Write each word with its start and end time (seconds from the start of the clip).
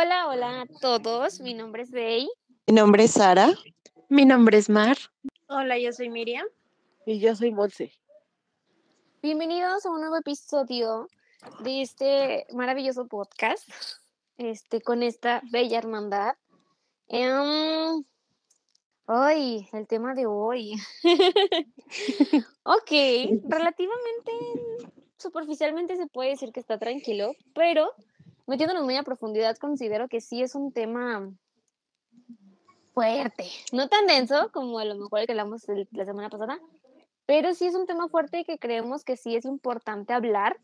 Hola, 0.00 0.28
hola 0.28 0.60
a 0.60 0.66
todos. 0.80 1.40
Mi 1.40 1.54
nombre 1.54 1.82
es 1.82 1.90
Bey. 1.90 2.30
Mi 2.68 2.74
nombre 2.74 3.02
es 3.02 3.14
Sara. 3.14 3.52
Mi 4.08 4.24
nombre 4.24 4.56
es 4.56 4.70
Mar. 4.70 4.96
Hola, 5.48 5.76
yo 5.76 5.92
soy 5.92 6.08
Miriam. 6.08 6.46
Y 7.04 7.18
yo 7.18 7.34
soy 7.34 7.50
Monse. 7.50 7.90
Bienvenidos 9.22 9.84
a 9.84 9.90
un 9.90 9.98
nuevo 9.98 10.16
episodio 10.16 11.08
de 11.64 11.82
este 11.82 12.46
maravilloso 12.52 13.08
podcast, 13.08 13.68
este, 14.36 14.80
con 14.80 15.02
esta 15.02 15.42
bella 15.50 15.78
hermandad. 15.78 16.36
Em, 17.08 18.04
Ay, 19.08 19.68
el 19.72 19.88
tema 19.88 20.14
de 20.14 20.26
hoy. 20.26 20.74
ok, 22.62 22.90
relativamente, 23.48 24.32
superficialmente 25.16 25.96
se 25.96 26.06
puede 26.06 26.30
decir 26.30 26.52
que 26.52 26.60
está 26.60 26.78
tranquilo, 26.78 27.32
pero 27.52 27.90
metiéndonos 28.48 28.84
muy 28.84 28.96
a 28.96 29.02
profundidad, 29.04 29.56
considero 29.58 30.08
que 30.08 30.20
sí 30.20 30.42
es 30.42 30.54
un 30.54 30.72
tema 30.72 31.30
fuerte. 32.94 33.48
No 33.72 33.88
tan 33.88 34.06
denso 34.06 34.50
como 34.52 34.78
a 34.80 34.84
lo 34.84 34.96
mejor 34.96 35.20
el 35.20 35.26
que 35.26 35.32
hablamos 35.32 35.62
la 35.92 36.04
semana 36.04 36.30
pasada, 36.30 36.58
pero 37.26 37.54
sí 37.54 37.66
es 37.66 37.74
un 37.74 37.86
tema 37.86 38.08
fuerte 38.08 38.44
que 38.44 38.58
creemos 38.58 39.04
que 39.04 39.16
sí 39.16 39.36
es 39.36 39.44
importante 39.44 40.14
hablar, 40.14 40.58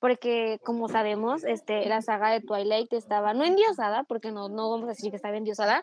porque 0.00 0.58
como 0.64 0.88
sabemos, 0.88 1.44
este, 1.44 1.86
la 1.86 2.02
saga 2.02 2.30
de 2.30 2.40
Twilight 2.40 2.92
estaba 2.92 3.34
no 3.34 3.44
endiosada, 3.44 4.04
porque 4.04 4.32
no, 4.32 4.48
no 4.48 4.70
vamos 4.70 4.86
a 4.86 4.92
decir 4.92 5.10
que 5.10 5.16
estaba 5.16 5.36
endiosada, 5.36 5.82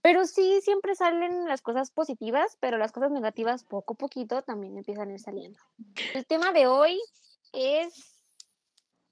pero 0.00 0.24
sí, 0.24 0.60
siempre 0.62 0.94
salen 0.94 1.46
las 1.46 1.62
cosas 1.62 1.90
positivas, 1.90 2.56
pero 2.60 2.78
las 2.78 2.92
cosas 2.92 3.10
negativas 3.10 3.64
poco 3.64 3.94
a 3.94 3.96
poquito 3.96 4.40
también 4.42 4.78
empiezan 4.78 5.10
a 5.10 5.12
ir 5.12 5.20
saliendo. 5.20 5.58
El 6.14 6.24
tema 6.26 6.52
de 6.52 6.66
hoy 6.66 6.98
es 7.52 8.15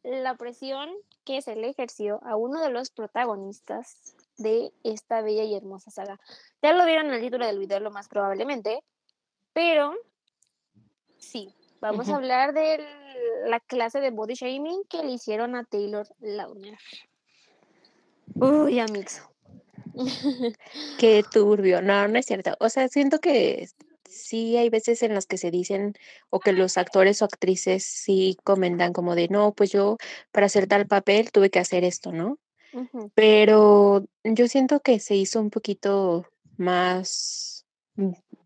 la 0.05 0.37
presión 0.37 0.91
que 1.25 1.43
se 1.43 1.57
le 1.57 1.71
ejerció 1.71 2.23
a 2.25 2.37
uno 2.37 2.61
de 2.61 2.71
los 2.71 2.91
protagonistas 2.91 4.15
de 4.37 4.73
esta 4.85 5.23
bella 5.23 5.45
y 5.45 5.55
hermosa 5.55 5.91
saga. 5.91 6.21
Ya 6.63 6.73
lo 6.73 6.85
vieron 6.85 7.07
en 7.07 7.15
el 7.15 7.21
título 7.21 7.47
del 7.47 7.59
video, 7.59 7.81
lo 7.81 7.91
más 7.91 8.09
probablemente, 8.09 8.83
pero 9.53 9.95
sí, 11.19 11.55
vamos 11.81 12.09
a 12.09 12.17
hablar 12.17 12.53
de 12.53 12.85
la 13.47 13.61
clase 13.61 14.01
de 14.01 14.11
body 14.11 14.35
shaming 14.35 14.85
que 14.85 15.03
le 15.03 15.13
hicieron 15.13 15.57
a 15.57 15.65
Taylor 15.65 16.07
Lautner. 16.21 16.79
Uy, 18.35 18.81
amigos. 18.81 19.23
Qué 20.99 21.25
turbio. 21.31 21.81
No, 21.81 22.09
no 22.09 22.19
es 22.19 22.27
cierto. 22.27 22.57
O 22.59 22.69
sea, 22.69 22.89
siento 22.89 23.21
que 23.21 23.69
sí 24.15 24.57
hay 24.57 24.71
veces 24.71 25.03
en 25.03 25.15
las 25.15 25.27
que 25.27 25.39
se 25.39 25.51
dicen 25.51 25.95
o 26.31 26.41
que 26.41 26.53
los 26.53 26.77
actores 26.79 27.23
o 27.23 27.25
actrices 27.25 27.85
sí 27.85 28.37
comentan 28.45 28.93
como 28.93 29.15
de, 29.15 29.29
no, 29.29 29.53
pues 29.53 29.71
yo 29.71 29.97
para 30.33 30.47
hacer 30.47 30.67
tal 30.67 30.87
papel 30.87 31.31
tuve 31.33 31.51
que 31.51 31.59
hacer 31.59 31.85
esto, 31.85 32.13
¿no? 32.13 32.39
Pero 33.15 34.05
yo 34.25 34.49
siento 34.49 34.81
que 34.81 34.99
se 34.99 35.15
hizo 35.15 35.41
un 35.41 35.51
poquito 35.51 36.27
más 36.57 37.65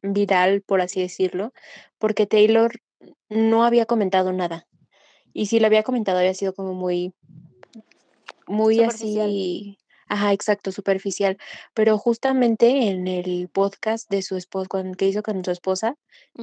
viral, 0.02 0.60
por 0.62 0.80
así 0.80 1.00
decirlo, 1.00 1.52
porque 1.98 2.26
Taylor 2.26 2.80
no 3.28 3.64
había 3.64 3.86
comentado 3.86 4.32
nada. 4.32 4.66
Y 5.32 5.46
si 5.46 5.60
lo 5.60 5.66
había 5.66 5.82
comentado 5.82 6.18
había 6.18 6.34
sido 6.34 6.54
como 6.54 6.74
muy, 6.74 7.14
muy 8.46 8.82
así, 8.82 9.78
Ajá, 10.08 10.32
exacto, 10.32 10.72
superficial. 10.72 11.36
Pero 11.74 11.98
justamente 11.98 12.88
en 12.88 13.06
el 13.06 13.48
podcast 13.48 14.10
de 14.10 14.22
su 14.22 14.36
esposa, 14.36 14.68
que 14.96 15.08
hizo 15.08 15.22
con 15.22 15.44
su 15.44 15.50
esposa, 15.50 15.96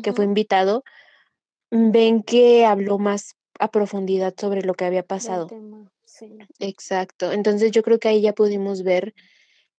que 0.03 0.13
fue 0.13 0.25
invitado, 0.25 0.83
ven 1.71 2.23
que 2.23 2.65
habló 2.65 2.97
más 2.99 3.35
a 3.59 3.69
profundidad 3.69 4.33
sobre 4.39 4.61
lo 4.61 4.73
que 4.73 4.85
había 4.85 5.03
pasado. 5.03 5.47
Exacto. 6.59 7.31
Entonces 7.31 7.71
yo 7.71 7.83
creo 7.83 7.99
que 7.99 8.09
ahí 8.09 8.21
ya 8.21 8.33
pudimos 8.33 8.83
ver 8.83 9.13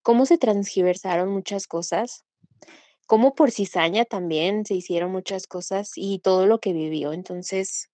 cómo 0.02 0.26
se 0.26 0.38
transgiversaron 0.38 1.28
muchas 1.30 1.66
cosas, 1.66 2.24
cómo 3.06 3.34
por 3.34 3.50
cizaña 3.50 4.04
también 4.04 4.64
se 4.64 4.74
hicieron 4.74 5.12
muchas 5.12 5.46
cosas 5.46 5.92
y 5.94 6.18
todo 6.20 6.46
lo 6.46 6.58
que 6.58 6.72
vivió. 6.72 7.12
Entonces, 7.12 7.90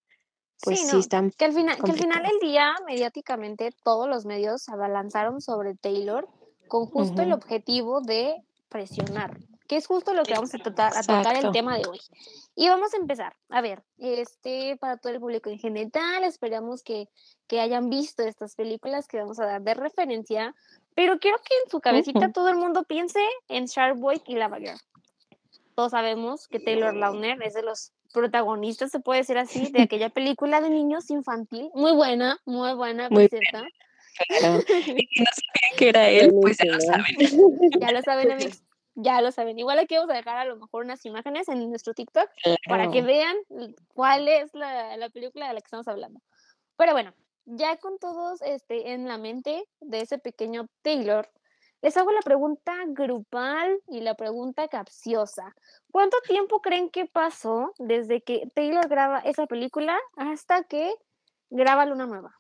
pues 0.62 0.88
sí, 0.88 0.98
están 0.98 1.30
que 1.30 1.44
al 1.44 1.52
final 1.52 1.76
que 1.82 1.90
al 1.90 1.98
final 1.98 2.22
del 2.22 2.38
día 2.40 2.74
mediáticamente 2.86 3.74
todos 3.82 4.08
los 4.08 4.24
medios 4.24 4.62
se 4.62 4.72
abalanzaron 4.72 5.40
sobre 5.40 5.74
Taylor 5.74 6.28
con 6.68 6.86
justo 6.86 7.22
el 7.22 7.32
objetivo 7.32 8.00
de 8.00 8.42
presionar 8.68 9.36
que 9.66 9.76
es 9.76 9.86
justo 9.86 10.12
lo 10.12 10.22
que 10.24 10.34
vamos 10.34 10.54
a 10.54 10.58
tratar 10.58 10.92
a 10.96 11.02
tocar 11.02 11.36
el 11.42 11.50
tema 11.50 11.78
de 11.78 11.86
hoy. 11.88 11.98
Y 12.54 12.68
vamos 12.68 12.92
a 12.92 12.98
empezar. 12.98 13.34
A 13.48 13.62
ver 13.62 13.82
este 13.96 14.76
para 14.76 14.98
todo 14.98 15.14
el 15.14 15.20
público 15.20 15.48
en 15.48 15.58
general 15.58 16.24
esperamos 16.24 16.82
que, 16.82 17.08
que 17.46 17.60
hayan 17.60 17.88
visto 17.88 18.22
estas 18.22 18.54
películas 18.54 19.06
que 19.08 19.18
vamos 19.18 19.40
a 19.40 19.46
dar 19.46 19.62
de 19.62 19.72
referencia 19.72 20.54
pero 20.94 21.18
quiero 21.18 21.38
que 21.38 21.54
en 21.64 21.70
su 21.70 21.80
cabecita 21.80 22.32
todo 22.32 22.48
el 22.48 22.56
mundo 22.56 22.84
piense 22.84 23.20
en 23.48 23.66
Sharkboy 23.66 24.22
y 24.26 24.34
Lava 24.34 24.58
Girl. 24.58 24.78
Todos 25.74 25.92
sabemos 25.92 26.48
que 26.48 26.60
Taylor 26.60 26.94
Lautner 26.94 27.42
es 27.42 27.54
de 27.54 27.62
los 27.62 27.92
protagonista, 28.12 28.88
se 28.88 29.00
puede 29.00 29.20
decir 29.20 29.38
así, 29.38 29.70
de 29.72 29.82
aquella 29.82 30.10
película 30.10 30.60
de 30.60 30.70
niños 30.70 31.10
infantil. 31.10 31.70
Muy 31.74 31.92
buena, 31.92 32.38
muy 32.44 32.74
buena, 32.74 33.08
por 33.08 33.28
cierto. 33.28 33.58
Claro. 34.38 34.62
Y 34.68 35.20
no 35.20 35.30
sabían 35.32 35.78
que 35.78 35.88
era 35.88 36.08
él, 36.08 36.32
pues 36.40 36.58
ya 36.58 36.66
lo 36.66 36.80
saben. 36.80 37.04
Ya 37.80 37.92
lo 37.92 38.02
saben, 38.02 38.32
amigos. 38.32 38.62
Ya 38.94 39.22
lo 39.22 39.32
saben. 39.32 39.58
Igual 39.58 39.78
aquí 39.78 39.96
vamos 39.96 40.10
a 40.10 40.16
dejar 40.16 40.36
a 40.36 40.44
lo 40.44 40.56
mejor 40.56 40.84
unas 40.84 41.04
imágenes 41.06 41.48
en 41.48 41.66
nuestro 41.70 41.94
TikTok 41.94 42.28
para 42.68 42.90
que 42.90 43.00
vean 43.00 43.34
cuál 43.94 44.28
es 44.28 44.52
la, 44.52 44.98
la, 44.98 45.08
película 45.08 45.48
de 45.48 45.54
la 45.54 45.60
que 45.60 45.64
estamos 45.64 45.88
hablando. 45.88 46.20
Pero 46.76 46.92
bueno, 46.92 47.14
ya 47.46 47.78
con 47.78 47.98
todos 47.98 48.42
este, 48.42 48.92
en 48.92 49.08
la 49.08 49.16
mente 49.16 49.64
de 49.80 50.00
ese 50.02 50.18
pequeño 50.18 50.66
Taylor, 50.82 51.30
les 51.82 51.96
hago 51.96 52.12
la 52.12 52.20
pregunta 52.20 52.72
grupal 52.86 53.80
y 53.88 54.00
la 54.00 54.14
pregunta 54.14 54.68
capciosa. 54.68 55.54
¿Cuánto 55.90 56.16
tiempo 56.26 56.60
creen 56.62 56.88
que 56.90 57.06
pasó 57.06 57.74
desde 57.78 58.22
que 58.22 58.48
Taylor 58.54 58.88
graba 58.88 59.18
esa 59.18 59.46
película 59.46 59.98
hasta 60.16 60.62
que 60.62 60.94
graba 61.50 61.84
Luna 61.84 62.06
Nueva? 62.06 62.38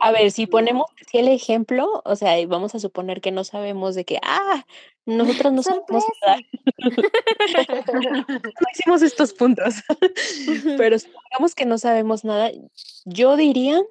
A 0.00 0.12
ver, 0.12 0.30
si 0.30 0.46
ponemos 0.46 0.86
así 1.04 1.18
el 1.18 1.28
ejemplo, 1.28 2.00
o 2.04 2.16
sea, 2.16 2.34
vamos 2.46 2.74
a 2.74 2.78
suponer 2.78 3.20
que 3.20 3.32
no 3.32 3.44
sabemos 3.44 3.94
de 3.94 4.06
que, 4.06 4.18
ah, 4.22 4.64
nosotros 5.04 5.52
no 5.52 5.62
sabemos 5.62 5.86
no 6.78 8.66
hicimos 8.72 9.02
estos 9.02 9.34
puntos. 9.34 9.74
Pero 10.78 10.98
supongamos 10.98 11.54
que 11.54 11.66
no 11.66 11.76
sabemos 11.76 12.24
nada, 12.24 12.50
yo 13.04 13.36
diría 13.36 13.82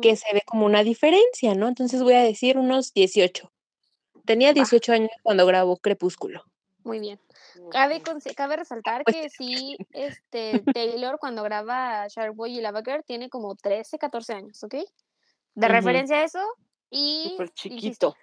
que 0.00 0.16
se 0.16 0.32
ve 0.32 0.42
como 0.46 0.66
una 0.66 0.82
diferencia, 0.82 1.54
¿no? 1.54 1.68
Entonces 1.68 2.02
voy 2.02 2.14
a 2.14 2.22
decir 2.22 2.58
unos 2.58 2.92
18. 2.94 3.52
Tenía 4.28 4.52
18 4.52 4.92
años 4.92 5.10
cuando 5.22 5.46
grabó 5.46 5.78
Crepúsculo. 5.78 6.44
Muy 6.84 7.00
bien. 7.00 7.18
Cabe, 7.70 8.02
cabe 8.36 8.56
resaltar 8.56 9.02
pues 9.04 9.16
que 9.16 9.30
sí, 9.30 9.78
este, 9.92 10.62
Taylor 10.74 11.18
cuando 11.18 11.42
graba 11.42 12.06
Sharkboy 12.08 12.58
y 12.58 12.60
Lava 12.60 12.82
Girl 12.84 13.02
tiene 13.06 13.30
como 13.30 13.56
13, 13.56 13.96
14 13.96 14.34
años, 14.34 14.62
¿ok? 14.62 14.74
De 15.54 15.68
referencia 15.68 16.18
a 16.18 16.24
eso 16.24 16.40
y... 16.90 17.30
Súper 17.30 17.48
chiquito. 17.54 18.14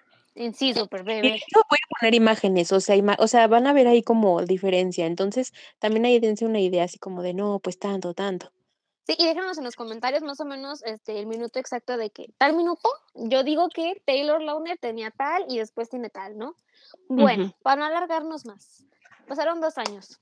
sí, 0.54 0.76
súper 0.76 1.04
bebé. 1.04 1.42
Voy 1.54 1.80
a 1.84 2.00
poner 2.00 2.14
imágenes, 2.14 2.72
o 2.72 2.80
sea, 2.80 2.96
o 3.18 3.28
sea, 3.28 3.48
van 3.48 3.66
a 3.66 3.74
ver 3.74 3.88
ahí 3.88 4.04
como 4.04 4.44
diferencia. 4.44 5.08
Entonces, 5.08 5.54
también 5.80 6.06
ahí 6.06 6.20
dense 6.20 6.46
una 6.46 6.60
idea 6.60 6.84
así 6.84 7.00
como 7.00 7.24
de, 7.24 7.34
no, 7.34 7.60
pues 7.64 7.80
tanto, 7.80 8.14
tanto. 8.14 8.52
Sí, 9.06 9.16
y 9.20 9.26
déjanos 9.28 9.58
en 9.60 9.64
los 9.64 9.76
comentarios 9.76 10.24
más 10.24 10.40
o 10.40 10.46
menos 10.46 10.82
este, 10.84 11.20
el 11.20 11.28
minuto 11.28 11.60
exacto 11.60 11.96
de 11.96 12.10
que 12.10 12.34
tal 12.40 12.56
minuto, 12.56 12.90
yo 13.14 13.44
digo 13.44 13.70
que 13.70 14.02
Taylor 14.04 14.42
Lautner 14.42 14.80
tenía 14.80 15.12
tal 15.12 15.46
y 15.48 15.60
después 15.60 15.90
tiene 15.90 16.10
tal, 16.10 16.38
¿no? 16.38 16.56
Bueno, 17.08 17.54
para 17.62 17.76
no 17.76 17.86
alargarnos 17.86 18.46
más, 18.46 18.84
pasaron 19.28 19.62
dos 19.62 19.78
años. 19.78 20.20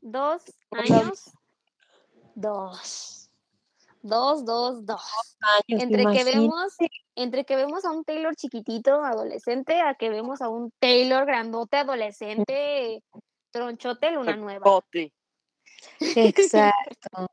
Dos 0.00 0.42
años. 0.72 1.30
Dos. 2.34 3.30
Dos, 4.02 4.44
dos, 4.44 4.84
dos. 4.84 5.02
entre 5.68 6.04
que 6.12 6.24
vemos, 6.24 6.76
entre 7.14 7.44
que 7.44 7.56
vemos 7.56 7.84
a 7.84 7.90
un 7.90 8.04
Taylor 8.04 8.34
chiquitito, 8.36 9.04
adolescente, 9.04 9.80
a 9.80 9.94
que 9.94 10.10
vemos 10.10 10.42
a 10.42 10.48
un 10.48 10.70
Taylor 10.78 11.26
grandote, 11.26 11.78
adolescente, 11.78 13.02
tronchote, 13.50 14.12
luna 14.12 14.36
nueva. 14.36 14.80
Exacto. 16.00 17.30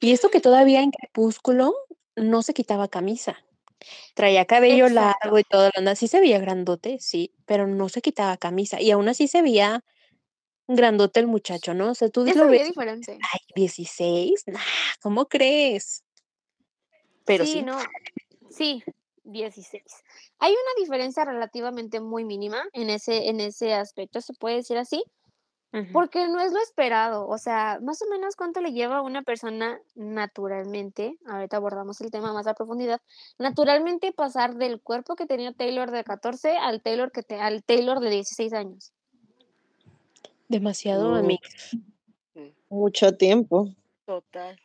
Y 0.00 0.12
esto 0.12 0.28
que 0.28 0.40
todavía 0.40 0.82
en 0.82 0.90
Crepúsculo 0.90 1.74
no 2.16 2.42
se 2.42 2.54
quitaba 2.54 2.88
camisa. 2.88 3.36
Traía 4.14 4.44
cabello 4.44 4.88
largo 4.88 5.38
y 5.38 5.44
todo, 5.44 5.70
así 5.88 6.08
se 6.08 6.20
veía 6.20 6.38
grandote, 6.38 6.98
sí, 7.00 7.34
pero 7.44 7.66
no 7.66 7.88
se 7.88 8.00
quitaba 8.00 8.36
camisa. 8.36 8.80
Y 8.80 8.90
aún 8.90 9.08
así 9.08 9.28
se 9.28 9.42
veía 9.42 9.84
grandote 10.66 11.20
el 11.20 11.26
muchacho, 11.26 11.74
¿no? 11.74 11.90
O 11.90 11.94
sea, 11.94 12.08
tú 12.08 12.24
lo 12.24 12.48
ves. 12.48 12.68
diferente. 12.68 13.18
Ay, 13.32 13.40
16, 13.54 14.44
nah, 14.46 14.60
¿cómo 15.02 15.26
crees? 15.26 16.04
Pero 17.24 17.44
sí, 17.44 17.62
no. 17.62 17.78
Sí, 18.50 18.82
16. 19.24 19.82
Hay 20.38 20.52
una 20.52 20.82
diferencia 20.82 21.24
relativamente 21.24 22.00
muy 22.00 22.24
mínima 22.24 22.62
en 22.72 22.90
ese, 22.90 23.28
en 23.28 23.40
ese 23.40 23.74
aspecto, 23.74 24.20
se 24.20 24.34
puede 24.34 24.56
decir 24.56 24.78
así, 24.78 25.02
Porque 25.92 26.28
no 26.28 26.40
es 26.40 26.52
lo 26.52 26.60
esperado, 26.60 27.26
o 27.26 27.36
sea, 27.36 27.80
más 27.82 28.00
o 28.02 28.06
menos 28.08 28.36
cuánto 28.36 28.60
le 28.60 28.72
lleva 28.72 28.98
a 28.98 29.02
una 29.02 29.22
persona 29.22 29.80
naturalmente, 29.96 31.18
ahorita 31.26 31.56
abordamos 31.56 32.00
el 32.00 32.12
tema 32.12 32.32
más 32.32 32.46
a 32.46 32.54
profundidad, 32.54 33.00
naturalmente 33.38 34.12
pasar 34.12 34.54
del 34.54 34.80
cuerpo 34.80 35.16
que 35.16 35.26
tenía 35.26 35.52
Taylor 35.52 35.90
de 35.90 36.04
14 36.04 36.56
al 36.58 36.80
Taylor 36.80 37.10
que 37.10 37.24
te 37.24 37.40
al 37.40 37.64
Taylor 37.64 37.98
de 37.98 38.10
16 38.10 38.52
años. 38.52 38.92
Demasiado, 40.48 41.14
amiga. 41.16 41.48
Mucho 42.68 43.16
tiempo. 43.16 43.68
Total. 44.06 44.56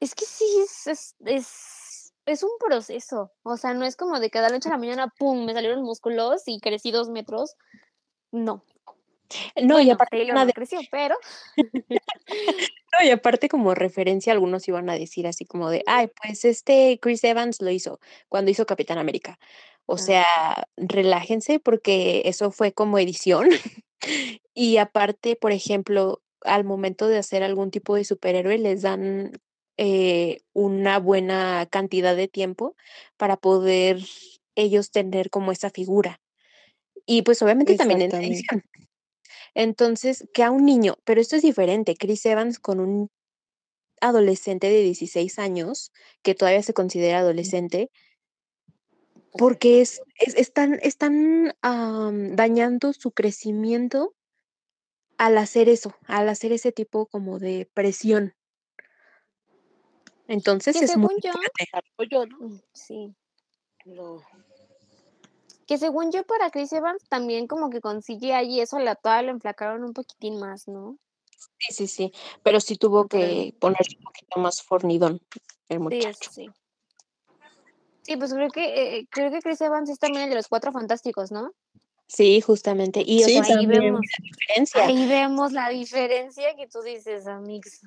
Es 0.00 0.14
que 0.14 0.24
sí, 0.24 0.44
es 0.64 0.86
es 0.88 1.14
es 1.24 2.12
es 2.26 2.42
un 2.42 2.50
proceso, 2.58 3.30
o 3.44 3.56
sea, 3.56 3.74
no 3.74 3.84
es 3.84 3.94
como 3.94 4.18
de 4.18 4.30
que 4.30 4.40
de 4.40 4.48
la 4.48 4.50
noche 4.50 4.68
a 4.68 4.72
la 4.72 4.78
mañana, 4.78 5.12
pum, 5.16 5.44
me 5.44 5.52
salieron 5.52 5.84
músculos 5.84 6.42
y 6.46 6.58
crecí 6.58 6.90
2 6.90 7.10
metros. 7.10 7.54
No. 8.32 8.64
No, 9.60 9.80
y 9.80 9.90
aparte 9.90 10.16
de 10.46 10.52
creció, 10.52 10.86
pero 10.90 11.16
no, 13.00 13.06
y 13.06 13.10
aparte 13.10 13.48
como 13.48 13.74
referencia 13.74 14.32
algunos 14.32 14.68
iban 14.68 14.90
a 14.90 14.94
decir 14.98 15.26
así 15.26 15.46
como 15.46 15.70
de: 15.70 15.82
"Ay, 15.86 16.08
pues 16.22 16.44
este 16.44 16.98
Chris 17.02 17.24
Evans 17.24 17.62
lo 17.62 17.70
hizo 17.70 18.00
cuando 18.28 18.50
hizo 18.52 18.66
Capitán 18.66 18.98
América". 18.98 19.38
O 19.86 19.98
Ah. 19.98 19.98
sea, 19.98 20.26
relájense 20.76 21.60
porque 21.60 22.22
eso 22.26 22.50
fue 22.52 22.72
como 22.74 22.98
edición. 23.00 23.50
Y 24.54 24.78
aparte, 24.78 25.36
por 25.36 25.52
ejemplo, 25.52 26.22
al 26.42 26.64
momento 26.64 27.08
de 27.08 27.18
hacer 27.18 27.42
algún 27.44 27.70
tipo 27.72 27.96
de 27.96 28.04
superhéroe, 28.04 28.58
les 28.58 28.82
dan, 28.82 29.32
eh, 29.78 30.40
una 30.54 30.98
buena 31.00 31.66
cantidad 31.70 32.16
de 32.16 32.28
tiempo 32.28 32.76
para 33.18 33.36
poder 33.38 34.00
ellos 34.56 34.90
tener 34.92 35.30
como 35.30 35.52
esa 35.52 35.70
figura. 35.70 36.20
Y, 37.06 37.22
pues, 37.22 37.42
obviamente 37.42 37.74
también 37.76 38.02
en 38.02 38.14
edición. 38.14 38.62
Entonces, 39.58 40.28
que 40.34 40.42
a 40.42 40.50
un 40.50 40.66
niño 40.66 40.98
pero 41.04 41.18
esto 41.18 41.34
es 41.34 41.42
diferente, 41.42 41.96
Chris 41.96 42.26
Evans 42.26 42.58
con 42.58 42.78
un 42.78 43.10
adolescente 44.02 44.68
de 44.68 44.82
16 44.82 45.38
años, 45.38 45.92
que 46.22 46.34
todavía 46.34 46.62
se 46.62 46.74
considera 46.74 47.20
adolescente 47.20 47.90
porque 49.32 49.80
es 49.80 50.02
es 50.18 50.34
están 50.34 50.78
están, 50.82 51.54
dañando 52.36 52.92
su 52.92 53.12
crecimiento 53.12 54.14
al 55.16 55.38
hacer 55.38 55.70
eso, 55.70 55.94
al 56.06 56.28
hacer 56.28 56.52
ese 56.52 56.70
tipo 56.70 57.06
como 57.06 57.38
de 57.38 57.66
presión. 57.72 58.34
Entonces, 60.28 60.78
que 60.78 60.84
es 60.84 60.96
muy 60.98 61.08
según 61.08 61.20
yo 61.22 61.32
fuerte. 61.32 61.64
Apoyo, 61.72 62.26
¿no? 62.26 62.38
mm, 62.40 62.60
sí. 62.74 63.14
No. 63.86 64.22
Que 65.66 65.78
según 65.78 66.12
yo 66.12 66.24
para 66.24 66.50
Chris 66.50 66.72
Evans 66.72 67.02
también 67.08 67.46
como 67.46 67.70
que 67.70 67.80
con 67.80 68.00
CGI 68.02 68.44
y 68.48 68.60
eso 68.60 68.78
la 68.78 68.94
todavía 68.94 69.26
lo 69.26 69.32
enflacaron 69.32 69.84
un 69.84 69.92
poquitín 69.92 70.38
más, 70.38 70.68
¿no? 70.68 70.96
Sí, 71.58 71.72
sí, 71.74 71.86
sí, 71.86 72.12
pero 72.42 72.60
sí 72.60 72.76
tuvo 72.76 73.08
que 73.08 73.54
ponerse 73.58 73.96
un 73.98 74.04
poquito 74.04 74.40
más 74.40 74.62
fornidón 74.62 75.20
el 75.68 75.80
muchacho. 75.80 76.30
sí. 76.30 76.48
Sí, 78.02 78.16
pues 78.16 78.32
creo 78.32 78.48
que, 78.50 78.64
eh 78.64 78.98
eh, 78.98 79.06
creo 79.10 79.32
que 79.32 79.40
Chris 79.40 79.60
Evans 79.60 79.90
es 79.90 79.98
también 79.98 80.24
el 80.24 80.30
de 80.30 80.36
los 80.36 80.46
Cuatro 80.46 80.70
Fantásticos, 80.70 81.32
¿no? 81.32 81.50
Sí, 82.06 82.40
justamente. 82.40 83.02
Y, 83.04 83.24
o 83.24 83.26
Sí, 83.26 83.42
sea, 83.42 83.56
ahí 83.58 83.66
vemos 83.66 84.00
la 84.00 84.24
diferencia. 84.24 84.86
ahí 84.86 85.08
vemos 85.08 85.52
la 85.52 85.68
diferencia 85.70 86.54
que 86.54 86.68
tú 86.68 86.82
dices, 86.82 87.26
amix. 87.26 87.80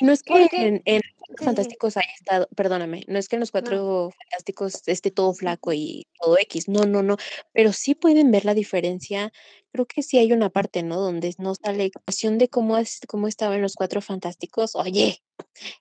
No 0.00 0.12
es 0.12 0.22
que 0.24 0.32
porque 0.32 0.66
en 0.66 0.82
en. 0.84 1.02
Fantásticos 1.44 1.96
haya 1.96 2.08
estado 2.18 2.48
perdóname, 2.54 3.04
no 3.08 3.18
es 3.18 3.28
que 3.28 3.36
en 3.36 3.40
Los 3.40 3.50
No. 3.50 3.60
Cuatro 3.60 4.10
Fantásticos 4.18 4.82
esté 4.86 5.10
todo 5.10 5.34
flaco 5.34 5.72
y 5.72 6.06
todo 6.20 6.38
equis, 6.38 6.68
no, 6.68 6.86
no, 6.86 7.02
no, 7.02 7.16
pero 7.52 7.72
sí 7.72 7.94
pueden 7.94 8.30
ver 8.30 8.44
la 8.44 8.54
diferencia. 8.54 9.32
Creo 9.72 9.86
que 9.86 10.02
sí 10.02 10.18
hay 10.18 10.32
una 10.32 10.50
parte, 10.50 10.82
¿no?, 10.82 11.00
donde 11.00 11.34
no 11.38 11.54
sale 11.54 11.90
cuestión 11.90 12.38
de 12.38 12.48
cómo 12.48 12.78
es 12.78 13.00
cómo 13.06 13.28
estaba 13.28 13.56
en 13.56 13.62
Los 13.62 13.74
Cuatro 13.74 14.00
Fantásticos. 14.00 14.74
Oye, 14.74 15.22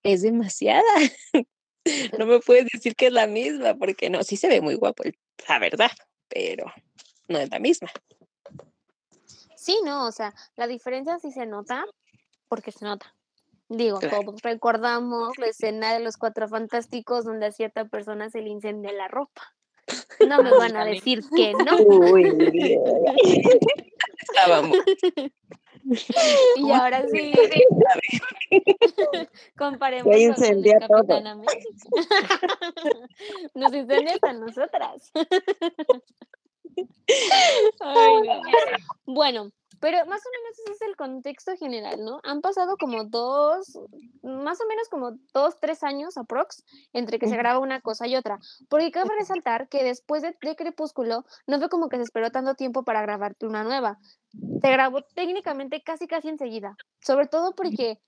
es 0.03 0.21
demasiada. 0.21 0.83
No 2.17 2.25
me 2.25 2.39
puedes 2.39 2.65
decir 2.73 2.95
que 2.95 3.07
es 3.07 3.13
la 3.13 3.27
misma, 3.27 3.75
porque 3.75 4.09
no, 4.09 4.23
sí 4.23 4.37
se 4.37 4.47
ve 4.47 4.59
muy 4.59 4.73
guapo 4.73 5.03
la 5.47 5.59
verdad, 5.59 5.91
pero 6.27 6.65
no 7.27 7.37
es 7.37 7.51
la 7.51 7.59
misma. 7.59 7.91
Sí, 9.55 9.77
no, 9.85 10.07
o 10.07 10.11
sea, 10.11 10.33
la 10.55 10.65
diferencia 10.65 11.19
sí 11.19 11.31
se 11.31 11.45
nota, 11.45 11.85
porque 12.47 12.71
se 12.71 12.85
nota. 12.85 13.13
Digo, 13.69 13.99
Claro. 13.99 14.21
todos 14.21 14.41
recordamos 14.41 15.37
la 15.39 15.47
escena 15.47 15.93
de 15.93 15.99
Los 15.99 16.17
Cuatro 16.17 16.47
Fantásticos 16.47 17.25
donde 17.25 17.47
a 17.47 17.51
cierta 17.51 17.85
persona 17.85 18.29
se 18.29 18.41
le 18.41 18.49
incendia 18.49 18.91
la 18.91 19.07
ropa. 19.07 19.41
No 20.27 20.41
me 20.43 20.51
van 20.51 20.75
a 20.77 20.85
decir 20.85 21.23
que 21.35 21.53
no. 21.53 21.77
Uy, 21.77 22.23
Estábamos. 24.21 24.77
Y 25.87 26.61
¿Cómo 26.61 26.75
ahora 26.75 27.05
sí, 27.07 27.31
ve? 28.51 28.63
comparémoslo 29.55 30.17
Se 30.17 30.17
con 30.17 30.25
el 30.25 30.29
incendia 30.29 30.79
todo. 30.87 31.21
Nos 33.53 33.71
incendia 33.73 34.17
a 34.23 34.33
nosotras. 34.33 35.11
Ay, 37.81 38.21
no. 38.23 38.41
Bueno, 39.05 39.51
pero 39.85 40.03
más 40.07 40.19
o 40.25 40.29
menos 40.31 40.59
ese 40.59 40.71
es 40.71 40.81
el 40.81 40.95
contexto 40.95 41.55
general, 41.57 42.03
¿no? 42.03 42.19
Han 42.23 42.41
pasado 42.41 42.75
como 42.75 43.03
2, 43.03 43.79
más 44.23 44.59
o 44.59 44.67
menos 44.67 44.89
como 44.89 45.11
2, 45.31 45.59
3 45.61 45.83
años 45.83 46.17
aprox, 46.17 46.63
entre 46.91 47.19
que 47.19 47.27
se 47.27 47.37
graba 47.37 47.59
una 47.59 47.81
cosa 47.81 48.07
y 48.07 48.15
otra. 48.15 48.39
Porque 48.67 48.89
cabe 48.89 49.11
resaltar 49.15 49.69
que 49.69 49.83
después 49.83 50.23
de 50.23 50.35
de 50.41 50.55
Crepúsculo, 50.55 51.23
no 51.45 51.59
fue 51.59 51.69
como 51.69 51.87
que 51.87 51.97
se 51.97 52.01
esperó 52.01 52.31
tanto 52.31 52.55
tiempo 52.55 52.81
para 52.83 53.03
grabar 53.03 53.35
una 53.43 53.63
nueva. 53.63 53.99
Se 54.59 54.71
grabó 54.71 55.03
técnicamente 55.13 55.83
casi, 55.83 56.07
casi 56.07 56.29
enseguida. 56.29 56.75
Sobre 57.01 57.27
todo 57.27 57.53
porque, 57.53 57.99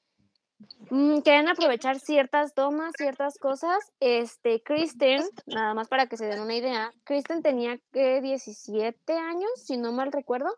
mm, 0.90 1.20
querían 1.20 1.48
aprovechar 1.48 2.00
ciertas 2.00 2.56
tomas, 2.56 2.94
ciertas 2.98 3.38
cosas. 3.38 3.78
Este, 4.00 4.64
Kristen, 4.64 5.22
nada 5.46 5.76
más 5.76 5.90
para 5.90 6.08
que 6.08 6.18
se 6.18 6.26
den 6.26 6.42
una 6.42 6.56
idea, 6.56 6.92
Kristen 7.04 7.44
tenía, 7.44 7.80
¿qué?, 7.92 8.20
17 8.20 9.14
años, 9.14 9.52
si 9.64 9.78
no 9.78 9.92
mal 9.92 10.12
recuerdo, 10.12 10.56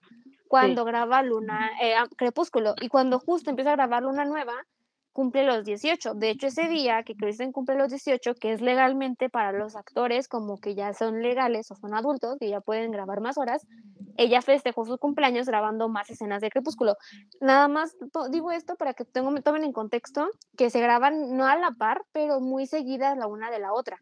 cuando 0.49 0.83
graba 0.83 1.21
Luna 1.21 1.71
eh, 1.79 1.93
ah, 1.95 2.07
Crepúsculo, 2.17 2.73
y 2.81 2.89
cuando 2.89 3.19
justo 3.19 3.51
empieza 3.51 3.71
a 3.71 3.75
grabar 3.75 4.01
Luna 4.01 4.25
Nueva, 4.25 4.55
cumple 5.13 5.43
los 5.43 5.63
18. 5.63 6.15
De 6.15 6.31
hecho, 6.31 6.47
ese 6.47 6.67
día 6.67 7.03
que 7.03 7.15
Kristen 7.15 7.51
cumple 7.51 7.75
los 7.75 7.89
18, 7.89 8.33
que 8.33 8.53
es 8.53 8.61
legalmente 8.61 9.29
para 9.29 9.51
los 9.51 9.75
actores 9.75 10.27
como 10.27 10.57
que 10.57 10.73
ya 10.73 10.93
son 10.93 11.21
legales 11.21 11.69
o 11.69 11.75
son 11.75 11.93
adultos, 11.93 12.37
que 12.39 12.49
ya 12.49 12.61
pueden 12.61 12.91
grabar 12.91 13.21
más 13.21 13.37
horas, 13.37 13.67
ella 14.17 14.41
festejó 14.41 14.85
su 14.85 14.97
cumpleaños 14.97 15.45
grabando 15.45 15.87
más 15.87 16.09
escenas 16.09 16.41
de 16.41 16.49
Crepúsculo. 16.49 16.95
Nada 17.41 17.67
más 17.67 17.95
digo 18.31 18.51
esto 18.51 18.75
para 18.75 18.95
que 18.95 19.05
tengo 19.05 19.29
tomen 19.41 19.63
en 19.63 19.71
contexto 19.71 20.29
que 20.57 20.71
se 20.71 20.81
graban 20.81 21.37
no 21.37 21.45
a 21.45 21.57
la 21.57 21.71
par, 21.71 22.01
pero 22.11 22.39
muy 22.39 22.65
seguidas 22.65 23.15
la 23.17 23.27
una 23.27 23.51
de 23.51 23.59
la 23.59 23.71
otra. 23.71 23.99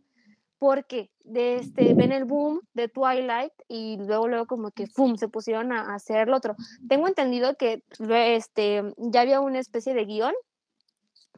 Porque 0.59 1.11
de 1.23 1.57
este, 1.57 1.93
ven 1.93 2.11
el 2.11 2.25
boom 2.25 2.61
de 2.73 2.87
Twilight 2.87 3.53
y 3.67 3.97
luego, 3.97 4.27
luego 4.27 4.47
como 4.47 4.71
que 4.71 4.87
fum, 4.87 5.15
se 5.17 5.27
pusieron 5.27 5.71
a 5.71 5.91
a 5.91 5.95
hacer 5.95 6.27
lo 6.27 6.37
otro. 6.37 6.55
Tengo 6.87 7.07
entendido 7.07 7.55
que 7.55 7.83
lue 7.99 8.35
este, 8.35 8.81
ya 8.97 9.21
había 9.21 9.39
una 9.39 9.59
especie 9.59 9.93
de 9.93 10.05
guion. 10.05 10.33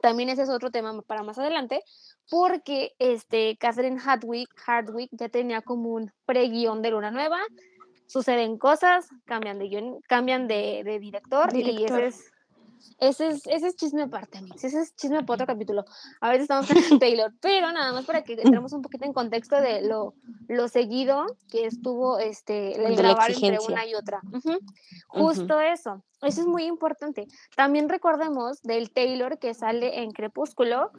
También 0.01 0.29
ese 0.29 0.43
es 0.43 0.49
otro 0.49 0.71
tema 0.71 1.01
para 1.01 1.23
más 1.23 1.38
adelante, 1.38 1.81
porque, 2.29 2.93
este, 2.99 3.57
Catherine 3.57 3.99
Hardwicke 3.99 4.55
Hardwicke 4.55 5.11
ya 5.11 5.27
tenía 5.27 5.61
como 5.61 5.89
un 5.89 6.13
preguión 6.25 6.81
de 6.81 6.91
Luna 6.91 7.11
Nueva, 7.11 7.39
suceden 8.07 8.57
cosas, 8.57 9.09
cambian 9.25 9.59
de 9.59 9.67
guion 9.67 9.99
cambian 10.07 10.47
de 10.47 10.83
de 10.85 10.99
director, 10.99 11.53
y 11.53 11.83
ese 11.83 12.07
es 12.07 12.31
ese 13.00 13.27
es 13.29 13.45
ese 13.48 13.67
es 13.67 13.75
chisme 13.75 14.03
aparte, 14.03 14.38
amigos, 14.38 14.63
ese 14.63 14.81
es 14.81 14.95
chisme 14.95 15.24
para 15.24 15.36
otro 15.36 15.48
capítulo. 15.48 15.86
Ahorita 16.21 16.43
estamos 16.43 16.67
con 16.98 17.00
Taylor, 17.00 17.33
pero 17.41 17.71
nada 17.71 17.93
más 17.93 18.05
para 18.05 18.21
que 18.24 18.33
entremos 18.33 18.74
un 18.74 18.81
poquito 18.81 19.05
en 19.05 19.13
contexto 19.13 19.59
de 19.62 19.81
lo 19.81 20.15
lo 20.48 20.67
seguido 20.67 21.27
que 21.48 21.65
estuvo, 21.67 22.17
este, 22.17 22.75
el 22.75 22.95
De 22.95 22.95
grabar 22.95 23.29
entre 23.31 23.59
una 23.59 23.86
y 23.86 23.93
otra. 23.93 24.24
Ujú. 24.31 24.50
Ujú. 24.50 24.59
Justo 25.07 25.59
eso, 25.62 26.03
eso 26.24 26.41
es 26.41 26.48
muy 26.48 26.63
importante. 26.65 27.27
También 27.55 27.88
recordemos 27.88 28.59
del 28.63 28.91
Taylor 28.91 29.38
que 29.38 29.53
sale 29.53 30.01
en 30.01 30.12
Crepúsculo 30.12 30.89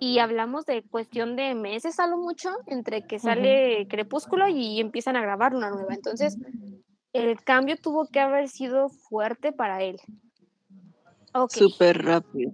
y 0.00 0.18
hablamos 0.18 0.64
de 0.66 0.82
cuestión 0.90 1.36
de 1.36 1.54
meses 1.54 1.98
a 2.00 2.06
lo 2.06 2.16
mucho, 2.16 2.50
entre 2.66 3.02
que 3.04 3.18
sale 3.18 3.86
Crepúsculo 3.88 4.48
y 4.48 4.80
empiezan 4.80 5.16
a 5.16 5.22
grabar 5.22 5.54
una 5.54 5.70
nueva. 5.70 5.94
Entonces, 5.94 6.38
el 7.12 7.42
cambio 7.42 7.76
tuvo 7.76 8.08
que 8.08 8.20
haber 8.20 8.48
sido 8.48 8.88
fuerte 8.90 9.52
para 9.52 9.82
él. 9.82 9.98
Súper 11.50 12.04
rápido. 12.04 12.52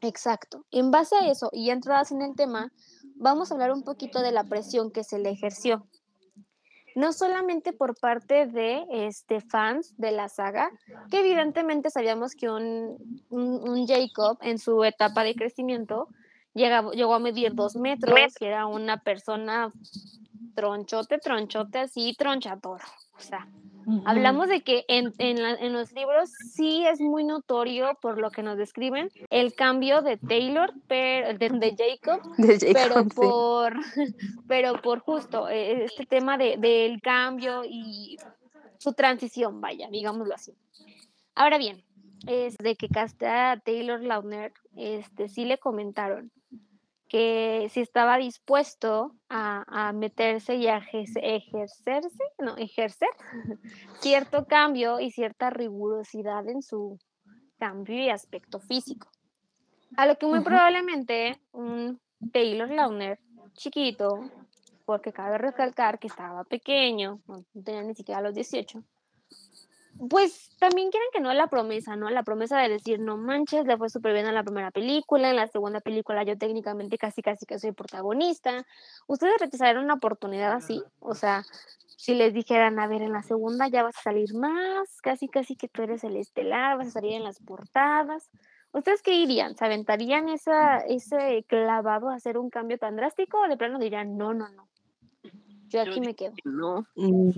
Exacto. 0.00 0.66
En 0.70 0.90
base 0.90 1.14
a 1.16 1.30
eso, 1.30 1.48
y 1.52 1.66
ya 1.66 1.72
entradas 1.72 2.10
en 2.12 2.22
el 2.22 2.34
tema, 2.34 2.72
vamos 3.14 3.50
a 3.50 3.54
hablar 3.54 3.72
un 3.72 3.84
poquito 3.84 4.20
de 4.20 4.32
la 4.32 4.44
presión 4.44 4.90
que 4.90 5.04
se 5.04 5.18
le 5.18 5.30
ejerció. 5.30 5.86
No 6.94 7.12
solamente 7.12 7.72
por 7.72 7.98
parte 7.98 8.46
de, 8.46 8.84
este, 8.90 9.40
fans 9.40 9.94
de 9.96 10.12
la 10.12 10.28
saga, 10.28 10.70
que 11.10 11.20
evidentemente 11.20 11.88
sabíamos 11.88 12.34
que 12.34 12.50
un 12.50 12.98
un 13.30 13.66
un 13.66 13.86
Jacob 13.86 14.36
en 14.42 14.58
su 14.58 14.84
etapa 14.84 15.24
de 15.24 15.34
crecimiento 15.34 16.08
llegaba 16.52 16.92
llegó 16.92 17.14
a 17.14 17.18
medir 17.18 17.54
2 17.54 17.76
metros, 17.76 18.34
que 18.38 18.46
era 18.46 18.66
una 18.66 18.98
persona 18.98 19.72
tronchote, 20.54 21.18
tronchote, 21.18 21.78
así, 21.78 22.14
tronchador. 22.16 22.80
O 23.16 23.20
sea, 23.20 23.48
hablamos 24.04 24.48
de 24.48 24.62
que 24.62 24.84
en, 24.88 25.12
en, 25.18 25.42
la- 25.42 25.54
en 25.54 25.72
los 25.72 25.92
libros 25.92 26.30
sí 26.30 26.84
es 26.86 27.00
muy 27.00 27.24
notorio 27.24 27.96
por 28.00 28.18
lo 28.18 28.30
que 28.30 28.42
nos 28.42 28.56
describen 28.58 29.08
el 29.30 29.54
cambio 29.54 30.02
de 30.02 30.18
Taylor, 30.18 30.72
pero, 30.86 31.36
de, 31.38 31.48
de 31.50 31.74
Jacob, 31.76 32.20
De 32.38 32.70
pero 32.72 33.02
sí. 33.04 33.10
por, 33.14 33.74
pero 34.46 34.82
por 34.82 35.00
justo 35.00 35.48
eh, 35.48 35.84
este 35.84 36.04
tema 36.06 36.36
de, 36.38 36.56
del 36.58 37.00
cambio 37.00 37.62
y 37.64 38.18
su 38.78 38.92
transición, 38.92 39.60
vaya, 39.60 39.88
digámoslo 39.90 40.34
así. 40.34 40.52
Ahora 41.34 41.56
bien, 41.58 41.82
es 42.26 42.56
de 42.58 42.76
que 42.76 42.88
castea 42.88 43.52
a 43.52 43.60
Taylor 43.60 44.00
Lautner, 44.02 44.52
este, 44.76 45.28
sí 45.28 45.44
le 45.44 45.58
comentaron 45.58 46.30
que 47.12 47.68
si 47.68 47.80
estaba 47.82 48.16
dispuesto 48.16 49.14
a, 49.28 49.64
a 49.66 49.92
meterse 49.92 50.54
y 50.54 50.66
a 50.66 50.78
ejerce- 50.78 51.20
ejercerse, 51.22 52.24
no, 52.38 52.56
ejercer 52.56 53.10
cierto 54.00 54.46
cambio 54.46 54.98
y 54.98 55.10
cierta 55.10 55.50
rigurosidad 55.50 56.48
en 56.48 56.62
su 56.62 56.98
cambio 57.58 58.02
y 58.02 58.08
aspecto 58.08 58.60
físico. 58.60 59.10
A 59.98 60.06
lo 60.06 60.16
que 60.16 60.24
muy 60.24 60.40
probablemente 60.40 61.38
un 61.52 62.00
Taylor 62.32 62.70
Lautner 62.70 63.18
chiquito, 63.52 64.30
porque 64.86 65.12
cabe 65.12 65.36
recalcar 65.36 65.98
que 65.98 66.06
estaba 66.06 66.44
pequeño, 66.44 67.20
no 67.26 67.44
tenía 67.62 67.82
ni 67.82 67.94
siquiera 67.94 68.22
los 68.22 68.32
18, 68.34 68.82
pues 70.08 70.50
también 70.58 70.90
quieren 70.90 71.08
que 71.12 71.20
no 71.20 71.32
la 71.32 71.46
promesa, 71.46 71.96
¿no? 71.96 72.10
La 72.10 72.22
promesa 72.22 72.58
de 72.58 72.68
decir, 72.68 72.98
no 72.98 73.16
manches, 73.16 73.66
le 73.66 73.76
fue 73.76 73.88
súper 73.88 74.12
bien 74.12 74.26
en 74.26 74.34
la 74.34 74.42
primera 74.42 74.70
película, 74.70 75.30
en 75.30 75.36
la 75.36 75.46
segunda 75.46 75.80
película 75.80 76.24
yo 76.24 76.36
técnicamente 76.36 76.98
casi 76.98 77.22
casi 77.22 77.46
que 77.46 77.58
soy 77.58 77.72
protagonista. 77.72 78.66
¿Ustedes 79.06 79.34
rechazarían 79.38 79.84
una 79.84 79.94
oportunidad 79.94 80.52
así? 80.52 80.82
O 80.98 81.14
sea, 81.14 81.44
si 81.96 82.14
les 82.14 82.34
dijeran, 82.34 82.80
a 82.80 82.88
ver, 82.88 83.02
en 83.02 83.12
la 83.12 83.22
segunda 83.22 83.68
ya 83.68 83.84
vas 83.84 83.96
a 83.96 84.02
salir 84.02 84.34
más, 84.34 85.00
casi 85.02 85.28
casi 85.28 85.54
que 85.54 85.68
tú 85.68 85.82
eres 85.82 86.02
el 86.02 86.16
estelar, 86.16 86.78
vas 86.78 86.88
a 86.88 86.92
salir 86.92 87.12
en 87.12 87.24
las 87.24 87.38
portadas. 87.38 88.28
¿Ustedes 88.72 89.02
qué 89.02 89.12
dirían? 89.12 89.56
¿Se 89.56 89.64
aventarían 89.66 90.28
esa, 90.28 90.78
ese 90.78 91.44
clavado 91.46 92.08
a 92.08 92.14
hacer 92.14 92.38
un 92.38 92.50
cambio 92.50 92.78
tan 92.78 92.96
drástico 92.96 93.40
o 93.40 93.48
de 93.48 93.56
plano 93.56 93.78
dirían, 93.78 94.16
no, 94.16 94.34
no, 94.34 94.48
no? 94.48 94.66
Yo 95.72 95.80
aquí 95.80 96.00
me 96.00 96.14
quedo. 96.14 96.34
No. 96.44 96.86
Mm, 96.96 97.30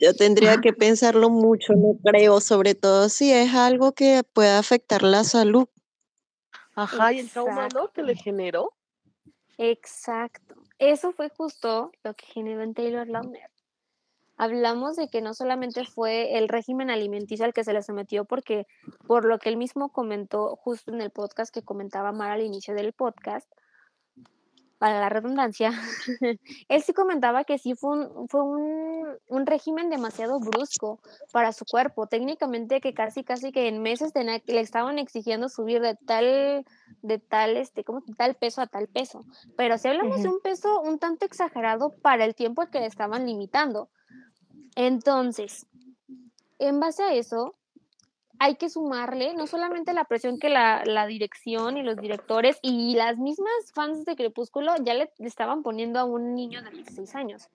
Yo 0.00 0.14
tendría 0.14 0.60
que 0.60 0.72
pensarlo 0.72 1.30
mucho, 1.30 1.74
no 1.74 1.96
creo, 2.04 2.40
sobre 2.40 2.74
todo 2.74 3.08
si 3.08 3.32
es 3.32 3.54
algo 3.54 3.92
que 3.92 4.22
pueda 4.32 4.58
afectar 4.58 5.02
la 5.02 5.24
salud. 5.24 5.66
Ajá, 6.74 7.12
y 7.12 7.20
el 7.20 7.30
trauma, 7.30 7.68
¿no? 7.72 7.92
Que 7.92 8.02
le 8.02 8.16
generó. 8.16 8.72
Exacto. 9.58 10.56
Eso 10.78 11.12
fue 11.12 11.28
justo 11.28 11.92
lo 12.02 12.14
que 12.14 12.26
generó 12.26 12.62
en 12.62 12.74
Taylor 12.74 13.06
Lautner. 13.06 13.50
Hablamos 14.36 14.96
de 14.96 15.08
que 15.08 15.20
no 15.20 15.32
solamente 15.32 15.84
fue 15.84 16.36
el 16.36 16.48
régimen 16.48 16.90
alimenticio 16.90 17.44
al 17.44 17.52
que 17.52 17.62
se 17.62 17.72
le 17.72 17.82
sometió, 17.82 18.24
porque 18.24 18.66
por 19.06 19.24
lo 19.24 19.38
que 19.38 19.48
él 19.48 19.56
mismo 19.56 19.92
comentó 19.92 20.56
justo 20.56 20.92
en 20.92 21.00
el 21.00 21.10
podcast 21.10 21.54
que 21.54 21.62
comentaba 21.62 22.10
Mar 22.10 22.32
al 22.32 22.42
inicio 22.42 22.74
del 22.74 22.92
podcast, 22.92 23.48
para 24.78 25.00
la 25.00 25.08
redundancia, 25.08 25.70
él 26.68 26.82
sí 26.82 26.92
comentaba 26.92 27.44
que 27.44 27.58
sí 27.58 27.74
fue 27.74 27.90
un, 27.98 28.28
fue 28.28 28.42
un, 28.42 29.06
un 29.28 29.46
régimen 29.46 29.88
demasiado 29.90 30.40
brusco 30.40 31.00
para 31.32 31.52
su 31.52 31.64
cuerpo. 31.64 32.06
Técnicamente 32.06 32.80
que 32.80 32.92
casi, 32.94 33.24
casi 33.24 33.52
que 33.52 33.68
en 33.68 33.80
meses 33.82 34.12
tenía- 34.12 34.42
le 34.46 34.60
estaban 34.60 34.98
exigiendo 34.98 35.48
subir 35.48 35.80
de 35.80 35.94
tal, 36.06 36.64
de 37.02 37.18
tal, 37.18 37.56
este, 37.56 37.84
¿cómo? 37.84 38.02
tal 38.16 38.34
peso 38.34 38.60
a 38.60 38.66
tal 38.66 38.88
peso. 38.88 39.24
Pero 39.56 39.78
si 39.78 39.88
hablamos 39.88 40.22
de 40.22 40.28
un 40.28 40.40
peso 40.40 40.80
un 40.80 40.98
tanto 40.98 41.24
exagerado 41.24 41.94
para 42.02 42.24
el 42.24 42.34
tiempo 42.34 42.66
que 42.70 42.80
le 42.80 42.86
estaban 42.86 43.26
limitando. 43.26 43.88
Entonces, 44.76 45.66
en 46.58 46.80
base 46.80 47.02
a 47.02 47.14
eso, 47.14 47.54
hay 48.38 48.56
que 48.56 48.68
sumarle 48.68 49.34
no 49.34 49.46
solamente 49.46 49.92
la 49.92 50.04
presión 50.04 50.38
que 50.38 50.48
la, 50.48 50.82
la 50.84 51.06
dirección 51.06 51.76
y 51.76 51.82
los 51.82 51.96
directores 51.96 52.58
y 52.62 52.94
las 52.94 53.18
mismas 53.18 53.52
fans 53.72 54.04
de 54.04 54.16
Crepúsculo 54.16 54.74
ya 54.82 54.94
le, 54.94 55.10
le 55.18 55.28
estaban 55.28 55.62
poniendo 55.62 55.98
a 55.98 56.04
un 56.04 56.34
niño 56.34 56.62
de 56.62 56.70
16 56.70 57.14
años. 57.14 57.48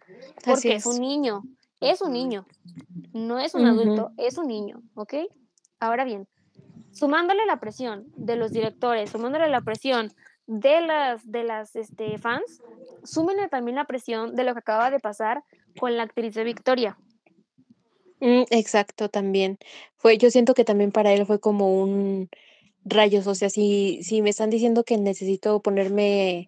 Porque 0.46 0.52
Así 0.52 0.72
es. 0.72 0.86
un 0.86 1.00
niño, 1.00 1.44
es 1.80 2.02
un 2.02 2.14
niño, 2.14 2.46
no 3.14 3.40
es 3.40 3.56
un 3.56 3.66
adulto, 3.66 4.12
es 4.18 4.38
un 4.38 4.48
niño, 4.48 4.82
¿ok? 4.96 5.16
Ahora 5.80 6.04
bien, 6.04 6.28
sumándole 6.92 7.46
la 7.46 7.60
presión 7.60 8.06
de 8.16 8.36
los 8.36 8.52
directores, 8.52 9.12
sumándole 9.12 9.48
la 9.50 9.62
presión 9.62 10.12
de 10.48 10.82
las, 10.82 11.30
de 11.30 11.44
las 11.44 11.76
este, 11.76 12.18
fans, 12.18 12.62
súmenle 13.04 13.48
también 13.50 13.76
la 13.76 13.86
presión 13.86 14.36
de 14.36 14.44
lo 14.44 14.54
que 14.54 14.60
acaba 14.60 14.92
de 14.92 15.00
pasar 15.00 15.44
con 15.80 15.96
la 15.96 16.04
actriz 16.04 16.34
de 16.34 16.44
Victoria. 16.44 16.98
Mm, 18.20 18.44
exacto, 18.50 19.10
también. 19.10 19.58
Fue, 19.96 20.18
yo 20.18 20.30
siento 20.30 20.54
que 20.54 20.66
también 20.66 20.92
para 20.92 21.14
él 21.14 21.26
fue 21.26 21.40
como 21.40 21.82
un 21.82 22.30
rayos, 22.86 23.28
o 23.28 23.36
sea, 23.36 23.50
si, 23.50 24.02
si 24.04 24.22
me 24.22 24.30
están 24.30 24.50
diciendo 24.50 24.84
que 24.84 24.98
necesito 24.98 25.62
ponerme 25.62 26.48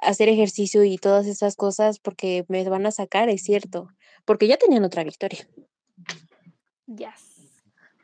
a 0.00 0.08
hacer 0.08 0.28
ejercicio 0.28 0.84
y 0.84 0.98
todas 0.98 1.26
esas 1.26 1.56
cosas 1.56 1.98
porque 1.98 2.44
me 2.48 2.68
van 2.68 2.86
a 2.86 2.90
sacar, 2.90 3.28
es 3.28 3.42
cierto, 3.42 3.88
porque 4.24 4.46
ya 4.46 4.56
tenían 4.56 4.84
otra 4.84 5.04
victoria. 5.04 5.46
Yes. 6.86 7.34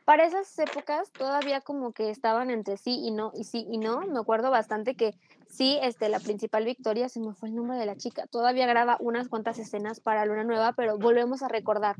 Para 0.05 0.25
esas 0.25 0.57
épocas 0.59 1.11
todavía 1.11 1.61
como 1.61 1.93
que 1.93 2.09
estaban 2.09 2.49
entre 2.49 2.77
sí 2.77 2.99
y 3.03 3.11
no, 3.11 3.31
y 3.35 3.43
sí 3.43 3.65
y 3.69 3.77
no. 3.77 4.01
Me 4.01 4.19
acuerdo 4.19 4.49
bastante 4.49 4.95
que 4.95 5.13
sí, 5.51 5.77
este, 5.81 6.09
la 6.09 6.19
principal 6.19 6.65
Victoria, 6.65 7.09
se 7.09 7.19
me 7.19 7.33
fue 7.33 7.49
el 7.49 7.55
nombre 7.55 7.77
de 7.77 7.85
la 7.85 7.95
chica, 7.95 8.25
todavía 8.27 8.65
graba 8.65 8.97
unas 8.99 9.27
cuantas 9.27 9.59
escenas 9.59 9.99
para 9.99 10.25
Luna 10.25 10.43
Nueva, 10.43 10.73
pero 10.73 10.97
volvemos 10.97 11.43
a 11.43 11.47
recordar 11.47 11.95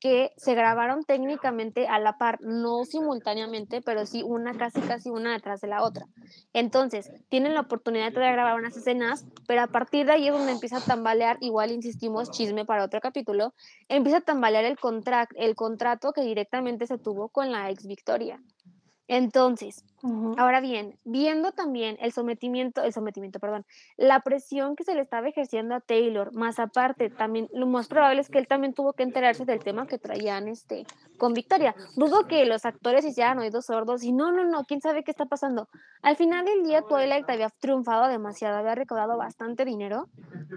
que 0.00 0.32
se 0.36 0.54
grabaron 0.54 1.04
técnicamente 1.04 1.86
a 1.86 1.98
la 1.98 2.18
par, 2.18 2.40
no 2.40 2.84
simultáneamente, 2.84 3.82
pero 3.82 4.06
sí 4.06 4.22
una 4.22 4.56
casi 4.56 4.80
casi 4.80 5.10
una 5.10 5.32
detrás 5.32 5.60
de 5.60 5.68
la 5.68 5.82
otra. 5.82 6.06
Entonces, 6.52 7.12
tienen 7.28 7.54
la 7.54 7.60
oportunidad 7.60 8.12
de 8.12 8.32
grabar 8.32 8.58
unas 8.58 8.76
escenas, 8.76 9.26
pero 9.46 9.62
a 9.62 9.66
partir 9.66 10.06
de 10.06 10.12
ahí 10.12 10.28
es 10.28 10.32
donde 10.32 10.52
empieza 10.52 10.78
a 10.78 10.80
tambalear, 10.80 11.38
igual 11.40 11.70
insistimos, 11.70 12.30
chisme 12.30 12.64
para 12.64 12.84
otro 12.84 13.00
capítulo, 13.00 13.54
empieza 13.88 14.18
a 14.18 14.22
tambalear 14.22 14.64
el, 14.64 14.78
contra 14.78 15.28
el 15.36 15.54
contrato 15.54 16.12
que 16.12 16.22
directamente 16.22 16.86
se 16.86 16.98
tuvo 16.98 17.28
con 17.28 17.52
la 17.52 17.70
ex 17.70 17.86
Victoria. 17.86 18.40
Entonces, 19.08 19.84
ahora 20.36 20.60
bien, 20.60 20.98
viendo 21.04 21.52
también 21.52 21.96
el 22.00 22.12
sometimiento, 22.12 22.82
el 22.82 22.92
sometimiento, 22.92 23.38
perdón, 23.38 23.64
la 23.96 24.20
presión 24.20 24.74
que 24.74 24.84
se 24.84 24.94
le 24.94 25.02
estaba 25.02 25.28
ejerciendo 25.28 25.74
a 25.76 25.80
Taylor, 25.80 26.32
más 26.34 26.58
aparte, 26.58 27.10
también 27.10 27.48
lo 27.52 27.66
más 27.66 27.86
probable 27.86 28.20
es 28.20 28.28
que 28.28 28.38
él 28.38 28.48
también 28.48 28.74
tuvo 28.74 28.94
que 28.94 29.04
enterarse 29.04 29.44
del 29.44 29.62
tema 29.62 29.86
que 29.86 29.98
traían 29.98 30.48
este 30.48 30.86
con 31.18 31.34
Victoria. 31.34 31.74
Dudo 31.94 32.26
que 32.26 32.44
los 32.46 32.64
actores 32.64 33.04
hicieran 33.04 33.38
oídos 33.38 33.66
sordos 33.66 34.02
y 34.02 34.12
no, 34.12 34.32
no, 34.32 34.44
no, 34.44 34.64
quién 34.64 34.80
sabe 34.80 35.04
qué 35.04 35.12
está 35.12 35.26
pasando. 35.26 35.68
Al 36.02 36.16
final 36.16 36.44
del 36.44 36.64
día, 36.64 36.82
Twilight 36.82 37.28
había 37.30 37.50
triunfado 37.50 38.08
demasiado, 38.08 38.58
había 38.58 38.74
recaudado 38.74 39.16
bastante 39.16 39.64
dinero 39.64 40.08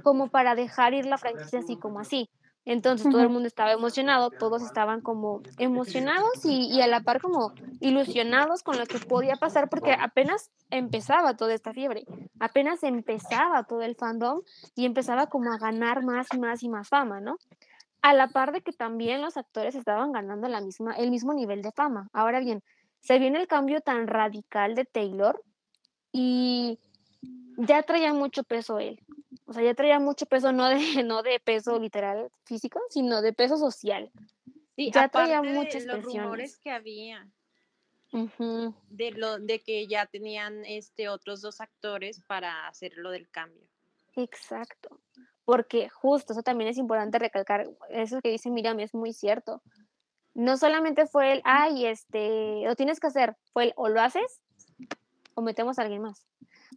como 0.04 0.30
para 0.30 0.56
dejar 0.56 0.94
ir 0.94 1.06
la 1.06 1.18
franquicia 1.18 1.60
así 1.60 1.78
como 1.78 2.00
así. 2.00 2.30
Entonces 2.70 3.10
todo 3.10 3.24
el 3.24 3.30
mundo 3.30 3.48
estaba 3.48 3.72
emocionado, 3.72 4.30
todos 4.30 4.62
estaban 4.62 5.02
como 5.02 5.42
emocionados 5.58 6.46
y, 6.46 6.68
y 6.68 6.82
a 6.82 6.88
la 6.88 7.02
par 7.02 7.20
como 7.20 7.52
ilusionados 7.80 8.62
con 8.62 8.78
lo 8.78 8.86
que 8.86 9.00
podía 9.00 9.38
pasar 9.38 9.70
porque 9.70 9.94
apenas 9.94 10.52
empezaba 10.70 11.36
toda 11.36 11.56
esta 11.56 11.74
fiebre, 11.74 12.06
apenas 12.40 12.84
empezaba 12.84 13.64
todo 13.64 13.82
el 13.82 13.96
fandom 13.96 14.42
y 14.76 14.86
empezaba 14.86 15.26
como 15.26 15.52
a 15.52 15.58
ganar 15.58 16.04
más 16.04 16.28
y 16.32 16.38
más 16.38 16.62
y 16.62 16.70
más 16.70 16.90
fama, 16.90 17.20
¿no? 17.20 17.38
A 18.04 18.14
la 18.14 18.28
par 18.28 18.52
de 18.52 18.62
que 18.62 18.72
también 18.72 19.24
los 19.24 19.36
actores 19.36 19.74
estaban 19.74 20.12
ganando 20.12 20.48
la 20.48 20.62
misma, 20.62 20.94
el 20.94 21.10
mismo 21.10 21.34
nivel 21.34 21.64
de 21.64 21.72
fama. 21.72 22.08
Ahora 22.14 22.40
bien, 22.40 22.62
se 23.02 23.18
viene 23.18 23.42
el 23.42 23.48
cambio 23.48 23.82
tan 23.82 24.06
radical 24.06 24.76
de 24.76 24.86
Taylor 24.86 25.44
y 26.12 26.78
ya 27.58 27.82
traía 27.82 28.14
mucho 28.14 28.44
peso 28.44 28.78
él. 28.78 29.00
O 29.50 29.54
sea, 29.54 29.64
ya 29.64 29.74
traía 29.74 30.00
mucho 30.00 30.28
peso, 30.28 30.52
no 30.52 30.70
de, 30.70 30.76
no 31.04 31.24
de 31.24 31.40
peso 31.40 31.80
literal 31.80 32.32
físico, 32.46 32.80
sino 32.90 33.24
de 33.24 33.34
peso 33.34 33.58
social. 33.58 34.12
Sí, 34.76 34.92
Ya 34.94 35.10
traía 35.10 35.40
aparte 35.40 35.54
de 35.54 35.60
muchas 35.60 35.86
los 35.86 35.96
presiones. 35.98 36.24
rumores 36.24 36.58
que 36.60 36.72
había 36.72 37.28
de 38.12 39.12
lo 39.12 39.38
de 39.40 39.60
que 39.60 39.88
ya 39.88 40.06
tenían 40.08 40.66
este 40.66 41.10
otros 41.10 41.42
dos 41.42 41.62
actores 41.62 42.22
para 42.28 42.68
hacer 42.68 42.94
lo 42.98 43.12
del 43.12 43.30
cambio. 43.30 43.68
Exacto. 44.16 45.00
Porque 45.46 45.90
justo, 45.90 46.34
eso 46.34 46.44
también 46.44 46.70
es 46.70 46.78
importante 46.78 47.18
recalcar, 47.18 47.68
eso 47.90 48.22
que 48.22 48.30
dice 48.30 48.52
Miriam 48.52 48.80
es 48.80 48.94
muy 48.94 49.14
cierto. 49.14 49.64
No 50.36 50.58
solamente 50.58 51.08
fue 51.08 51.34
el, 51.34 51.42
ay, 51.44 51.88
este, 51.88 52.62
lo 52.66 52.76
tienes 52.76 53.00
que 53.00 53.08
hacer, 53.08 53.36
fue 53.52 53.66
el, 53.66 53.74
o 53.76 53.90
lo 53.90 54.00
haces 54.00 54.42
o 55.34 55.42
metemos 55.42 55.80
a 55.80 55.82
alguien 55.84 56.04
más. 56.04 56.28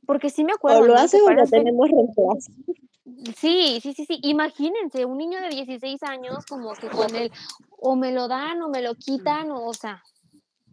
Porque 0.06 0.30
sí 0.30 0.44
me 0.44 0.52
acuerdo. 0.52 0.80
O 0.80 0.86
lo 0.86 0.94
¿no? 0.94 1.00
hace 1.00 1.18
Que 1.18 1.22
o 1.22 1.30
ese- 1.30 1.56
tenemos 1.56 1.88
reemplazo. 1.88 2.52
Sí, 3.36 3.78
sí, 3.82 3.92
sí, 3.94 4.04
sí. 4.06 4.18
Imagínense, 4.22 5.04
un 5.04 5.18
niño 5.18 5.40
de 5.40 5.48
16 5.48 6.02
años 6.02 6.44
como 6.46 6.72
que 6.74 6.88
con 6.88 7.14
él, 7.14 7.30
o 7.70 7.96
me 7.96 8.12
lo 8.12 8.28
dan 8.28 8.62
o 8.62 8.68
me 8.68 8.80
lo 8.82 8.94
quitan, 8.94 9.50
o, 9.50 9.64
o 9.66 9.74
sea, 9.74 10.02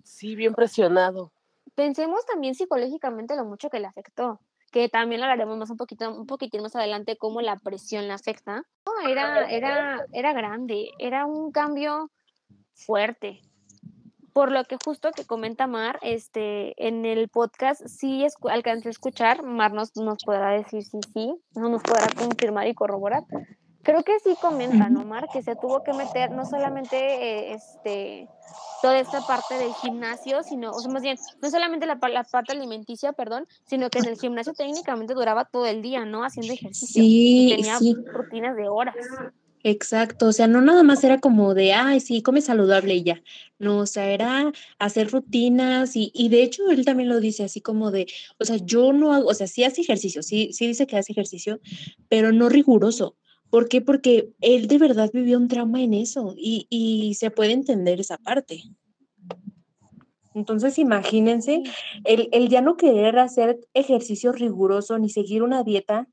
Sí, 0.03 0.35
bien 0.35 0.53
presionado. 0.53 1.31
pensemos 1.75 2.25
también 2.25 2.55
psicológicamente 2.55 3.35
lo 3.35 3.45
mucho 3.45 3.69
que 3.69 3.79
le 3.79 3.87
afectó. 3.87 4.39
que 4.71 4.87
también 4.89 5.19
lo 5.21 5.25
hablaremos 5.25 5.57
más 5.57 5.69
un 5.71 5.77
poquito, 5.77 6.11
un 6.15 6.27
poquitín 6.27 6.61
más 6.61 6.75
adelante, 6.75 7.17
cómo 7.17 7.41
la 7.41 7.55
presión 7.57 8.05
le 8.07 8.13
afecta. 8.13 8.61
No, 8.85 9.09
era, 9.09 9.49
era, 9.49 10.05
era 10.13 10.31
grande, 10.33 10.91
era 10.99 11.25
un 11.25 11.51
cambio 11.51 12.11
fuerte. 12.73 13.41
Por 14.39 14.53
lo 14.53 14.63
que 14.63 14.77
justo 14.85 15.11
que 15.11 15.25
comenta 15.25 15.67
Mar, 15.67 15.99
este, 16.01 16.87
en 16.87 17.03
el 17.03 17.27
podcast 17.27 17.85
sí 17.87 18.25
alcancé 18.49 18.87
a 18.87 18.91
escuchar, 18.91 19.43
Mar 19.43 19.73
nos, 19.73 19.97
nos 19.97 20.23
podrá 20.23 20.51
decir 20.51 20.81
si 20.81 20.97
sí, 21.13 21.35
no 21.55 21.67
nos 21.67 21.83
podrá 21.83 22.07
confirmar 22.17 22.65
y 22.65 22.73
corroborar. 22.73 23.25
Creo 23.83 24.01
que 24.03 24.17
sí 24.21 24.37
comenta, 24.39 24.87
¿no, 24.87 25.03
Mar? 25.03 25.27
Que 25.33 25.43
se 25.43 25.57
tuvo 25.57 25.83
que 25.83 25.91
meter 25.91 26.31
no 26.31 26.45
solamente 26.45 26.95
eh, 26.95 27.53
este, 27.53 28.29
toda 28.81 28.97
esta 28.97 29.19
parte 29.27 29.55
del 29.55 29.73
gimnasio, 29.73 30.41
sino, 30.43 30.71
o 30.71 30.79
sea, 30.79 30.89
más 30.89 31.01
bien, 31.01 31.17
no 31.41 31.49
solamente 31.49 31.85
la, 31.85 31.99
la, 32.09 32.23
parte 32.23 32.53
alimenticia, 32.53 33.11
perdón, 33.11 33.45
sino 33.65 33.89
que 33.89 33.99
en 33.99 34.05
el 34.05 34.17
gimnasio 34.17 34.53
técnicamente 34.53 35.15
duraba 35.15 35.49
todo 35.51 35.65
el 35.65 35.81
día, 35.81 36.05
¿no? 36.05 36.23
Haciendo 36.23 36.53
ejercicio. 36.53 37.03
Sí, 37.03 37.55
tenía 37.57 37.77
sí. 37.77 37.93
rutinas 38.05 38.55
de 38.55 38.69
horas. 38.69 38.95
Exacto, 39.63 40.27
o 40.27 40.31
sea, 40.31 40.47
no 40.47 40.61
nada 40.61 40.83
más 40.83 41.03
era 41.03 41.19
como 41.19 41.53
de, 41.53 41.73
ay, 41.73 41.99
sí, 41.99 42.21
come 42.21 42.39
saludable 42.41 42.95
y 42.95 43.03
ya. 43.03 43.21
No, 43.57 43.79
o 43.79 43.85
sea, 43.85 44.09
era 44.11 44.53
hacer 44.77 45.11
rutinas 45.11 45.97
y, 45.97 46.11
y 46.13 46.29
de 46.29 46.43
hecho 46.43 46.69
él 46.71 46.85
también 46.85 47.09
lo 47.09 47.19
dice 47.19 47.43
así 47.43 47.59
como 47.59 47.91
de, 47.91 48.07
o 48.37 48.45
sea, 48.45 48.55
yo 48.57 48.93
no 48.93 49.13
hago, 49.13 49.27
o 49.27 49.33
sea, 49.33 49.47
sí 49.47 49.65
hace 49.65 49.81
ejercicio, 49.81 50.23
sí, 50.23 50.51
sí 50.53 50.67
dice 50.67 50.87
que 50.87 50.97
hace 50.97 51.11
ejercicio, 51.11 51.59
pero 52.07 52.31
no 52.31 52.47
riguroso. 52.47 53.17
¿Por 53.49 53.67
qué? 53.67 53.81
Porque 53.81 54.29
él 54.41 54.67
de 54.67 54.77
verdad 54.77 55.09
vivió 55.11 55.37
un 55.37 55.47
trauma 55.47 55.81
en 55.81 55.93
eso 55.93 56.35
y, 56.37 56.67
y 56.69 57.15
se 57.15 57.31
puede 57.31 57.51
entender 57.51 57.99
esa 57.99 58.17
parte. 58.17 58.63
Entonces, 60.35 60.77
imagínense, 60.79 61.63
el, 62.05 62.29
el 62.31 62.47
ya 62.47 62.61
no 62.61 62.77
querer 62.77 63.19
hacer 63.19 63.59
ejercicio 63.73 64.31
riguroso 64.31 64.97
ni 64.99 65.09
seguir 65.09 65.43
una 65.43 65.63
dieta 65.63 66.07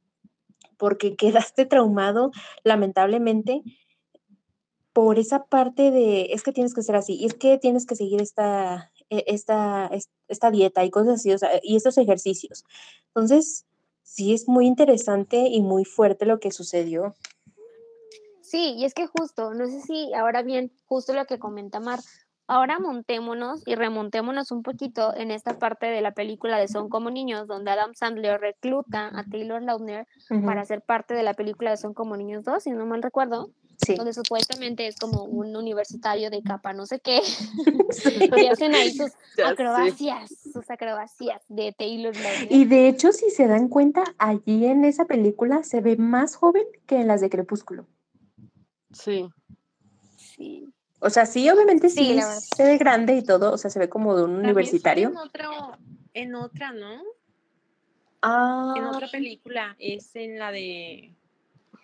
porque 0.77 1.17
quedaste 1.17 1.67
traumado, 1.67 2.31
lamentablemente, 2.65 3.63
por 4.93 5.19
esa 5.19 5.45
parte 5.45 5.91
de, 5.91 6.33
es 6.33 6.43
que 6.43 6.53
tienes 6.53 6.75
que 6.75 6.83
ser 6.83 6.97
así, 6.97 7.15
y 7.15 7.27
es 7.27 7.35
que 7.35 7.59
tienes 7.59 7.85
que 7.87 7.97
seguir 7.97 8.23
esta, 8.23 8.93
e, 9.11 9.25
esta, 9.27 9.91
esta 10.29 10.51
dieta 10.51 10.85
y 10.85 10.91
cosas 10.91 11.17
así, 11.17 11.31
y 11.63 11.77
estos 11.77 11.99
ejercicios. 11.99 12.65
Entonces, 13.09 13.67
sí 14.03 14.33
es 14.33 14.49
muy 14.49 14.67
interesante 14.67 15.49
y 15.49 15.61
muy 15.61 15.85
fuerte 15.85 16.25
lo 16.25 16.41
que 16.41 16.51
sucedió. 16.51 17.15
Sí, 18.41 18.75
y 18.79 18.85
es 18.85 18.95
que 18.95 19.07
justo, 19.07 19.53
no 19.55 19.67
sé 19.67 19.83
si 19.83 20.15
ahora 20.15 20.43
bien, 20.43 20.73
justo 20.87 21.13
lo 21.13 21.27
que 21.27 21.39
comenta 21.39 21.81
Mar, 21.81 21.99
ahora 22.47 22.79
montémonos 22.79 23.63
y 23.67 23.75
remontémonos 23.75 24.51
un 24.51 24.63
poquito 24.63 25.15
en 25.17 25.31
esta 25.31 25.59
parte 25.59 25.87
de 25.87 26.01
la 26.01 26.13
película 26.13 26.59
de 26.59 26.69
Son 26.69 26.89
como 26.89 27.11
niños, 27.11 27.47
donde 27.47 27.71
Adam 27.71 27.95
Sandler 27.95 28.41
recluta 28.41 29.11
a 29.15 29.25
Taylor 29.25 29.63
Lautner 29.63 30.07
para 30.45 30.65
ser 30.65 30.83
parte 30.83 31.15
de 31.15 31.23
la 31.23 31.35
película 31.35 31.71
de 31.71 31.77
Son 31.77 31.95
como 31.95 32.17
niños 32.17 32.45
2, 32.45 32.63
si 32.63 32.71
no 32.71 32.87
mal 32.87 33.03
recuerdo. 33.03 33.51
Sí. 33.85 33.95
Donde 33.95 34.15
supuestamente 34.15 34.87
es 34.87 34.97
como 34.97 35.25
un 35.25 35.55
universitario 35.55 36.31
de 36.31 36.43
capa, 36.43 36.73
no 36.73 36.87
sé 36.87 36.99
qué, 36.99 37.21
y 38.43 38.47
hacen 38.47 38.75
ahí 38.75 38.91
sus 38.91 39.13
Ya 39.37 39.51
acrobacias, 39.51 40.31
sus 40.51 40.71
acrobacias 40.71 41.43
de 41.49 41.75
Taylor 41.77 42.17
Lautner. 42.17 42.51
Y 42.51 42.65
de 42.65 42.89
hecho, 42.89 43.13
si 43.13 43.31
se 43.31 43.47
dan 43.47 43.69
cuenta, 43.69 44.03
allí 44.17 44.65
en 44.65 44.85
esa 44.85 45.05
película 45.05 45.63
se 45.63 45.83
ve 45.83 45.97
más 45.97 46.37
joven 46.37 46.65
que 46.87 46.97
en 46.97 47.09
las 47.09 47.21
de 47.21 47.29
Crepúsculo. 47.29 47.87
Sí. 48.93 49.29
Sí. 50.17 50.73
O 50.99 51.11
sea, 51.11 51.27
sí, 51.27 51.49
obviamente 51.51 51.89
sí, 51.91 52.19
Sí, 52.21 52.23
se 52.57 52.65
ve 52.65 52.79
grande 52.79 53.15
y 53.17 53.23
todo, 53.23 53.53
o 53.53 53.59
sea, 53.59 53.71
se 53.71 53.79
ve 53.79 53.89
como 53.89 54.17
de 54.17 54.23
un 54.25 54.31
También 54.37 54.47
universitario. 54.47 55.09
En, 55.11 55.17
otro, 55.17 55.79
en 56.15 56.35
otra, 56.35 56.73
¿no? 56.73 57.03
Ah, 58.23 58.75
En 58.77 58.85
otra 58.87 59.09
película. 59.09 59.77
Es 59.79 60.17
en 60.17 60.39
la 60.39 60.51
de 60.51 61.13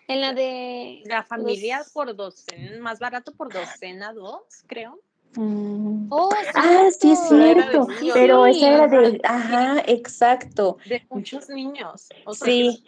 En 0.07 0.19
la 0.21 0.33
de 0.33 1.01
La 1.05 1.23
familia 1.23 1.79
Los- 1.79 1.91
por 1.91 2.15
docena, 2.15 2.81
más 2.81 2.99
barato 2.99 3.33
por 3.33 3.51
docena, 3.53 4.13
dos, 4.13 4.41
creo. 4.67 4.99
mm. 5.35 6.07
Oh, 6.09 6.29
Ah, 6.55 6.89
sí 6.99 7.11
es 7.11 7.19
cierto, 7.27 7.87
pero 8.13 8.37
¿no? 8.39 8.45
esa 8.47 8.67
era 8.67 8.87
de, 8.87 9.21
Ajá. 9.23 9.83
exacto. 9.87 10.77
De 10.85 11.05
muchos 11.09 11.49
niños. 11.49 12.09
O 12.25 12.33
sea, 12.33 12.45
Sí, 12.45 12.83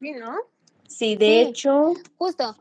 sí, 0.00 0.12
¿no? 0.12 0.36
sí, 0.88 1.16
de 1.16 1.26
Sí. 1.26 1.40
hecho, 1.50 1.92
Justo. 2.16 2.56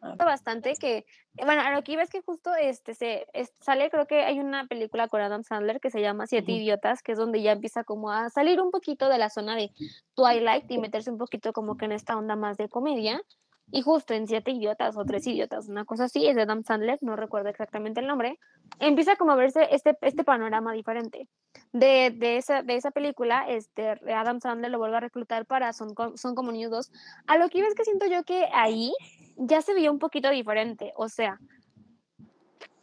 Ah. 0.00 0.14
Bastante 0.18 0.74
que, 0.78 1.04
bueno, 1.44 1.62
a 1.62 1.72
lo 1.72 1.82
que 1.82 1.92
iba 1.92 2.02
es 2.02 2.10
que 2.10 2.22
justo 2.22 2.54
este 2.54 2.94
se 2.94 3.26
sale, 3.60 3.90
creo 3.90 4.06
que 4.06 4.22
hay 4.22 4.40
una 4.40 4.66
película 4.66 5.08
con 5.08 5.20
Adam 5.20 5.42
Sandler 5.42 5.80
que 5.80 5.90
se 5.90 6.00
llama 6.00 6.26
Siete. 6.26 6.52
Idiotas, 6.52 7.02
que 7.02 7.12
es 7.12 7.18
donde 7.18 7.42
ya 7.42 7.52
empieza 7.52 7.84
como 7.84 8.10
a 8.10 8.30
salir 8.30 8.60
un 8.60 8.70
poquito 8.70 9.08
de 9.08 9.18
la 9.18 9.30
zona 9.30 9.56
de 9.56 9.70
Twilight 10.14 10.70
y 10.70 10.78
meterse 10.78 11.10
un 11.10 11.18
poquito 11.18 11.52
como 11.52 11.76
que 11.76 11.84
en 11.84 11.92
esta 11.92 12.16
onda 12.16 12.36
más 12.36 12.56
de 12.56 12.68
comedia. 12.68 13.20
Y 13.72 13.82
justo 13.82 14.14
en 14.14 14.28
Siete 14.28 14.52
Idiotas 14.52 14.96
o 14.96 15.04
Tres 15.04 15.26
Idiotas, 15.26 15.68
una 15.68 15.84
cosa 15.84 16.04
así, 16.04 16.26
es 16.26 16.36
de 16.36 16.42
Adam 16.42 16.62
Sandler, 16.62 16.98
no 17.02 17.16
recuerdo 17.16 17.48
exactamente 17.48 17.98
el 17.98 18.06
nombre, 18.06 18.38
empieza 18.78 19.16
como 19.16 19.32
a 19.32 19.36
verse 19.36 19.66
este, 19.72 19.98
este 20.02 20.22
panorama 20.22 20.72
diferente. 20.72 21.28
De, 21.72 22.12
de, 22.14 22.36
esa, 22.36 22.62
de 22.62 22.76
esa 22.76 22.92
película, 22.92 23.44
este, 23.48 23.98
Adam 24.14 24.40
Sandler 24.40 24.70
lo 24.70 24.78
vuelve 24.78 24.98
a 24.98 25.00
reclutar 25.00 25.46
para 25.46 25.72
Son, 25.72 25.94
Son 26.14 26.36
como 26.36 26.52
niños 26.52 26.70
dos. 26.70 26.92
A 27.26 27.38
lo 27.38 27.48
que 27.48 27.58
iba 27.58 27.66
es 27.66 27.74
que 27.74 27.84
siento 27.84 28.06
yo 28.06 28.22
que 28.22 28.46
ahí 28.52 28.92
ya 29.36 29.62
se 29.62 29.74
veía 29.74 29.90
un 29.90 29.98
poquito 29.98 30.30
diferente, 30.30 30.92
o 30.96 31.08
sea, 31.08 31.38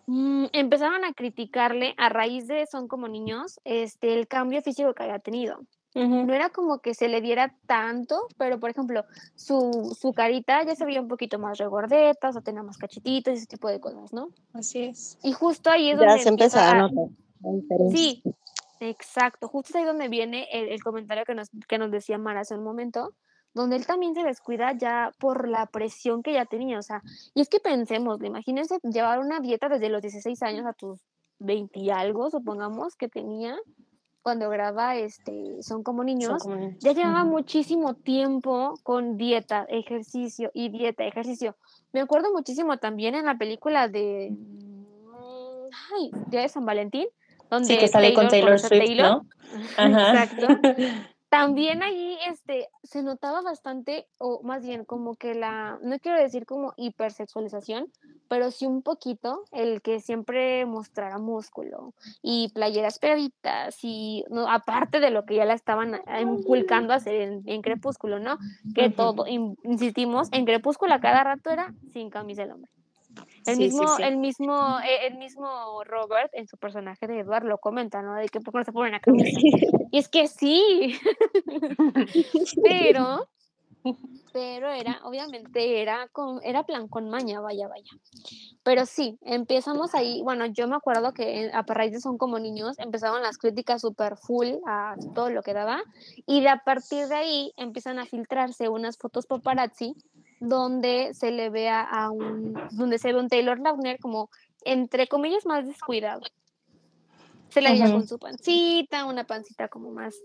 mm, 0.07 0.45
empezaron 0.53 1.03
a 1.05 1.13
criticarle 1.13 1.95
a 1.97 2.09
raíz 2.09 2.47
de 2.47 2.65
Son 2.67 2.87
como 2.87 3.07
niños, 3.07 3.59
este, 3.63 4.13
el 4.13 4.27
cambio 4.27 4.61
físico 4.61 4.93
que 4.93 5.03
había 5.03 5.19
tenido. 5.19 5.59
No 5.95 6.33
era 6.33 6.49
como 6.49 6.79
que 6.79 6.95
se 6.95 7.07
le 7.07 7.21
diera 7.21 7.55
tanto, 7.67 8.27
pero 8.37 8.59
por 8.59 8.71
ejemplo, 8.71 9.05
su, 9.35 9.95
su 9.99 10.11
carita 10.11 10.63
ya 10.63 10.75
se 10.75 10.85
veía 10.85 10.99
un 10.99 11.07
poquito 11.07 11.37
más 11.37 11.59
regordeta, 11.59 12.29
o 12.29 12.33
sea, 12.33 12.41
tenía 12.41 12.63
más 12.63 12.79
cachetitos, 12.79 13.35
ese 13.35 13.45
tipo 13.45 13.69
de 13.69 13.79
cosas, 13.79 14.11
¿no? 14.11 14.29
así 14.53 14.85
es. 14.85 15.19
Y 15.21 15.33
justo 15.33 15.69
ahí 15.69 15.91
es 15.91 15.99
Ya 15.99 16.07
donde 16.07 16.23
se 16.23 16.29
empieza 16.29 16.71
empezaba 16.71 16.85
a 16.85 16.89
notar. 16.89 17.91
Sí, 17.91 18.23
exacto. 18.79 19.47
Justo 19.47 19.69
es 19.69 19.75
ahí 19.75 19.83
donde 19.83 20.07
viene 20.07 20.47
el, 20.51 20.69
el 20.69 20.81
comentario 20.81 21.25
que 21.25 21.35
nos, 21.35 21.49
que 21.67 21.77
nos 21.77 21.91
decía 21.91 22.17
Mara 22.17 22.39
hace 22.39 22.55
un 22.55 22.63
momento, 22.63 23.13
donde 23.53 23.75
él 23.75 23.85
también 23.85 24.15
se 24.15 24.23
descuida 24.23 24.73
ya 24.73 25.11
por 25.19 25.47
la 25.47 25.65
presión 25.67 26.23
que 26.23 26.33
ya 26.33 26.45
tenía. 26.45 26.79
O 26.79 26.83
sea, 26.83 27.01
y 27.33 27.41
es 27.41 27.49
que 27.49 27.59
pensemos, 27.59 28.21
imagínense 28.23 28.79
llevar 28.83 29.19
una 29.19 29.39
dieta 29.39 29.69
desde 29.69 29.89
los 29.89 30.01
16 30.01 30.41
años 30.43 30.65
a 30.65 30.73
tus 30.73 30.99
20 31.39 31.79
y 31.79 31.89
algo, 31.89 32.29
supongamos 32.29 32.95
que 32.95 33.09
tenía 33.09 33.57
cuando 34.21 34.49
graba 34.49 34.95
este 34.95 35.61
Son 35.61 35.83
como 35.83 35.99
Son 35.99 36.05
niños. 36.05 36.43
como 36.43 36.55
niños. 36.55 36.77
Ya 36.79 36.93
llevaba 36.93 37.25
muchísimo 37.25 37.93
tiempo 37.93 38.79
con 38.83 39.17
dieta, 39.17 39.65
ejercicio 39.69 40.49
y 40.53 40.69
dieta, 40.69 41.03
ejercicio. 41.03 41.55
Me 41.91 42.01
acuerdo 42.01 42.31
muchísimo 42.31 42.77
también 42.77 43.15
en 43.15 43.25
la 43.25 43.37
película 43.37 43.87
de 43.87 44.33
ay, 45.91 46.11
Día 46.27 46.41
de 46.41 46.49
San 46.49 46.65
Valentín, 46.65 47.07
donde 47.49 47.67
Sí, 47.67 47.77
que 47.77 47.87
sale 47.87 48.13
con 48.13 48.29
Taylor 48.29 48.57
Swift, 48.57 48.85
Taylor. 48.85 49.05
¿no? 49.11 49.25
Ajá. 49.77 50.23
Exacto. 50.23 50.47
También 51.33 51.81
ahí 51.81 52.15
este, 52.27 52.69
se 52.83 53.01
notaba 53.01 53.41
bastante, 53.41 54.07
o 54.19 54.43
más 54.43 54.61
bien 54.63 54.85
como 54.85 55.15
que 55.15 55.33
la, 55.33 55.79
no 55.81 55.97
quiero 55.97 56.19
decir 56.19 56.45
como 56.45 56.73
hipersexualización, 56.77 57.91
pero 58.27 58.51
sí 58.51 58.67
un 58.67 58.83
poquito 58.83 59.43
el 59.51 59.81
que 59.81 59.99
siempre 59.99 60.67
mostrara 60.67 61.17
músculo 61.17 61.95
y 62.21 62.51
playeras 62.53 62.99
pegaditas 62.99 63.79
y 63.81 64.23
no, 64.29 64.47
aparte 64.47 64.99
de 64.99 65.09
lo 65.09 65.25
que 65.25 65.35
ya 65.35 65.45
la 65.45 65.55
estaban 65.55 65.99
inculcando 66.21 66.93
a 66.93 66.97
hacer 66.97 67.15
en, 67.15 67.41
en 67.47 67.61
Crepúsculo, 67.63 68.19
¿no? 68.19 68.37
Que 68.75 68.91
todo, 68.91 69.25
in- 69.25 69.55
insistimos, 69.63 70.29
en 70.33 70.45
Crepúsculo 70.45 70.93
a 70.93 70.99
cada 70.99 71.23
rato 71.23 71.49
era 71.49 71.73
sin 71.93 72.11
camisa 72.11 72.43
el 72.43 72.51
hombre. 72.51 72.71
El 73.45 73.55
Sí, 73.55 73.63
mismo, 73.63 73.87
sí. 73.97 74.03
el 74.03 74.17
mismo, 74.17 74.79
eh, 74.79 75.07
el 75.07 75.17
mismo 75.17 75.83
Robert 75.83 76.31
en 76.33 76.47
su 76.47 76.57
personaje 76.57 77.07
de 77.07 77.19
Edward 77.19 77.45
lo 77.45 77.57
comenta, 77.57 78.01
¿no? 78.01 78.15
De 78.15 78.29
que 78.29 78.39
por 78.39 78.53
qué 78.53 78.59
no 78.59 78.63
se 78.65 78.71
ponen 78.71 78.93
la 78.93 78.99
camisa. 79.01 79.39
Y 79.91 79.97
es 79.97 80.07
que 80.07 80.27
sí, 80.27 80.97
pero, 82.63 83.27
pero 84.31 84.69
era, 84.71 85.01
obviamente 85.03 85.81
era 85.81 86.07
con, 86.11 86.39
era 86.43 86.63
plan 86.63 86.87
con 86.87 87.09
maña, 87.09 87.41
vaya, 87.41 87.67
vaya. 87.67 87.91
Pero 88.63 88.85
sí, 88.85 89.17
empezamos 89.21 89.93
ahí, 89.93 90.21
bueno, 90.23 90.45
yo 90.45 90.67
me 90.67 90.75
acuerdo 90.77 91.13
que 91.13 91.51
a 91.53 91.63
raíz 91.63 91.91
de 91.91 91.99
Son 91.99 92.17
como 92.17 92.39
niños 92.39 92.79
empezaron 92.79 93.21
las 93.21 93.37
críticas 93.37 93.81
super 93.81 94.15
full 94.15 94.47
a 94.65 94.95
todo 95.13 95.29
lo 95.29 95.43
que 95.43 95.53
daba 95.53 95.81
y 96.25 96.41
de 96.41 96.49
a 96.49 96.63
partir 96.63 97.07
de 97.07 97.15
ahí 97.15 97.53
empiezan 97.57 97.99
a 97.99 98.05
filtrarse 98.05 98.69
unas 98.69 98.97
fotos 98.97 99.25
paparazzi 99.27 99.95
donde 100.43 101.13
se 101.13 101.31
le 101.31 101.49
vea 101.49 101.81
a 101.81 102.11
un, 102.11 102.53
donde 102.71 102.97
se 102.99 103.13
ve 103.13 103.19
un 103.19 103.29
Taylor 103.29 103.59
Lautner 103.59 103.97
como 103.99 104.29
entre 104.65 105.07
comillas 105.07 105.45
más 105.45 105.65
descuidado. 105.65 106.21
Se 107.49 107.61
le 107.61 107.71
veía 107.71 107.91
con 107.91 108.07
su 108.07 108.19
pancita, 108.19 109.05
una 109.05 109.25
pancita 109.25 109.69
como 109.69 109.91
más 109.91 110.15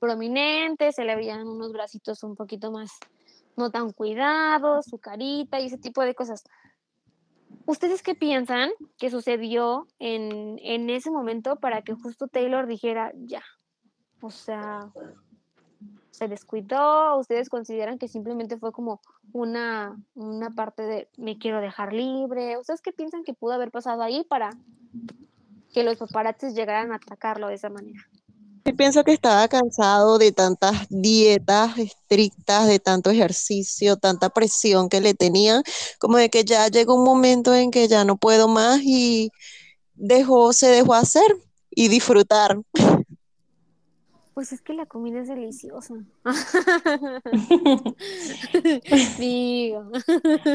prominente, 0.00 0.92
se 0.92 1.04
le 1.04 1.14
veían 1.14 1.46
unos 1.46 1.72
bracitos 1.72 2.22
un 2.24 2.34
poquito 2.34 2.72
más 2.72 2.90
no 3.56 3.70
tan 3.70 3.92
cuidados, 3.92 4.86
su 4.86 4.98
carita 4.98 5.60
y 5.60 5.66
ese 5.66 5.78
tipo 5.78 6.02
de 6.02 6.14
cosas. 6.14 6.44
¿Ustedes 7.66 8.02
qué 8.02 8.14
piensan 8.14 8.70
que 8.96 9.10
sucedió 9.10 9.86
en, 9.98 10.58
en 10.62 10.90
ese 10.90 11.10
momento 11.10 11.56
para 11.56 11.82
que 11.82 11.94
justo 11.94 12.26
Taylor 12.26 12.66
dijera 12.66 13.12
ya? 13.14 13.42
O 14.20 14.30
sea, 14.30 14.90
se 16.18 16.28
descuidó? 16.28 17.16
¿Ustedes 17.18 17.48
consideran 17.48 17.98
que 17.98 18.08
simplemente 18.08 18.58
fue 18.58 18.72
como 18.72 19.00
una, 19.32 19.96
una 20.14 20.50
parte 20.50 20.82
de 20.82 21.08
me 21.16 21.38
quiero 21.38 21.60
dejar 21.60 21.92
libre? 21.92 22.58
¿Ustedes 22.58 22.82
qué 22.82 22.92
piensan 22.92 23.24
que 23.24 23.34
pudo 23.34 23.52
haber 23.52 23.70
pasado 23.70 24.02
ahí 24.02 24.24
para 24.28 24.50
que 25.72 25.84
los 25.84 25.96
paparazzis 25.96 26.54
llegaran 26.54 26.92
a 26.92 26.96
atacarlo 26.96 27.48
de 27.48 27.54
esa 27.54 27.70
manera? 27.70 28.00
Yo 28.64 28.76
pienso 28.76 29.02
que 29.02 29.12
estaba 29.12 29.48
cansado 29.48 30.18
de 30.18 30.30
tantas 30.32 30.86
dietas 30.90 31.78
estrictas, 31.78 32.66
de 32.66 32.78
tanto 32.78 33.08
ejercicio, 33.08 33.96
tanta 33.96 34.28
presión 34.28 34.90
que 34.90 35.00
le 35.00 35.14
tenían, 35.14 35.62
como 35.98 36.18
de 36.18 36.28
que 36.28 36.44
ya 36.44 36.68
llegó 36.68 36.96
un 36.96 37.04
momento 37.04 37.54
en 37.54 37.70
que 37.70 37.88
ya 37.88 38.04
no 38.04 38.18
puedo 38.18 38.46
más 38.46 38.80
y 38.82 39.30
dejó, 39.94 40.52
se 40.52 40.66
dejó 40.66 40.94
hacer 40.94 41.34
y 41.70 41.88
disfrutar. 41.88 42.58
Pues 44.38 44.52
es 44.52 44.60
que 44.60 44.72
la 44.72 44.86
comida 44.86 45.18
es 45.18 45.26
deliciosa. 45.26 45.94
Digo. 49.18 49.90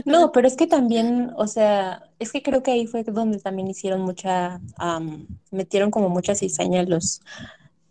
No, 0.05 0.31
pero 0.31 0.47
es 0.47 0.55
que 0.55 0.67
también, 0.67 1.31
o 1.35 1.47
sea, 1.47 2.09
es 2.17 2.31
que 2.31 2.41
creo 2.41 2.63
que 2.63 2.71
ahí 2.71 2.87
fue 2.87 3.03
donde 3.03 3.39
también 3.39 3.67
hicieron 3.67 3.99
mucha, 3.99 4.61
metieron 5.51 5.91
como 5.91 6.07
mucha 6.07 6.33
cizaña 6.33 6.83
los, 6.83 7.19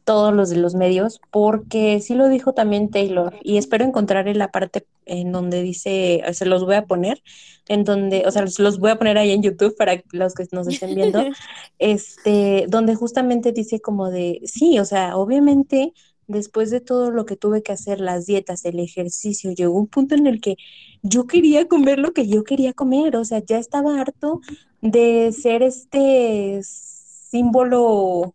todos 0.05 0.35
los 0.35 0.51
de 0.51 0.57
los 0.57 0.75
medios, 0.75 1.21
porque 1.31 2.01
sí 2.01 2.15
lo 2.15 2.29
dijo 2.29 2.53
también 2.53 2.91
Taylor, 2.91 3.35
y 3.43 3.57
espero 3.57 3.85
encontrar 3.85 4.29
en 4.29 4.39
la 4.39 4.51
parte 4.51 4.87
en 5.05 5.33
donde 5.33 5.63
dice, 5.63 6.23
se 6.33 6.47
los 6.47 6.65
voy 6.65 6.77
a 6.77 6.87
poner, 6.87 7.23
en 7.69 7.85
donde, 7.85 8.25
o 8.27 8.31
sea, 8.31 8.43
los, 8.43 8.59
los 8.59 8.79
voy 8.79 8.91
a 8.91 8.99
poner 8.99 9.19
ahí 9.19 9.31
en 9.33 9.43
YouTube 9.43 9.77
para 9.77 10.03
los 10.13 10.35
que 10.35 10.47
nos 10.53 10.69
estén 10.69 10.95
viendo, 10.95 11.23
este, 11.79 12.67
donde 12.69 12.95
justamente 12.95 13.53
dice 13.53 13.81
como 13.81 14.11
de, 14.11 14.41
sí, 14.45 14.79
o 14.79 14.85
sea, 14.85 15.17
obviamente 15.17 15.93
después 16.29 16.71
de 16.71 16.81
todo 16.81 17.11
lo 17.11 17.27
que 17.27 17.37
tuve 17.37 17.63
que 17.63 17.73
hacer, 17.73 18.01
las 18.01 18.27
dietas, 18.27 18.65
el 18.65 18.81
ejercicio, 18.81 19.53
llegó 19.53 19.79
un 19.79 19.87
punto 19.87 20.15
en 20.15 20.27
el 20.27 20.41
que 20.41 20.57
yo 21.03 21.27
quería 21.27 21.69
comer 21.69 21.99
lo 21.99 22.13
que 22.13 22.27
yo 22.27 22.45
quería 22.45 22.73
comer, 22.73 23.17
o 23.17 23.25
sea, 23.25 23.41
ya 23.45 23.59
estaba 23.59 24.01
harto 24.01 24.41
de 24.81 25.33
ser 25.33 25.63
este 25.63 26.61
símbolo 26.63 28.35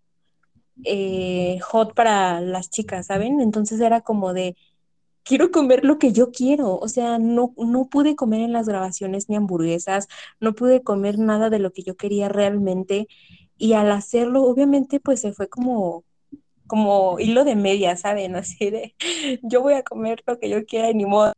eh, 0.84 1.60
hot 1.62 1.94
para 1.94 2.42
las 2.42 2.70
chicas, 2.70 3.08
¿saben? 3.08 3.42
Entonces 3.42 3.80
era 3.80 4.02
como 4.02 4.34
de, 4.34 4.56
quiero 5.24 5.52
comer 5.52 5.84
lo 5.84 6.00
que 6.00 6.14
yo 6.14 6.32
quiero, 6.32 6.78
o 6.78 6.88
sea, 6.88 7.20
no, 7.20 7.54
no 7.58 7.88
pude 7.90 8.16
comer 8.16 8.42
en 8.42 8.54
las 8.54 8.68
grabaciones 8.68 9.30
ni 9.30 9.36
hamburguesas, 9.36 10.08
no 10.40 10.54
pude 10.54 10.84
comer 10.84 11.20
nada 11.20 11.50
de 11.50 11.60
lo 11.60 11.72
que 11.72 11.84
yo 11.84 11.98
quería 11.98 12.30
realmente 12.30 13.08
y 13.58 13.74
al 13.74 13.92
hacerlo, 13.92 14.44
obviamente, 14.44 15.00
pues 15.00 15.22
se 15.22 15.34
fue 15.34 15.50
como 15.50 16.06
como 16.68 17.18
hilo 17.20 17.46
de 17.46 17.56
media, 17.56 17.96
¿saben? 17.96 18.36
Así 18.36 18.70
de, 18.70 18.94
yo 19.42 19.62
voy 19.62 19.74
a 19.74 19.84
comer 19.84 20.24
lo 20.28 20.38
que 20.38 20.50
yo 20.50 20.66
quiera 20.66 20.92
y 20.92 20.94
ni 20.94 21.06
modo. 21.06 21.34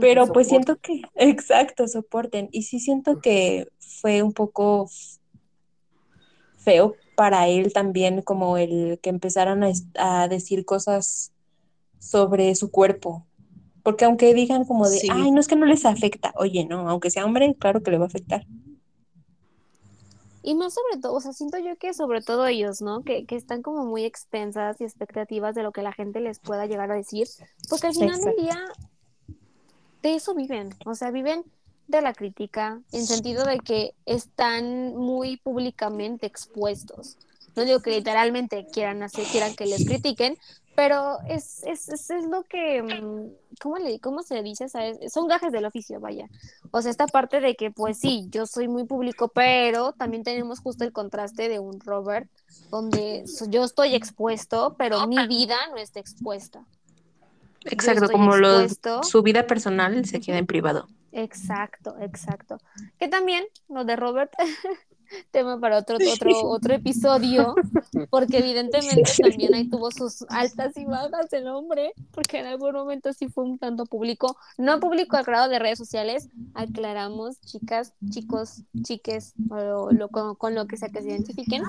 Pero 0.00 0.26
pues 0.26 0.48
siento 0.48 0.76
que, 0.76 1.02
exacto, 1.14 1.86
soporten. 1.88 2.48
Y 2.52 2.62
sí 2.62 2.80
siento 2.80 3.20
que 3.20 3.68
fue 3.78 4.22
un 4.22 4.32
poco 4.32 4.88
feo 6.58 6.96
para 7.14 7.48
él 7.48 7.72
también, 7.72 8.22
como 8.22 8.56
el 8.58 8.98
que 9.02 9.10
empezaran 9.10 9.62
a, 9.64 9.72
a 9.98 10.28
decir 10.28 10.64
cosas 10.64 11.32
sobre 11.98 12.54
su 12.54 12.70
cuerpo. 12.70 13.24
Porque 13.82 14.04
aunque 14.06 14.32
digan 14.34 14.64
como 14.64 14.88
de, 14.88 14.98
Sí. 14.98 15.08
ay, 15.10 15.30
no 15.30 15.40
es 15.40 15.48
que 15.48 15.56
no 15.56 15.66
les 15.66 15.84
afecta, 15.84 16.32
oye, 16.36 16.64
no, 16.64 16.88
aunque 16.88 17.10
sea 17.10 17.24
hombre, 17.24 17.54
claro 17.58 17.82
que 17.82 17.90
le 17.90 17.98
va 17.98 18.04
a 18.04 18.08
afectar. 18.08 18.46
Y 20.42 20.54
más 20.54 20.74
sobre 20.74 21.00
todo, 21.00 21.14
o 21.14 21.20
sea, 21.20 21.32
siento 21.32 21.58
yo 21.58 21.76
que 21.76 21.94
sobre 21.94 22.20
todo 22.20 22.46
ellos, 22.46 22.82
¿no? 22.82 23.02
Que, 23.02 23.24
que 23.24 23.34
están 23.36 23.62
como 23.62 23.86
muy 23.86 24.04
expensas 24.04 24.78
y 24.80 24.84
expectativas 24.84 25.54
de 25.54 25.62
lo 25.62 25.72
que 25.72 25.82
la 25.82 25.92
gente 25.92 26.20
les 26.20 26.38
pueda 26.38 26.66
llegar 26.66 26.90
a 26.90 26.96
decir, 26.96 27.26
porque 27.70 27.86
al 27.86 27.94
final 27.94 28.20
del 28.20 28.36
día 28.36 28.58
de 30.02 30.14
eso 30.14 30.34
viven, 30.34 30.74
o 30.84 30.94
sea, 30.94 31.10
viven 31.10 31.44
de 31.86 32.00
la 32.00 32.12
crítica, 32.12 32.80
en 32.92 33.06
sentido 33.06 33.44
de 33.44 33.58
que 33.58 33.94
están 34.06 34.96
muy 34.96 35.36
públicamente 35.36 36.26
expuestos. 36.26 37.16
No 37.56 37.64
digo 37.64 37.80
que 37.80 37.90
literalmente 37.90 38.66
quieran 38.72 39.02
hacer, 39.02 39.24
quieran 39.26 39.54
que 39.54 39.66
les 39.66 39.86
critiquen, 39.86 40.36
pero 40.74 41.18
es, 41.28 41.62
es, 41.64 41.88
es, 41.88 42.10
es 42.10 42.24
lo 42.24 42.42
que, 42.42 42.82
mm, 42.82 43.56
¿cómo, 43.60 43.76
le, 43.78 44.00
¿cómo 44.00 44.22
se 44.22 44.42
dice? 44.42 44.66
Son 45.08 45.28
gajes 45.28 45.52
del 45.52 45.64
oficio, 45.64 46.00
vaya. 46.00 46.28
O 46.72 46.82
sea, 46.82 46.90
esta 46.90 47.06
parte 47.06 47.40
de 47.40 47.54
que, 47.54 47.70
pues 47.70 47.98
sí, 47.98 48.26
yo 48.30 48.46
soy 48.46 48.66
muy 48.66 48.84
público, 48.84 49.28
pero 49.28 49.92
también 49.92 50.24
tenemos 50.24 50.58
justo 50.58 50.84
el 50.84 50.92
contraste 50.92 51.48
de 51.48 51.60
un 51.60 51.78
Robert, 51.80 52.28
donde 52.70 53.24
yo 53.48 53.64
estoy 53.64 53.94
expuesto, 53.94 54.74
pero 54.76 55.06
mi 55.06 55.26
vida 55.28 55.56
no 55.70 55.76
está 55.76 56.00
expuesta. 56.00 56.64
Exacto, 57.64 58.08
como 58.10 58.36
lo, 58.36 58.66
su 59.02 59.22
vida 59.22 59.46
personal 59.46 60.04
se 60.04 60.20
queda 60.20 60.38
en 60.38 60.46
privado. 60.46 60.88
Exacto, 61.12 61.94
exacto. 62.00 62.58
Que 62.98 63.08
también 63.08 63.44
lo 63.68 63.84
de 63.84 63.94
Robert, 63.94 64.32
tema 65.30 65.60
para 65.60 65.78
otro, 65.78 65.96
otro, 66.12 66.30
otro 66.48 66.74
episodio, 66.74 67.54
porque 68.10 68.38
evidentemente 68.38 69.02
también 69.22 69.54
ahí 69.54 69.68
tuvo 69.68 69.90
sus 69.92 70.24
altas 70.28 70.76
y 70.76 70.84
bajas 70.84 71.32
el 71.32 71.46
hombre, 71.46 71.92
porque 72.10 72.40
en 72.40 72.46
algún 72.46 72.72
momento 72.72 73.12
sí 73.12 73.28
fue 73.28 73.44
un 73.44 73.58
tanto 73.58 73.86
público, 73.86 74.36
no 74.58 74.80
público 74.80 75.16
al 75.16 75.24
grado 75.24 75.48
de 75.48 75.58
redes 75.58 75.78
sociales, 75.78 76.28
aclaramos, 76.54 77.40
chicas, 77.42 77.94
chicos, 78.10 78.62
chiques, 78.82 79.34
o 79.50 79.92
lo, 79.92 80.08
con, 80.08 80.34
con 80.34 80.54
lo 80.54 80.66
que 80.66 80.76
sea 80.76 80.88
que 80.88 81.02
se 81.02 81.10
identifiquen. 81.10 81.62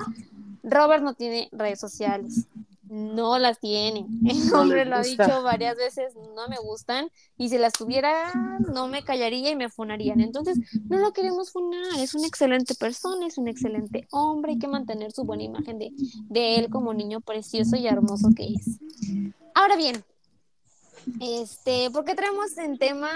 Robert 0.64 1.04
no 1.04 1.14
tiene 1.14 1.48
redes 1.52 1.78
sociales, 1.78 2.48
no 2.88 3.38
las 3.38 3.58
tiene. 3.58 4.06
El 4.26 4.48
No 4.48 4.60
hombre 4.60 4.84
le 4.84 4.90
lo 4.90 4.96
ha 4.96 5.02
dicho 5.02 5.42
varias 5.42 5.76
veces, 5.76 6.14
no 6.34 6.48
me 6.48 6.58
gustan, 6.58 7.10
y 7.36 7.48
si 7.48 7.58
las 7.58 7.72
tuviera, 7.72 8.32
no 8.72 8.88
me 8.88 9.02
callaría 9.02 9.50
y 9.50 9.56
me 9.56 9.68
funarían. 9.68 10.20
Entonces, 10.20 10.58
no 10.88 10.98
lo 10.98 11.12
queremos 11.12 11.50
funar, 11.50 11.98
es 11.98 12.14
una 12.14 12.26
excelente 12.26 12.74
persona, 12.74 13.26
es 13.26 13.38
un 13.38 13.48
excelente 13.48 14.06
hombre, 14.10 14.52
hay 14.52 14.58
que 14.58 14.68
mantener 14.68 15.12
su 15.12 15.24
buena 15.24 15.42
imagen 15.42 15.78
de, 15.78 15.92
de 16.28 16.56
él 16.56 16.70
como 16.70 16.94
niño 16.94 17.20
precioso 17.20 17.76
y 17.76 17.86
hermoso 17.86 18.28
que 18.36 18.46
es. 18.54 18.78
Ahora 19.54 19.76
bien, 19.76 20.04
este, 21.20 21.90
¿por 21.90 22.04
qué 22.04 22.14
traemos 22.14 22.56
en 22.58 22.78
tema 22.78 23.10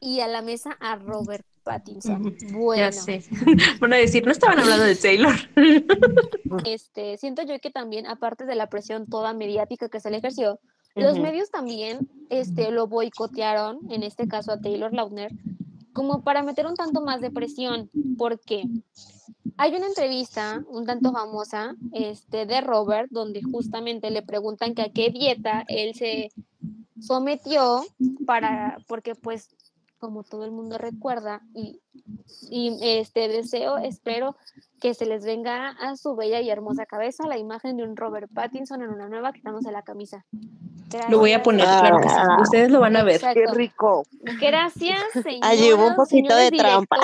y 0.00 0.20
a 0.20 0.28
la 0.28 0.42
mesa 0.42 0.76
a 0.80 0.96
Robert 0.96 1.44
Pattinson? 1.66 2.36
Bueno, 2.52 2.80
Ya 2.80 2.92
sé. 2.92 3.24
Van 3.80 3.92
a 3.92 3.96
decir, 3.96 4.24
no 4.24 4.30
estaban 4.30 4.60
hablando 4.60 4.84
de 4.84 4.94
Taylor. 4.94 5.34
este, 6.64 7.18
siento 7.18 7.42
yo 7.42 7.58
que 7.58 7.70
también, 7.70 8.06
aparte 8.06 8.46
de 8.46 8.54
la 8.54 8.68
presión 8.68 9.06
toda 9.06 9.34
mediática 9.34 9.88
que 9.88 10.00
se 10.00 10.10
le 10.10 10.18
ejerció, 10.18 10.60
los 10.94 11.18
medios 11.18 11.50
también 11.50 12.08
este, 12.30 12.70
lo 12.70 12.86
boicotearon, 12.86 13.80
en 13.90 14.02
este 14.02 14.26
caso 14.28 14.52
a 14.52 14.60
Taylor 14.60 14.94
Lautner, 14.94 15.30
como 15.92 16.22
para 16.22 16.42
meter 16.42 16.66
un 16.66 16.74
tanto 16.74 17.02
más 17.02 17.20
de 17.20 17.30
presión. 17.30 17.90
¿Por 18.16 18.40
qué? 18.40 18.62
Hay 19.58 19.74
una 19.74 19.86
entrevista 19.86 20.62
un 20.68 20.86
tanto 20.86 21.12
famosa 21.12 21.74
este, 21.92 22.46
de 22.46 22.60
Robert, 22.60 23.08
donde 23.10 23.42
justamente 23.42 24.10
le 24.10 24.22
preguntan 24.22 24.74
que 24.74 24.82
a 24.82 24.90
qué 24.90 25.10
dieta 25.10 25.64
él 25.68 25.94
se 25.94 26.30
sometió 27.00 27.82
para, 28.24 28.78
porque 28.86 29.14
pues, 29.14 29.50
como 30.06 30.22
todo 30.22 30.44
el 30.44 30.52
mundo 30.52 30.78
recuerda, 30.78 31.42
y, 31.52 31.80
y 32.48 32.78
este 32.80 33.26
deseo, 33.26 33.76
espero 33.76 34.36
que 34.80 34.94
se 34.94 35.04
les 35.04 35.24
venga 35.24 35.70
a 35.70 35.96
su 35.96 36.14
bella 36.14 36.40
y 36.40 36.48
hermosa 36.48 36.86
cabeza 36.86 37.26
la 37.26 37.38
imagen 37.38 37.76
de 37.76 37.82
un 37.82 37.96
Robert 37.96 38.30
Pattinson 38.32 38.82
en 38.82 38.90
una 38.90 39.08
nueva 39.08 39.32
quitándose 39.32 39.72
la 39.72 39.82
camisa. 39.82 40.24
Lo 41.08 41.18
voy 41.18 41.32
a 41.32 41.42
poner, 41.42 41.64
claro 41.64 41.98
que 42.00 42.08
sí. 42.08 42.14
Ah. 42.16 42.36
Ustedes 42.40 42.70
lo 42.70 42.78
van 42.78 42.94
a 42.94 43.02
ver. 43.02 43.16
Exacto. 43.16 43.40
Qué 43.46 43.52
rico. 43.52 44.04
Gracias, 44.40 45.00
señoras, 45.12 45.50
Allí 45.50 45.72
hubo 45.72 45.88
un 45.88 45.96
poquito 45.96 46.36
de 46.36 46.52
trampa. 46.52 46.98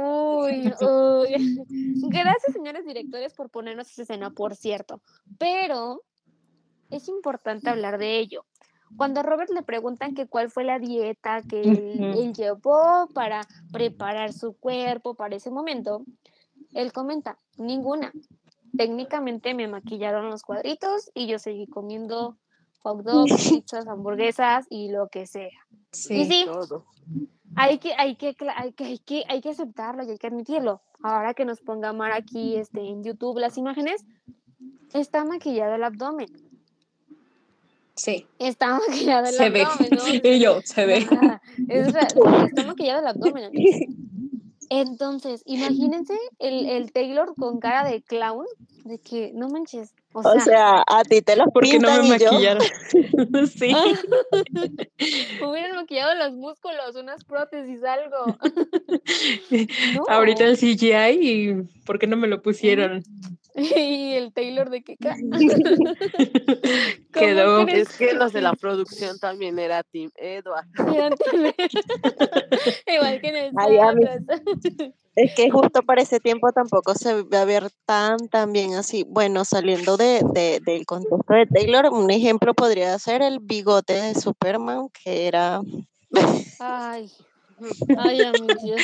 Uy, 0.00 0.72
uy. 0.80 1.64
Gracias, 2.10 2.52
señores 2.52 2.86
directores, 2.86 3.34
por 3.34 3.50
ponernos 3.50 3.90
esa 3.90 4.02
escena, 4.02 4.30
por 4.30 4.54
cierto. 4.54 5.00
Pero 5.36 6.02
es 6.90 7.08
importante 7.08 7.70
hablar 7.70 7.98
de 7.98 8.20
ello. 8.20 8.44
Cuando 8.96 9.20
a 9.20 9.22
Robert 9.22 9.50
le 9.50 9.62
preguntan 9.62 10.14
que 10.14 10.26
cuál 10.26 10.50
fue 10.50 10.64
la 10.64 10.78
dieta 10.78 11.42
que 11.42 11.62
él, 11.62 12.32
llevó 12.32 13.08
para 13.12 13.42
preparar 13.72 14.32
su 14.32 14.54
cuerpo 14.56 15.14
para 15.14 15.36
ese 15.36 15.50
momento, 15.50 16.04
él 16.72 16.92
comenta, 16.92 17.38
ninguna. 17.56 18.12
Técnicamente 18.76 19.54
me 19.54 19.68
maquillaron 19.68 20.30
los 20.30 20.42
cuadritos 20.42 21.10
y 21.14 21.26
yo 21.26 21.38
seguí 21.38 21.66
comiendo 21.66 22.36
hot 22.82 23.02
dogs, 23.02 23.30
pizzas, 23.50 23.86
hamburguesas 23.86 24.66
y 24.68 24.90
lo 24.90 25.08
que 25.08 25.26
sea. 25.26 25.66
Y 26.10 26.24
sí, 26.24 26.44
Todo. 26.46 26.84
hay 27.56 27.78
que, 27.78 27.94
hay 27.94 28.16
que, 28.16 28.34
hay 28.56 28.72
que, 28.72 28.84
hay 28.84 28.98
que, 28.98 29.24
hay 29.28 29.40
que 29.40 29.50
aceptarlo 29.50 30.02
y 30.04 30.10
hay 30.10 30.18
que 30.18 30.26
admitirlo. 30.26 30.82
Ahora 31.02 31.34
que 31.34 31.44
nos 31.44 31.60
ponga 31.60 31.92
Mar 31.92 32.12
aquí 32.12 32.56
este, 32.56 32.80
en 32.80 33.04
YouTube 33.04 33.38
las 33.38 33.58
imágenes, 33.58 34.04
está 34.92 35.24
maquillado 35.24 35.74
el 35.74 35.84
abdomen. 35.84 36.28
Sí, 37.96 38.26
Está 38.38 38.78
maquillado 38.78 39.26
el 39.26 39.34
se 39.34 39.50
ve. 39.50 39.62
abdomen, 39.62 39.90
¿no? 39.92 40.08
Y 40.30 40.40
yo, 40.40 40.60
se 40.64 40.86
ve. 40.86 41.06
Es 41.68 41.88
está 41.94 42.64
maquillado 42.66 43.00
el 43.00 43.06
abdomen. 43.06 43.50
Entonces, 44.70 45.42
imagínense 45.44 46.14
el, 46.38 46.66
el 46.66 46.92
Taylor 46.92 47.34
con 47.36 47.60
cara 47.60 47.88
de 47.88 48.02
clown, 48.02 48.46
de 48.84 48.98
que 48.98 49.30
no 49.34 49.48
manches. 49.48 49.94
O 50.12 50.20
O 50.20 50.40
sea, 50.40 50.82
a 50.86 51.02
ti 51.04 51.22
te 51.22 51.36
los 51.36 51.48
Porque 51.52 51.78
no 51.78 52.02
me 52.02 52.08
maquillaron. 52.08 52.62
sí. 53.56 53.74
hubieran 55.44 55.76
maquillado 55.76 56.14
los 56.14 56.32
músculos, 56.32 56.96
unas 56.96 57.24
prótesis, 57.24 57.82
algo. 57.84 58.36
No. 59.94 60.04
Ahorita 60.08 60.44
el 60.44 60.56
CGI 60.56 61.18
y 61.20 61.54
¿por 61.84 61.98
qué 61.98 62.06
no 62.06 62.16
me 62.16 62.26
lo 62.28 62.42
pusieron? 62.42 63.02
Y 63.56 64.14
el 64.14 64.32
Taylor 64.32 64.68
de 64.68 64.82
que 64.82 64.96
ca- 64.96 65.14
Quedó. 67.12 67.56
¿Cómo 67.56 67.66
crees 67.66 67.88
Es 67.90 67.96
que 67.96 68.12
los 68.14 68.32
de 68.32 68.40
la 68.40 68.52
producción 68.54 69.18
también 69.20 69.58
era 69.58 69.82
Team 69.84 70.10
Edward. 70.16 70.66
Igual 72.86 73.20
que 73.20 73.28
en 73.28 73.36
el 73.36 73.52
Ay. 73.56 73.78
Es 75.16 75.32
que 75.36 75.48
justo 75.50 75.82
para 75.82 76.02
ese 76.02 76.18
tiempo 76.18 76.50
tampoco 76.50 76.94
se 76.96 77.22
va 77.22 77.42
a 77.42 77.44
ver 77.44 77.70
tan, 77.86 78.28
tan 78.28 78.52
bien 78.52 78.74
así. 78.74 79.04
Bueno, 79.08 79.44
saliendo 79.44 79.96
de, 79.96 80.22
de- 80.32 80.60
del 80.64 80.84
contexto 80.86 81.34
de 81.34 81.46
Taylor, 81.46 81.86
un 81.92 82.10
ejemplo 82.10 82.52
podría 82.54 82.98
ser 82.98 83.22
el 83.22 83.38
bigote 83.38 83.92
de 83.92 84.14
Superman, 84.16 84.88
que 85.04 85.28
era... 85.28 85.60
Ay, 86.58 87.08
ay, 87.96 88.22
amigos, 88.22 88.82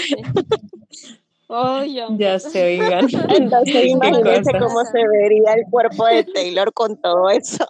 sé. 1.85 2.01
Amigos. 2.01 2.19
Ya 2.19 2.39
se 2.39 2.65
oigan. 2.65 3.09
Entonces 3.37 3.85
imagínense 3.87 4.53
cómo 4.59 4.85
se 4.85 5.07
vería 5.07 5.55
el 5.55 5.65
cuerpo 5.71 6.07
de 6.07 6.25
Taylor 6.25 6.73
con 6.73 7.01
todo 7.01 7.31
eso. 7.31 7.67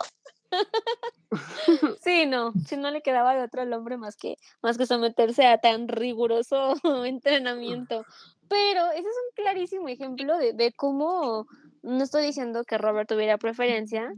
Sí, 2.03 2.27
no, 2.27 2.53
si 2.67 2.77
no 2.77 2.91
le 2.91 3.03
quedaba 3.03 3.37
de 3.37 3.45
otro 3.45 3.63
al 3.63 3.73
hombre 3.73 3.97
más 3.97 4.17
que, 4.17 4.37
más 4.63 4.77
que 4.77 4.87
someterse 4.87 5.47
a 5.47 5.59
tan 5.59 5.87
riguroso 5.87 6.75
entrenamiento. 7.05 8.05
Pero 8.49 8.91
ese 8.91 9.01
es 9.01 9.05
un 9.05 9.35
clarísimo 9.37 9.89
ejemplo 9.89 10.37
de, 10.37 10.53
de 10.53 10.73
cómo, 10.73 11.47
no 11.83 12.05
estoy 12.05 12.27
diciendo 12.27 12.65
que 12.65 12.79
Robert 12.79 13.09
tuviera 13.09 13.39
preferencia, 13.39 14.13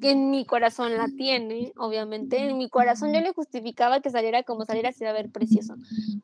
que 0.00 0.10
en 0.10 0.30
mi 0.30 0.44
corazón 0.44 0.96
la 0.96 1.06
tiene, 1.08 1.72
obviamente, 1.76 2.38
en 2.38 2.58
mi 2.58 2.68
corazón 2.68 3.12
yo 3.12 3.20
le 3.20 3.32
justificaba 3.32 4.00
que 4.00 4.10
saliera 4.10 4.42
como 4.42 4.64
saliera, 4.64 4.92
se 4.92 5.04
iba 5.04 5.10
a 5.10 5.14
ver 5.14 5.30
precioso. 5.30 5.74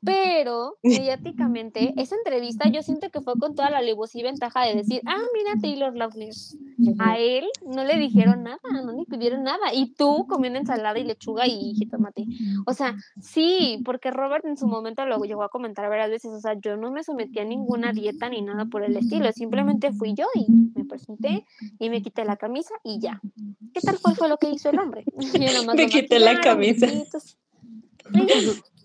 Pero 0.03 0.77
mediáticamente, 0.83 1.95
esa 1.97 2.17
entrevista 2.17 2.69
yo 2.69 2.83
siento 2.83 3.11
que 3.11 3.21
fue 3.21 3.35
con 3.39 3.55
toda 3.55 3.71
la 3.71 3.79
alevosía 3.79 4.21
y 4.21 4.25
ventaja 4.25 4.65
de 4.65 4.75
decir, 4.75 5.01
ah, 5.07 5.23
mira 5.35 5.61
Taylor 5.61 5.97
Lautner, 5.97 6.35
a 6.99 7.19
él 7.19 7.47
no 7.67 7.85
le 7.85 7.97
dijeron 7.97 8.43
nada, 8.43 8.59
no 8.85 8.93
le 8.93 9.05
pidieron 9.05 9.43
nada. 9.43 9.73
Y 9.73 9.95
tú 9.95 10.27
comiendo 10.29 10.59
ensalada 10.59 10.99
y 10.99 11.05
lechuga 11.05 11.47
y 11.47 11.75
jitomate. 11.75 12.27
O 12.67 12.75
sea, 12.75 12.97
sí, 13.21 13.81
porque 13.85 14.11
Robert 14.11 14.45
en 14.45 14.57
su 14.57 14.67
momento 14.67 15.05
lo 15.07 15.23
llegó 15.23 15.45
a 15.45 15.49
comentar 15.49 15.89
varias 15.89 16.11
veces. 16.11 16.33
O 16.33 16.41
sea, 16.41 16.55
yo 16.55 16.77
no 16.77 16.91
me 16.91 17.05
sometí 17.05 17.39
a 17.39 17.45
ninguna 17.45 17.93
dieta 17.93 18.29
ni 18.29 18.43
nada 18.43 18.67
por 18.67 18.83
el 18.83 18.97
estilo. 18.97 19.31
Simplemente 19.33 19.93
fui 19.93 20.15
yo 20.15 20.27
y 20.35 20.47
me 20.75 20.85
presenté 20.85 21.45
y 21.79 21.91
me 21.91 22.03
quité 22.03 22.25
la 22.25 22.37
camisa 22.37 22.75
y 22.85 22.99
ya. 23.01 23.21
¿Qué 23.73 23.81
tal 23.81 23.99
cuál 24.01 24.17
fue 24.17 24.29
lo 24.29 24.39
que 24.39 24.51
hizo 24.51 24.71
el 24.71 24.79
hombre? 24.79 25.05
Me 25.77 25.87
quité 25.87 26.19
la 26.19 26.41
camisa. 26.41 26.87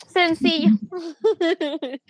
Sencillo. 0.08 0.70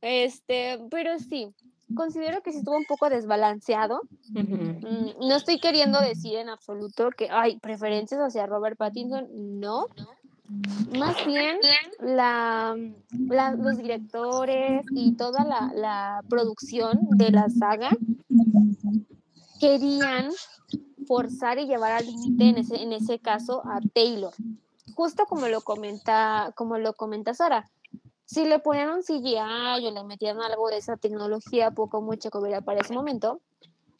Este, 0.00 0.80
pero 0.90 1.18
sí, 1.18 1.48
considero 1.94 2.42
que 2.42 2.50
sí 2.50 2.58
estuvo 2.58 2.76
un 2.76 2.86
poco 2.86 3.08
desbalanceado. 3.10 4.00
Mm, 4.30 5.28
No 5.28 5.36
estoy 5.36 5.60
queriendo 5.60 6.00
decir 6.00 6.36
en 6.36 6.48
absoluto 6.48 7.10
que 7.10 7.28
hay 7.30 7.58
preferencias 7.58 8.20
hacia 8.20 8.46
Robert 8.46 8.76
Pattinson, 8.76 9.28
no. 9.60 9.86
Más 10.98 11.24
bien 11.26 11.58
la, 12.00 12.76
la- 13.28 13.52
los 13.54 13.78
directores 13.78 14.84
y 14.94 15.12
toda 15.16 15.44
la, 15.44 15.72
la 15.74 16.22
producción 16.28 16.98
de 17.16 17.30
la 17.30 17.48
saga 17.48 17.90
querían 19.60 20.30
forzar 21.06 21.58
y 21.58 21.66
llevar 21.66 21.92
al 21.92 22.06
límite 22.06 22.48
en 22.48 22.58
ese, 22.58 22.82
en 22.82 22.92
ese 22.92 23.18
caso 23.18 23.62
a 23.66 23.80
Taylor. 23.94 24.32
Justo 24.94 25.24
como 25.26 25.48
lo 25.48 25.60
comenta, 25.62 26.52
como 26.56 26.78
lo 26.78 26.94
comenta 26.94 27.34
Sara. 27.34 27.70
Si 28.24 28.44
le 28.44 28.58
ponían 28.58 28.90
un 28.90 29.02
CGI 29.02 29.86
o 29.86 29.90
le 29.90 30.04
metían 30.04 30.40
algo 30.40 30.68
de 30.68 30.78
esa 30.78 30.96
tecnología, 30.96 31.70
poco 31.70 32.00
mucho 32.00 32.30
que 32.30 32.38
hubiera 32.38 32.60
para 32.62 32.80
ese 32.80 32.94
momento, 32.94 33.40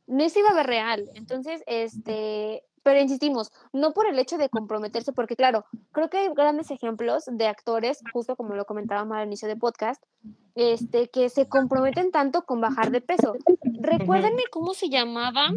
no 0.06 0.28
se 0.28 0.40
iba 0.40 0.50
a 0.50 0.54
ver 0.54 0.66
real. 0.66 1.08
Entonces, 1.14 1.62
este, 1.66 2.64
pero 2.82 3.00
insistimos, 3.00 3.52
no 3.72 3.92
por 3.92 4.06
el 4.06 4.18
hecho 4.18 4.38
de 4.38 4.48
comprometerse, 4.48 5.12
porque 5.12 5.36
claro, 5.36 5.64
creo 5.92 6.10
que 6.10 6.18
hay 6.18 6.28
grandes 6.34 6.70
ejemplos 6.70 7.24
de 7.30 7.46
actores, 7.46 8.00
justo 8.12 8.36
como 8.36 8.54
lo 8.54 8.64
comentábamos 8.64 9.16
al 9.16 9.26
inicio 9.26 9.48
del 9.48 9.58
podcast, 9.58 10.02
este, 10.54 11.08
que 11.08 11.28
se 11.28 11.48
comprometen 11.48 12.10
tanto 12.10 12.42
con 12.44 12.60
bajar 12.60 12.90
de 12.90 13.00
peso. 13.00 13.34
Recuérdenme 13.80 14.42
cómo 14.50 14.74
se 14.74 14.88
llamaba, 14.88 15.48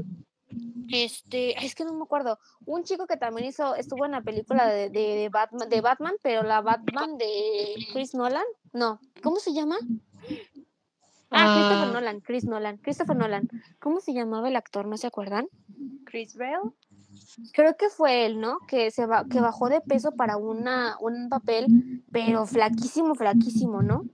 este, 0.90 1.56
ay, 1.58 1.66
es 1.66 1.76
que 1.76 1.84
no 1.84 1.94
me 1.94 2.04
acuerdo, 2.04 2.40
un 2.66 2.84
chico 2.84 3.08
que 3.08 3.18
también 3.18 3.48
hizo, 3.48 3.76
estuvo 3.76 4.06
en 4.06 4.12
la 4.12 4.22
película 4.22 4.68
de, 4.68 4.90
de, 4.90 5.16
de 5.16 5.30
Batman, 5.30 5.70
de 5.70 5.82
Batman, 5.82 6.16
pero 6.22 6.44
la 6.44 6.62
Batman 6.62 7.18
de 7.18 7.76
Chris 7.92 8.14
Nolan, 8.14 8.46
no, 8.72 9.00
¿cómo 9.24 9.38
se 9.38 9.54
llama? 9.54 9.78
Ah, 11.32 11.56
Christopher 11.56 11.90
Ah. 11.90 11.92
Nolan, 11.92 12.22
Chris 12.22 12.46
Nolan, 12.46 12.78
Christopher 12.78 13.16
Nolan. 13.16 13.50
¿Cómo 13.80 14.00
se 14.00 14.14
llamaba 14.14 14.48
el 14.48 14.56
actor? 14.56 14.86
¿No 14.86 14.96
se 14.96 15.08
acuerdan? 15.08 15.48
Chris 16.06 16.36
Bell. 16.36 16.72
Creo 17.54 17.76
que 17.78 17.90
fue 17.90 18.26
él, 18.26 18.40
¿no? 18.40 18.60
Que 18.68 18.92
se 18.92 19.06
va, 19.06 19.26
que 19.26 19.42
bajó 19.42 19.70
de 19.70 19.82
peso 19.82 20.12
para 20.12 20.38
una, 20.38 20.98
un 21.00 21.30
papel, 21.30 21.68
pero 22.12 22.46
flaquísimo, 22.46 23.16
flaquísimo, 23.16 23.82
¿no? 23.82 24.06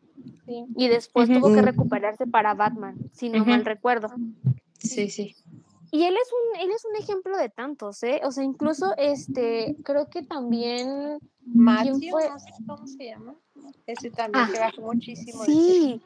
Sí. 0.46 0.66
Y 0.76 0.88
después 0.88 1.30
tuvo 1.30 1.54
que 1.54 1.62
Mm. 1.62 1.66
recuperarse 1.66 2.28
para 2.28 2.54
Batman, 2.54 2.98
si 3.14 3.30
no 3.30 3.46
mal 3.46 3.64
recuerdo. 3.66 4.10
Sí, 4.80 5.10
sí. 5.10 5.36
Y 5.92 6.04
él 6.06 6.16
es 6.16 6.30
un, 6.32 6.62
él 6.62 6.72
es 6.72 6.86
un 6.86 6.96
ejemplo 6.96 7.38
de 7.38 7.50
tantos, 7.50 8.02
¿eh? 8.04 8.22
O 8.24 8.32
sea, 8.32 8.44
incluso 8.44 8.94
este, 8.98 9.76
creo 9.84 10.10
que 10.10 10.24
también 10.24 11.20
Matthew, 11.44 12.00
fue? 12.10 12.30
no 12.30 12.40
sé 12.40 12.50
cómo 12.66 12.88
se 12.88 13.06
llama. 13.06 13.36
Ese 13.88 14.12
también 14.12 14.46
Ah, 14.46 14.50
que 14.52 14.60
bajó 14.60 14.82
muchísimo. 14.82 15.44
Sí, 15.44 16.02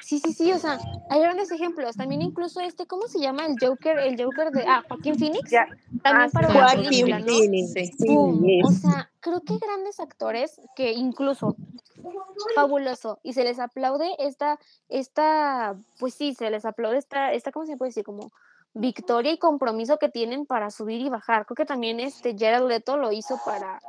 sí, 0.00 0.18
sí, 0.20 0.32
sí, 0.32 0.52
o 0.52 0.58
sea, 0.58 0.78
hay 1.10 1.20
grandes 1.20 1.50
ejemplos. 1.50 1.96
También 1.96 2.22
incluso 2.22 2.60
este, 2.60 2.86
¿cómo 2.86 3.06
se 3.08 3.18
llama 3.20 3.46
el 3.46 3.56
Joker? 3.60 3.98
El 3.98 4.22
Joker 4.22 4.50
de, 4.50 4.64
ah, 4.66 4.84
Joaquín 4.88 5.18
Phoenix. 5.18 5.50
Ya. 5.50 5.66
También 6.02 6.28
Ah, 6.28 6.32
para 6.32 6.52
Joaquín 6.52 7.08
¿no? 7.08 7.24
Phoenix, 7.24 7.72
Sí. 7.72 7.86
sí, 7.98 8.06
¡Pum! 8.06 8.44
O 8.64 8.70
sea, 8.70 9.10
creo 9.20 9.40
que 9.40 9.58
grandes 9.58 9.98
actores 10.00 10.60
que 10.76 10.92
incluso 10.92 11.56
fabuloso 12.54 13.18
y 13.22 13.32
se 13.32 13.44
les 13.44 13.58
aplaude 13.58 14.08
esta, 14.18 14.58
esta, 14.88 15.76
pues 15.98 16.14
sí, 16.14 16.34
se 16.34 16.50
les 16.50 16.64
aplaude 16.64 16.98
esta, 16.98 17.32
esta, 17.32 17.50
¿cómo 17.52 17.66
se 17.66 17.76
puede 17.76 17.88
decir? 17.90 18.04
Como 18.04 18.30
victoria 18.74 19.32
y 19.32 19.38
compromiso 19.38 19.98
que 19.98 20.08
tienen 20.08 20.46
para 20.46 20.70
subir 20.70 21.00
y 21.00 21.08
bajar. 21.08 21.46
Creo 21.46 21.56
que 21.56 21.64
también 21.64 21.98
este 21.98 22.36
Jared 22.38 22.66
Leto 22.66 22.96
lo 22.98 23.10
hizo 23.10 23.40
para 23.44 23.80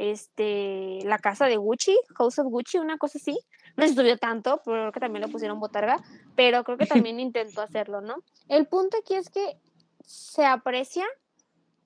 este 0.00 1.00
la 1.04 1.18
casa 1.18 1.46
de 1.46 1.56
Gucci, 1.56 1.98
House 2.16 2.38
of 2.38 2.46
Gucci, 2.46 2.78
una 2.78 2.98
cosa 2.98 3.18
así. 3.18 3.38
No 3.76 3.86
se 3.86 3.94
subió 3.94 4.16
tanto, 4.16 4.60
pero 4.64 4.76
creo 4.76 4.92
que 4.92 5.00
también 5.00 5.22
lo 5.22 5.28
pusieron 5.28 5.60
botarga, 5.60 5.98
pero 6.36 6.64
creo 6.64 6.78
que 6.78 6.86
también 7.08 7.20
intentó 7.20 7.62
hacerlo, 7.62 8.00
¿no? 8.00 8.16
El 8.48 8.66
punto 8.66 8.96
aquí 8.98 9.14
es 9.14 9.30
que 9.30 9.56
se 10.04 10.44
aprecia, 10.44 11.04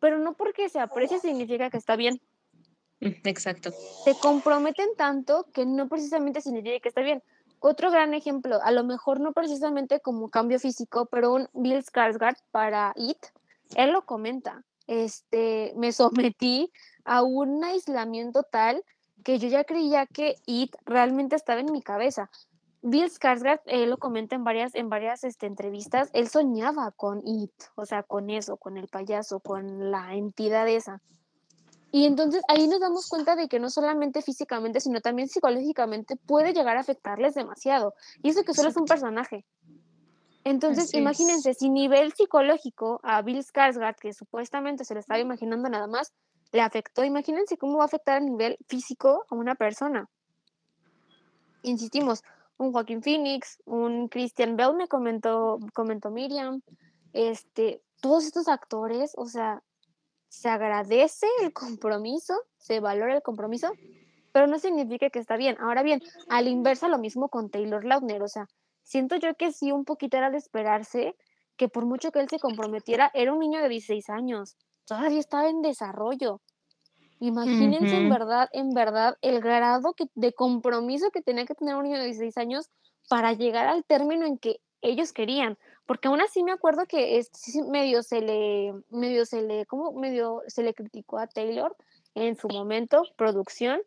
pero 0.00 0.18
no 0.18 0.34
porque 0.34 0.68
se 0.68 0.80
aprecia 0.80 1.18
significa 1.18 1.70
que 1.70 1.76
está 1.76 1.96
bien 1.96 2.20
Mm, 3.00 3.28
Exacto. 3.28 3.70
se 4.04 4.14
comprometen 4.18 4.88
tanto 4.96 5.46
que 5.52 5.66
no 5.66 5.88
precisamente 5.88 6.40
significa 6.40 6.80
que 6.80 6.88
está 6.88 7.02
bien. 7.02 7.22
Otro 7.60 7.90
gran 7.90 8.14
ejemplo, 8.14 8.60
a 8.62 8.70
lo 8.72 8.84
mejor 8.84 9.20
no 9.20 9.32
precisamente 9.32 10.00
como 10.00 10.28
cambio 10.28 10.58
físico, 10.58 11.06
pero 11.06 11.32
un 11.32 11.48
Bill 11.54 11.82
Skarsgård 11.82 12.36
para 12.50 12.92
It, 12.96 13.18
él 13.74 13.92
lo 13.92 14.04
comenta, 14.04 14.64
este, 14.86 15.72
me 15.76 15.92
sometí 15.92 16.72
a 17.04 17.22
un 17.22 17.62
aislamiento 17.64 18.42
tal 18.42 18.84
que 19.22 19.38
yo 19.38 19.48
ya 19.48 19.64
creía 19.64 20.06
que 20.06 20.36
It 20.46 20.74
realmente 20.84 21.36
estaba 21.36 21.60
en 21.60 21.72
mi 21.72 21.82
cabeza. 21.82 22.30
Bill 22.82 23.10
Skarsgård, 23.10 23.62
él 23.64 23.88
lo 23.88 23.96
comenta 23.96 24.36
en 24.36 24.44
varias, 24.44 24.74
en 24.74 24.90
varias 24.90 25.24
este, 25.24 25.46
entrevistas, 25.46 26.10
él 26.12 26.28
soñaba 26.28 26.90
con 26.90 27.26
It, 27.26 27.52
o 27.76 27.86
sea, 27.86 28.02
con 28.02 28.28
eso, 28.28 28.58
con 28.58 28.76
el 28.76 28.88
payaso, 28.88 29.40
con 29.40 29.90
la 29.90 30.14
entidad 30.14 30.68
esa. 30.68 31.00
Y 31.90 32.06
entonces 32.06 32.42
ahí 32.48 32.66
nos 32.66 32.80
damos 32.80 33.08
cuenta 33.08 33.36
de 33.36 33.48
que 33.48 33.60
no 33.60 33.70
solamente 33.70 34.20
físicamente, 34.20 34.80
sino 34.80 35.00
también 35.00 35.28
psicológicamente 35.28 36.16
puede 36.16 36.52
llegar 36.52 36.76
a 36.76 36.80
afectarles 36.80 37.34
demasiado. 37.34 37.94
Y 38.20 38.30
eso 38.30 38.42
que 38.42 38.52
solo 38.52 38.68
es 38.68 38.76
un 38.76 38.84
personaje. 38.84 39.46
Entonces, 40.44 40.84
Así 40.84 40.98
es. 40.98 41.00
imagínense, 41.00 41.54
si 41.54 41.70
nivel 41.70 42.12
psicológico 42.12 43.00
a 43.02 43.22
Bill 43.22 43.42
Skarsgård, 43.42 43.96
que 43.98 44.12
supuestamente 44.12 44.84
se 44.84 44.94
le 44.94 45.00
estaba 45.00 45.18
imaginando 45.18 45.68
nada 45.70 45.86
más, 45.86 46.12
le 46.52 46.60
afectó, 46.60 47.02
imagínense 47.02 47.56
cómo 47.56 47.78
va 47.78 47.84
a 47.84 47.86
afectar 47.86 48.18
a 48.18 48.20
nivel 48.20 48.58
físico 48.68 49.24
a 49.28 49.34
una 49.34 49.54
persona. 49.54 50.08
Insistimos, 51.62 52.22
un 52.58 52.72
Joaquín 52.72 53.02
Phoenix, 53.02 53.58
un 53.64 54.08
Christian 54.08 54.56
Bell, 54.56 54.74
me 54.74 54.86
comentó, 54.86 55.58
comentó 55.72 56.10
Miriam, 56.10 56.60
este, 57.14 57.82
todos 58.00 58.24
estos 58.26 58.48
actores, 58.48 59.12
o 59.16 59.26
sea, 59.26 59.62
se 60.28 60.48
agradece 60.48 61.26
el 61.42 61.52
compromiso, 61.52 62.34
se 62.58 62.80
valora 62.80 63.14
el 63.14 63.22
compromiso, 63.22 63.72
pero 64.32 64.46
no 64.46 64.58
significa 64.58 65.08
que 65.10 65.20
está 65.20 65.36
bien. 65.36 65.56
Ahora 65.58 65.82
bien, 65.82 66.02
al 66.28 66.48
inversa 66.48 66.88
lo 66.88 66.98
mismo 66.98 67.28
con 67.28 67.50
Taylor 67.50 67.84
Lautner, 67.84 68.22
o 68.22 68.28
sea, 68.28 68.46
siento 68.84 69.16
yo 69.16 69.34
que 69.34 69.52
sí 69.52 69.72
un 69.72 69.84
poquito 69.84 70.16
era 70.16 70.30
de 70.30 70.38
esperarse 70.38 71.16
que 71.56 71.68
por 71.68 71.86
mucho 71.86 72.10
que 72.12 72.20
él 72.20 72.28
se 72.28 72.38
comprometiera, 72.38 73.10
era 73.14 73.32
un 73.32 73.38
niño 73.38 73.60
de 73.60 73.68
16 73.68 74.10
años, 74.10 74.56
todavía 74.86 75.20
estaba 75.20 75.48
en 75.48 75.62
desarrollo. 75.62 76.40
Imagínense 77.20 77.96
en 77.96 78.10
verdad, 78.10 78.48
en 78.52 78.70
verdad, 78.70 79.16
el 79.22 79.40
grado 79.40 79.94
que, 79.94 80.04
de 80.14 80.32
compromiso 80.32 81.10
que 81.10 81.22
tenía 81.22 81.46
que 81.46 81.54
tener 81.54 81.74
un 81.76 81.84
niño 81.84 81.98
de 81.98 82.06
16 82.06 82.36
años 82.38 82.70
para 83.08 83.32
llegar 83.32 83.66
al 83.66 83.84
término 83.84 84.26
en 84.26 84.36
que 84.36 84.60
ellos 84.82 85.12
querían. 85.12 85.56
Porque 85.86 86.08
aún 86.08 86.20
así 86.20 86.42
me 86.42 86.52
acuerdo 86.52 86.86
que 86.86 87.18
es, 87.18 87.30
medio 87.70 88.02
se 88.02 88.20
le, 88.20 88.72
medio 88.90 89.26
se 89.26 89.42
le, 89.42 89.64
¿cómo? 89.66 89.92
Medio 89.92 90.42
se 90.48 90.62
le 90.62 90.74
criticó 90.74 91.18
a 91.18 91.26
Taylor 91.26 91.76
en 92.14 92.36
su 92.36 92.48
momento, 92.48 93.02
producción, 93.16 93.80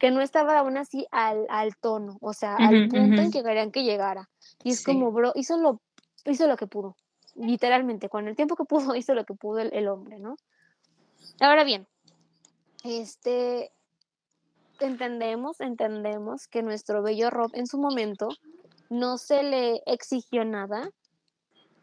que 0.00 0.10
no 0.10 0.22
estaba 0.22 0.58
aún 0.58 0.78
así 0.78 1.06
al, 1.10 1.46
al 1.50 1.76
tono, 1.76 2.16
o 2.22 2.32
sea, 2.32 2.56
al 2.56 2.88
punto 2.88 3.20
en 3.20 3.30
que 3.30 3.42
querían 3.44 3.70
que 3.70 3.84
llegara. 3.84 4.30
Y 4.64 4.70
es 4.70 4.78
Sí. 4.78 4.84
como, 4.86 5.12
bro, 5.12 5.32
hizo 5.34 5.58
lo, 5.58 5.82
hizo 6.24 6.46
lo 6.48 6.56
que 6.56 6.66
pudo, 6.66 6.96
literalmente, 7.34 8.08
con 8.08 8.26
el 8.26 8.34
tiempo 8.34 8.56
que 8.56 8.64
pudo, 8.64 8.94
hizo 8.96 9.14
lo 9.14 9.24
que 9.26 9.34
pudo 9.34 9.60
el, 9.60 9.72
el 9.74 9.88
hombre, 9.88 10.18
¿no? 10.18 10.36
Ahora 11.38 11.64
bien, 11.64 11.86
este, 12.82 13.72
entendemos, 14.80 15.60
entendemos 15.60 16.48
que 16.48 16.62
nuestro 16.62 17.02
bello 17.02 17.28
Rob 17.28 17.50
en 17.52 17.66
su 17.66 17.78
momento 17.78 18.28
no 18.88 19.18
se 19.18 19.42
le 19.42 19.82
exigió 19.84 20.46
nada, 20.46 20.88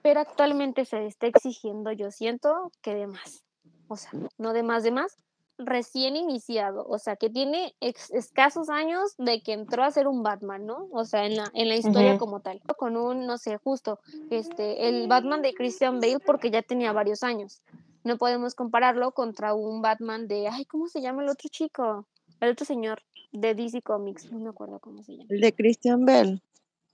pero 0.02 0.22
actualmente 0.22 0.86
se 0.86 0.98
le 0.98 1.08
está 1.08 1.28
exigiendo, 1.28 1.92
yo 1.92 2.10
siento 2.10 2.72
que 2.82 2.96
de 2.96 3.06
más. 3.06 3.44
O 3.88 3.96
sea, 3.96 4.12
no 4.40 4.54
de 4.54 4.64
más, 4.64 4.84
de 4.84 4.92
más, 4.92 5.16
recién 5.58 6.16
iniciado, 6.16 6.86
o 6.88 7.00
sea, 7.00 7.16
que 7.16 7.30
tiene 7.30 7.76
escasos 7.82 8.70
años 8.70 9.16
de 9.18 9.42
que 9.42 9.54
entró 9.54 9.84
a 9.84 9.92
ser 9.92 10.08
un 10.08 10.24
Batman, 10.24 10.66
¿no? 10.66 10.88
O 10.92 11.04
sea, 11.06 11.26
en 11.26 11.36
la, 11.36 11.50
en 11.54 11.68
la 11.70 11.76
historia 11.76 12.18
como 12.18 12.42
tal, 12.42 12.62
con 12.78 12.96
un, 12.98 13.26
no 13.26 13.38
sé, 13.38 13.58
justo, 13.58 14.00
este, 14.30 14.88
el 14.88 15.08
Batman 15.08 15.42
de 15.42 15.54
Christian 15.54 16.00
Bale 16.00 16.20
porque 16.20 16.52
ya 16.52 16.62
tenía 16.62 16.92
varios 16.92 17.24
años. 17.24 17.62
No 18.04 18.18
podemos 18.18 18.56
compararlo 18.56 19.12
contra 19.12 19.54
un 19.54 19.82
Batman 19.82 20.28
de, 20.28 20.48
ay, 20.48 20.66
¿cómo 20.66 20.88
se 20.88 21.02
llama 21.02 21.24
el 21.24 21.30
otro 21.30 21.50
chico? 21.50 22.08
El 22.40 22.52
otro 22.52 22.66
señor 22.66 23.02
de 23.32 23.54
DC 23.56 23.82
Comics, 23.82 24.32
no 24.32 24.40
me 24.40 24.50
acuerdo 24.50 24.80
cómo 24.80 25.04
se 25.04 25.14
llama. 25.14 25.26
El 25.30 25.42
de 25.42 25.54
Christian 25.54 26.06
Bell. 26.06 26.42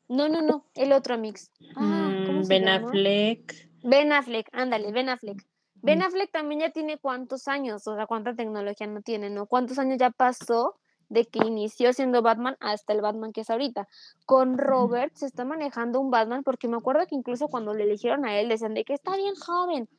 No, 0.10 0.28
no, 0.30 0.41
no, 0.41 0.65
el 0.76 0.91
otro 0.93 1.17
mix. 1.17 1.52
Ah, 1.76 2.12
¿cómo 2.26 2.39
Mm, 2.39 2.43
se 2.43 2.49
Ben 2.49 2.65
llama? 2.65 2.88
Affleck. 2.88 3.69
Ben 3.84 4.12
Affleck, 4.13 4.47
ándale, 4.54 4.91
Ben 4.91 5.10
Affleck. 5.10 5.45
Ben. 5.84 6.02
Affleck 6.02 6.32
también 6.32 6.62
ya 6.62 6.69
tiene 6.69 6.98
cuántos 6.98 7.48
años, 7.50 7.86
o 7.88 7.96
sea, 7.96 8.08
cuánta 8.08 8.34
tecnología 8.34 8.88
no 8.88 9.02
tiene, 9.02 9.30
¿no? 9.30 9.48
¿Cuántos 9.48 9.78
años 9.80 9.98
ya 10.00 10.12
pasó 10.12 10.76
de 11.10 11.26
que 11.26 11.46
inició 11.46 11.91
siendo 11.91 12.22
Batman 12.22 12.56
hasta 12.62 12.93
el 12.93 13.02
Batman 13.02 13.34
que 13.34 13.41
es 13.41 13.50
ahorita? 13.50 13.88
Con 14.26 14.58
Robert 14.58 15.13
se 15.15 15.26
está 15.26 15.43
manejando 15.43 16.00
un 16.00 16.10
Batman, 16.10 16.43
porque 16.43 16.69
me 16.69 16.78
acuerdo 16.78 17.06
que 17.06 17.15
incluso 17.15 17.50
cuando 17.50 17.74
le 17.74 17.84
eligieron 17.84 18.26
a 18.26 18.39
él 18.39 18.48
decían 18.48 18.74
de 18.74 18.86
que 18.86 18.93
está 18.93 19.17
bien 19.17 19.36
joven. 19.36 19.89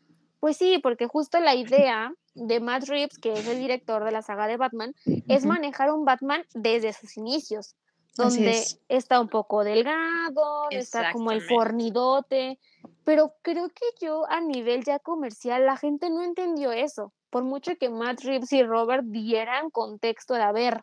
Pues 0.41 0.57
sí, 0.57 0.79
porque 0.83 1.07
justo 1.07 1.39
la 1.41 1.55
idea 1.55 2.15
de 2.35 2.61
Matt 2.61 2.85
Reeves, 2.85 3.19
que 3.19 3.33
es 3.33 3.47
el 3.47 3.59
director 3.59 4.05
de 4.05 4.11
la 4.11 4.23
saga 4.23 4.47
de 4.47 4.57
Batman, 4.57 4.95
es 5.29 5.45
manejar 5.45 5.93
un 5.93 6.05
Batman 6.05 6.45
desde 6.55 6.93
sus 6.93 7.17
inicios, 7.17 7.77
donde 8.17 8.51
es. 8.51 8.81
está 8.89 9.21
un 9.21 9.29
poco 9.29 9.65
delgado, 9.65 10.69
está 10.71 11.13
como 11.13 11.31
el 11.31 11.43
fornidote, 11.43 12.59
pero 13.05 13.35
creo 13.43 13.69
que 13.69 13.85
yo 14.01 14.25
a 14.29 14.41
nivel 14.41 14.85
ya 14.85 14.99
comercial 14.99 15.67
la 15.67 15.77
gente 15.77 16.11
no 16.11 16.23
entendió 16.23 16.73
eso, 16.73 17.13
por 17.31 17.45
mucho 17.45 17.77
que 17.77 17.91
Matt 17.91 18.21
Reeves 18.23 18.53
y 18.53 18.63
Robert 18.63 19.05
dieran 19.07 19.71
contexto 19.71 20.35
de 20.35 20.43
a 20.43 20.53
ver, 20.53 20.83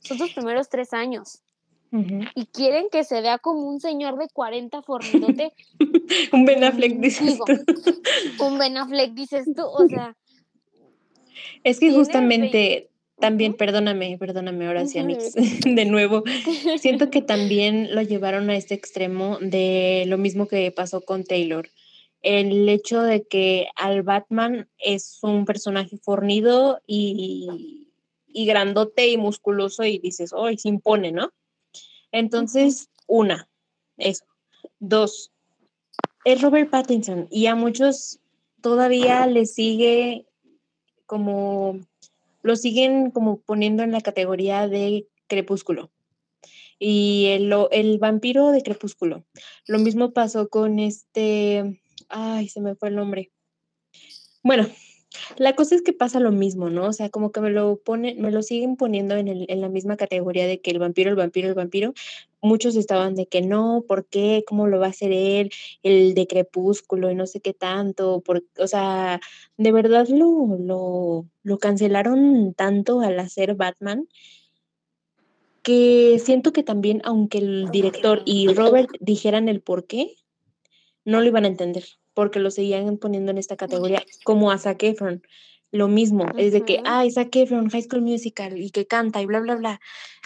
son 0.00 0.18
sus 0.18 0.32
primeros 0.32 0.68
tres 0.68 0.92
años 0.92 1.42
y 2.34 2.46
quieren 2.46 2.88
que 2.90 3.04
se 3.04 3.20
vea 3.22 3.38
como 3.38 3.68
un 3.68 3.80
señor 3.80 4.18
de 4.18 4.28
40 4.28 4.82
fornidote, 4.82 5.52
Un 6.32 6.44
Ben 6.44 6.62
Affleck, 6.64 6.96
Mm, 6.96 7.00
dices 7.00 7.26
digo, 7.26 7.44
tú. 7.46 8.44
un 8.44 8.58
Ben 8.58 8.76
Affleck, 8.76 9.12
dices 9.14 9.46
tú, 9.54 9.62
o 9.64 9.78
sea, 9.88 10.16
Es 11.64 11.80
que 11.80 11.92
justamente 11.92 12.90
también, 13.18 13.54
perdóname, 13.54 14.18
perdóname 14.18 14.66
ahora 14.66 14.86
sí, 14.86 15.00
de 15.74 15.84
nuevo. 15.84 16.22
Siento 16.80 17.10
que 17.10 17.22
también 17.22 17.94
lo 17.94 18.02
llevaron 18.02 18.50
a 18.50 18.56
este 18.56 18.74
extremo 18.74 19.38
de 19.40 20.04
lo 20.06 20.18
mismo 20.18 20.46
que 20.46 20.70
pasó 20.70 21.00
con 21.00 21.24
Taylor. 21.24 21.68
El 22.22 22.68
hecho 22.68 23.02
de 23.02 23.24
que 23.24 23.68
al 23.76 24.02
Batman 24.02 24.68
es 24.78 25.18
un 25.22 25.44
personaje 25.44 25.96
fornido 25.98 26.80
y, 26.86 27.86
y 28.26 28.46
grandote 28.46 29.08
y 29.08 29.16
musculoso 29.16 29.84
y 29.84 29.98
dices, 29.98 30.32
oh, 30.34 30.48
se 30.56 30.68
impone, 30.68 31.12
¿no? 31.12 31.32
Entonces, 32.12 32.90
una, 33.06 33.48
eso. 33.96 34.24
Dos, 34.78 35.32
es 36.24 36.42
Robert 36.42 36.70
Pattinson 36.70 37.28
y 37.30 37.46
a 37.46 37.54
muchos 37.54 38.18
todavía 38.60 39.26
le 39.26 39.46
sigue 39.46 40.26
como, 41.06 41.78
lo 42.46 42.54
siguen 42.54 43.10
como 43.10 43.40
poniendo 43.40 43.82
en 43.82 43.90
la 43.90 44.00
categoría 44.00 44.68
de 44.68 45.08
crepúsculo. 45.26 45.90
Y 46.78 47.26
el, 47.30 47.52
el 47.72 47.98
vampiro 47.98 48.52
de 48.52 48.62
crepúsculo. 48.62 49.24
Lo 49.66 49.78
mismo 49.78 50.12
pasó 50.12 50.48
con 50.48 50.78
este, 50.78 51.80
ay, 52.08 52.48
se 52.48 52.60
me 52.60 52.76
fue 52.76 52.90
el 52.90 52.96
nombre. 52.96 53.32
Bueno, 54.44 54.68
la 55.36 55.54
cosa 55.54 55.74
es 55.74 55.82
que 55.82 55.92
pasa 55.92 56.20
lo 56.20 56.32
mismo, 56.32 56.70
¿no? 56.70 56.86
O 56.88 56.92
sea, 56.92 57.08
como 57.10 57.32
que 57.32 57.40
me 57.40 57.50
lo 57.50 57.76
ponen, 57.76 58.20
me 58.20 58.30
lo 58.30 58.42
siguen 58.42 58.76
poniendo 58.76 59.16
en, 59.16 59.28
el- 59.28 59.46
en 59.48 59.60
la 59.60 59.68
misma 59.68 59.96
categoría 59.96 60.46
de 60.46 60.60
que 60.60 60.70
el 60.70 60.78
vampiro, 60.78 61.10
el 61.10 61.16
vampiro, 61.16 61.48
el 61.48 61.54
vampiro. 61.54 61.94
Muchos 62.42 62.76
estaban 62.76 63.14
de 63.14 63.26
que 63.26 63.42
no, 63.42 63.84
¿por 63.88 64.06
qué? 64.06 64.44
¿Cómo 64.46 64.66
lo 64.68 64.78
va 64.78 64.86
a 64.86 64.90
hacer 64.90 65.12
él? 65.12 65.50
El 65.82 66.14
de 66.14 66.26
Crepúsculo 66.26 67.10
y 67.10 67.14
no 67.14 67.26
sé 67.26 67.40
qué 67.40 67.52
tanto. 67.54 68.20
Por, 68.20 68.44
o 68.58 68.66
sea, 68.66 69.20
de 69.56 69.72
verdad 69.72 70.06
lo, 70.08 70.56
lo, 70.58 71.26
lo 71.42 71.58
cancelaron 71.58 72.54
tanto 72.54 73.00
al 73.00 73.18
hacer 73.18 73.54
Batman 73.54 74.06
que 75.62 76.20
siento 76.22 76.52
que 76.52 76.62
también, 76.62 77.02
aunque 77.04 77.38
el 77.38 77.70
director 77.70 78.22
y 78.24 78.48
Robert 78.54 78.88
dijeran 79.00 79.48
el 79.48 79.60
por 79.60 79.86
qué, 79.86 80.14
no 81.04 81.20
lo 81.20 81.26
iban 81.26 81.44
a 81.44 81.48
entender, 81.48 81.84
porque 82.16 82.40
lo 82.40 82.50
seguían 82.50 82.96
poniendo 82.96 83.30
en 83.30 83.36
esta 83.36 83.58
categoría, 83.58 84.02
como 84.24 84.50
a 84.50 84.56
Zac 84.56 84.82
Efron. 84.82 85.20
Lo 85.70 85.86
mismo, 85.86 86.26
es 86.38 86.54
de 86.54 86.62
que, 86.62 86.80
ay, 86.86 87.10
Zac 87.10 87.36
Efron, 87.36 87.68
High 87.68 87.82
School 87.82 88.00
Musical, 88.00 88.56
y 88.56 88.70
que 88.70 88.86
canta 88.86 89.20
y 89.20 89.26
bla, 89.26 89.40
bla, 89.40 89.54
bla. 89.54 89.80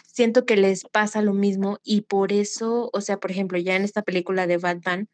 Siento 0.06 0.46
que 0.46 0.56
les 0.56 0.84
pasa 0.84 1.20
lo 1.20 1.34
mismo 1.34 1.80
y 1.82 2.02
por 2.02 2.32
eso, 2.32 2.90
o 2.92 3.00
sea, 3.00 3.18
por 3.18 3.32
ejemplo, 3.32 3.58
ya 3.58 3.74
en 3.74 3.82
esta 3.82 4.02
película 4.02 4.46
de 4.46 4.58
Batman, 4.58 5.08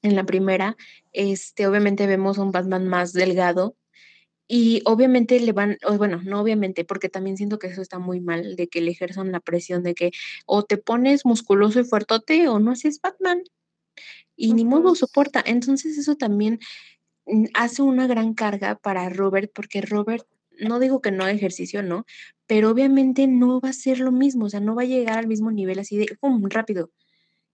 en 0.00 0.16
la 0.16 0.24
primera, 0.24 0.78
este, 1.12 1.66
obviamente 1.66 2.06
vemos 2.06 2.38
a 2.38 2.44
un 2.44 2.52
Batman 2.52 2.88
más 2.88 3.12
delgado 3.12 3.76
y 4.48 4.80
obviamente 4.86 5.38
le 5.38 5.52
van, 5.52 5.76
o 5.86 5.98
bueno, 5.98 6.22
no 6.24 6.40
obviamente, 6.40 6.86
porque 6.86 7.10
también 7.10 7.36
siento 7.36 7.58
que 7.58 7.66
eso 7.66 7.82
está 7.82 7.98
muy 7.98 8.20
mal, 8.20 8.56
de 8.56 8.68
que 8.68 8.80
le 8.80 8.92
ejerzan 8.92 9.32
la 9.32 9.40
presión 9.40 9.82
de 9.82 9.94
que 9.94 10.12
o 10.46 10.62
te 10.62 10.78
pones 10.78 11.26
musculoso 11.26 11.80
y 11.80 11.84
fuertote 11.84 12.48
o 12.48 12.58
no 12.58 12.70
haces 12.70 13.02
Batman 13.02 13.42
y 14.40 14.54
ni 14.54 14.64
modo 14.64 14.94
soporta. 14.94 15.42
Entonces 15.46 15.98
eso 15.98 16.16
también 16.16 16.58
mm, 17.26 17.46
hace 17.54 17.82
una 17.82 18.06
gran 18.06 18.34
carga 18.34 18.76
para 18.76 19.08
Robert, 19.10 19.50
porque 19.54 19.82
Robert, 19.82 20.26
no 20.60 20.78
digo 20.80 21.00
que 21.00 21.10
no 21.12 21.24
haga 21.24 21.32
ejercicio, 21.32 21.82
¿no? 21.82 22.04
Pero 22.46 22.70
obviamente 22.70 23.26
no 23.26 23.60
va 23.60 23.70
a 23.70 23.72
ser 23.74 24.00
lo 24.00 24.12
mismo, 24.12 24.46
o 24.46 24.50
sea, 24.50 24.60
no 24.60 24.74
va 24.74 24.82
a 24.82 24.86
llegar 24.86 25.18
al 25.18 25.26
mismo 25.28 25.50
nivel 25.50 25.78
así 25.78 25.96
de, 25.98 26.06
¡pum!, 26.20 26.42
rápido. 26.50 26.90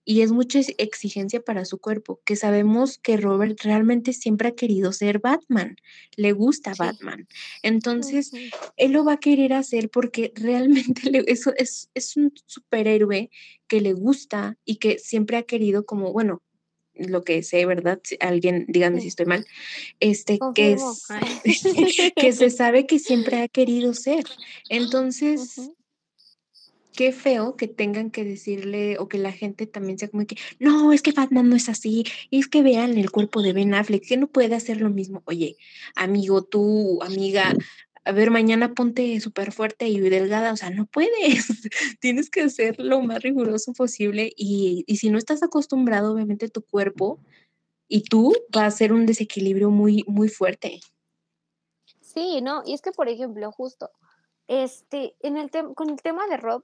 Y 0.09 0.21
es 0.21 0.31
mucha 0.31 0.59
ex- 0.59 0.73
exigencia 0.77 1.41
para 1.41 1.65
su 1.65 1.79
cuerpo, 1.79 2.21
que 2.25 2.37
sabemos 2.37 2.97
que 2.97 3.17
Robert 3.17 3.59
realmente 3.63 4.13
siempre 4.13 4.47
ha 4.49 4.55
querido 4.55 4.93
ser 4.93 5.19
Batman, 5.19 5.75
le 6.15 6.31
gusta 6.31 6.73
Sí. 6.73 6.79
Batman. 6.79 7.27
Entonces, 7.61 8.31
él 8.77 8.91
lo 8.93 9.03
va 9.03 9.13
a 9.13 9.19
querer 9.19 9.51
hacer 9.53 9.89
porque 9.89 10.31
realmente 10.35 11.01
le- 11.11 11.25
eso 11.27 11.51
es, 11.57 11.89
es 11.93 12.15
un 12.17 12.31
superhéroe 12.45 13.29
que 13.67 13.81
le 13.81 13.93
gusta 13.93 14.57
y 14.65 14.77
que 14.77 14.97
siempre 14.97 15.37
ha 15.37 15.43
querido 15.43 15.85
como, 15.85 16.13
bueno, 16.13 16.41
lo 16.99 17.23
que 17.23 17.43
sé, 17.43 17.65
¿verdad? 17.65 17.99
Si 18.03 18.17
alguien, 18.19 18.65
díganme 18.67 19.01
si 19.01 19.07
estoy 19.07 19.25
mal, 19.25 19.45
este, 19.99 20.39
que 20.55 20.73
es, 20.73 20.81
que 22.15 22.33
se 22.33 22.49
sabe 22.49 22.85
que 22.85 22.99
siempre 22.99 23.41
ha 23.41 23.47
querido 23.47 23.93
ser. 23.93 24.23
Entonces, 24.69 25.71
qué 26.97 27.11
feo 27.11 27.55
que 27.55 27.67
tengan 27.67 28.09
que 28.09 28.23
decirle 28.23 28.97
o 28.97 29.07
que 29.07 29.19
la 29.19 29.31
gente 29.31 29.67
también 29.67 29.99
sea 29.99 30.09
como 30.09 30.25
que, 30.25 30.35
no, 30.59 30.91
es 30.91 31.03
que 31.03 31.11
Batman 31.11 31.47
no 31.47 31.55
es 31.55 31.69
así, 31.69 32.03
y 32.31 32.39
es 32.39 32.47
que 32.47 32.63
vean 32.63 32.97
el 32.97 33.11
cuerpo 33.11 33.43
de 33.43 33.53
Ben 33.53 33.75
Affleck, 33.75 34.05
que 34.05 34.17
no 34.17 34.27
puede 34.27 34.55
hacer 34.55 34.81
lo 34.81 34.89
mismo. 34.89 35.21
Oye, 35.25 35.57
amigo, 35.95 36.41
tú, 36.41 36.99
amiga, 37.03 37.55
a 38.07 38.11
ver, 38.13 38.31
mañana 38.31 38.73
ponte 38.73 39.19
súper 39.19 39.51
fuerte 39.51 39.87
y 39.87 39.99
delgada, 39.99 40.53
o 40.53 40.57
sea, 40.57 40.69
no 40.69 40.85
puedes, 40.85 41.11
tienes 41.99 42.29
que 42.29 42.49
ser 42.49 42.79
lo 42.79 43.01
más 43.01 43.21
riguroso 43.21 43.73
posible 43.73 44.31
y, 44.35 44.85
y 44.87 44.97
si 44.97 45.09
no 45.09 45.17
estás 45.17 45.43
acostumbrado, 45.43 46.13
obviamente 46.13 46.47
tu 46.49 46.61
cuerpo 46.61 47.19
y 47.87 48.03
tú 48.03 48.33
va 48.55 48.65
a 48.65 48.71
ser 48.71 48.93
un 48.93 49.05
desequilibrio 49.05 49.69
muy, 49.69 50.03
muy 50.07 50.29
fuerte. 50.29 50.79
Sí, 52.01 52.41
no, 52.41 52.63
y 52.65 52.73
es 52.73 52.81
que, 52.81 52.91
por 52.91 53.09
ejemplo, 53.09 53.51
justo, 53.51 53.91
este, 54.47 55.15
en 55.19 55.37
el 55.37 55.51
con 55.75 55.89
el 55.89 56.01
tema 56.01 56.27
de 56.27 56.37
Rob, 56.37 56.63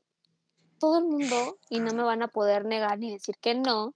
todo 0.80 1.00
el 1.00 1.06
mundo, 1.06 1.60
y 1.70 1.80
no 1.80 1.94
me 1.94 2.04
van 2.04 2.24
a 2.24 2.30
poder 2.30 2.66
negar 2.66 3.00
ni 3.00 3.12
decir 3.12 3.36
que 3.42 3.54
no, 3.54 3.94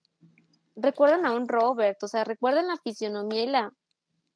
recuerdan 0.75 1.25
a 1.25 1.33
un 1.33 1.47
Robert, 1.47 2.01
o 2.03 2.07
sea, 2.07 2.23
recuerdan 2.23 2.67
la 2.67 2.77
fisionomía 2.77 3.43
y 3.43 3.51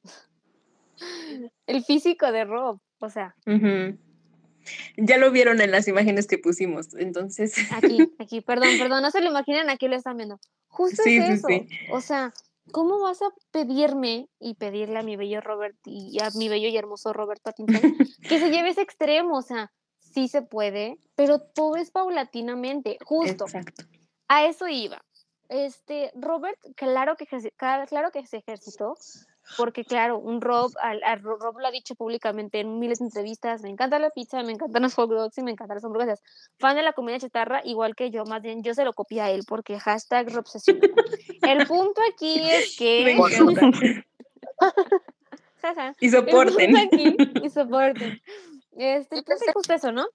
el 1.68 1.84
físico 1.84 2.32
de 2.32 2.46
Rob, 2.46 2.80
o 3.02 3.10
sea. 3.10 3.36
Ya 4.98 5.18
lo 5.18 5.32
vieron 5.32 5.60
en 5.62 5.72
las 5.72 5.88
imágenes 5.88 6.28
que 6.28 6.38
pusimos, 6.38 6.94
entonces. 6.94 7.54
Aquí, 7.72 8.12
aquí, 8.20 8.42
perdón, 8.42 8.70
perdón, 8.78 9.02
no 9.02 9.12
se 9.12 9.22
lo 9.22 9.30
imaginan, 9.30 9.70
aquí 9.70 9.88
lo 9.88 9.96
están 9.96 10.18
viendo. 10.18 10.40
Justo 10.68 11.02
Sí, 11.04 11.18
es 11.18 11.30
eso. 11.30 11.48
sí. 11.48 11.68
O 11.92 12.00
sea, 12.02 12.34
¿cómo 12.72 13.00
vas 13.00 13.22
a 13.22 13.30
pedirme 13.52 14.30
y 14.40 14.56
pedirle 14.56 15.00
a 15.00 15.04
mi 15.04 15.16
bello 15.16 15.42
Robert 15.42 15.78
y 15.86 16.22
a 16.22 16.30
mi 16.38 16.48
bello 16.48 16.70
y 16.70 16.78
hermoso 16.78 17.12
Robert 17.12 17.42
Pattinson 17.42 17.82
que 18.30 18.40
se 18.40 18.50
lleve 18.52 18.70
ese 18.70 18.82
extremo? 18.82 19.38
O 19.38 19.42
sea, 19.42 19.72
sí 20.00 20.28
se 20.28 20.42
puede, 20.42 20.98
pero 21.16 21.40
todo 21.40 21.76
es 21.76 21.92
paulatinamente, 21.92 22.98
justo. 23.04 23.46
Exacto. 23.46 23.86
A 24.28 24.46
eso 24.46 24.68
iba. 24.68 25.04
Este, 25.50 26.12
Robert, 26.16 26.58
claro 26.76 27.18
que, 27.18 27.26
claro 27.58 28.12
que 28.12 28.26
se 28.26 28.38
ejercitó, 28.38 28.96
porque 29.58 29.84
claro, 29.84 30.18
un 30.20 30.42
Rob, 30.42 30.72
al, 30.82 31.04
al 31.04 31.22
Ro- 31.22 31.38
Rob 31.38 31.60
lo 31.60 31.68
ha 31.68 31.72
dicho 31.72 31.96
públicamente 31.96 32.60
en 32.60 32.80
miles 32.80 33.00
de 33.00 33.06
entrevistas, 33.06 33.62
me 33.62 33.70
encanta 33.70 34.00
la 34.00 34.10
pizza, 34.10 34.42
me 34.44 34.52
encantan 34.54 34.82
los 34.84 34.94
hot 34.94 35.10
dogs 35.10 35.38
y 35.38 35.44
me 35.44 35.52
encantan 35.52 35.76
las 35.76 35.84
hamburguesas. 35.86 36.22
Fan 36.60 36.76
de 36.76 36.84
la 36.84 36.94
comida 36.94 37.20
chatarra, 37.20 37.62
igual 37.66 37.96
que 37.96 38.12
yo, 38.12 38.24
más 38.26 38.42
bien 38.42 38.64
yo 38.64 38.74
se 38.74 38.86
lo 38.86 38.94
copié 38.94 39.22
a 39.22 39.30
él, 39.32 39.44
porque 39.48 39.80
hashtag 39.80 40.30
Robsesión. 40.34 40.80
El 41.42 41.68
punto 41.68 42.02
aquí 42.14 42.40
es 42.40 42.76
que... 42.78 43.04
Y 46.00 46.10
soporten. 46.10 46.76
aquí, 46.78 47.16
y 47.44 47.50
soporten. 47.52 48.22
Este, 48.78 49.18
el 49.18 49.24
punto 49.24 49.44
es 49.46 49.54
justo 49.54 49.74
eso, 49.74 49.92
¿no? 49.92 50.08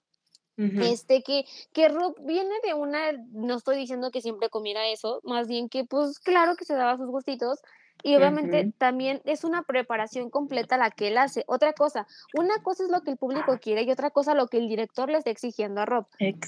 Ujú. 0.58 0.80
Este, 0.82 1.22
que, 1.22 1.44
que 1.72 1.88
Rob 1.88 2.16
viene 2.20 2.54
de 2.64 2.72
una, 2.74 3.12
no 3.32 3.56
estoy 3.56 3.76
diciendo 3.76 4.10
que 4.10 4.22
siempre 4.22 4.48
comiera 4.48 4.88
eso, 4.88 5.20
más 5.22 5.46
bien 5.46 5.68
que 5.68 5.84
pues 5.84 6.18
claro 6.18 6.56
que 6.56 6.64
se 6.64 6.74
daba 6.74 6.96
sus 6.96 7.08
gustitos 7.08 7.60
y 8.02 8.14
obviamente 8.14 8.72
también 8.78 9.20
es 9.24 9.42
una 9.42 9.62
preparación 9.62 10.30
completa 10.30 10.76
la 10.76 10.90
que 10.90 11.08
él 11.08 11.18
hace. 11.18 11.44
Otra 11.48 11.72
cosa, 11.72 12.06
una 12.34 12.62
cosa 12.62 12.84
es 12.84 12.90
lo 12.90 13.02
que 13.02 13.10
el 13.10 13.16
público 13.16 13.58
quiere 13.58 13.82
y 13.82 13.90
otra 13.90 14.10
cosa 14.10 14.34
lo 14.34 14.48
que 14.48 14.58
el 14.58 14.68
director 14.68 15.10
le 15.10 15.18
está 15.18 15.30
exigiendo 15.30 15.80
a 15.80 15.86
Rob. 15.86 16.06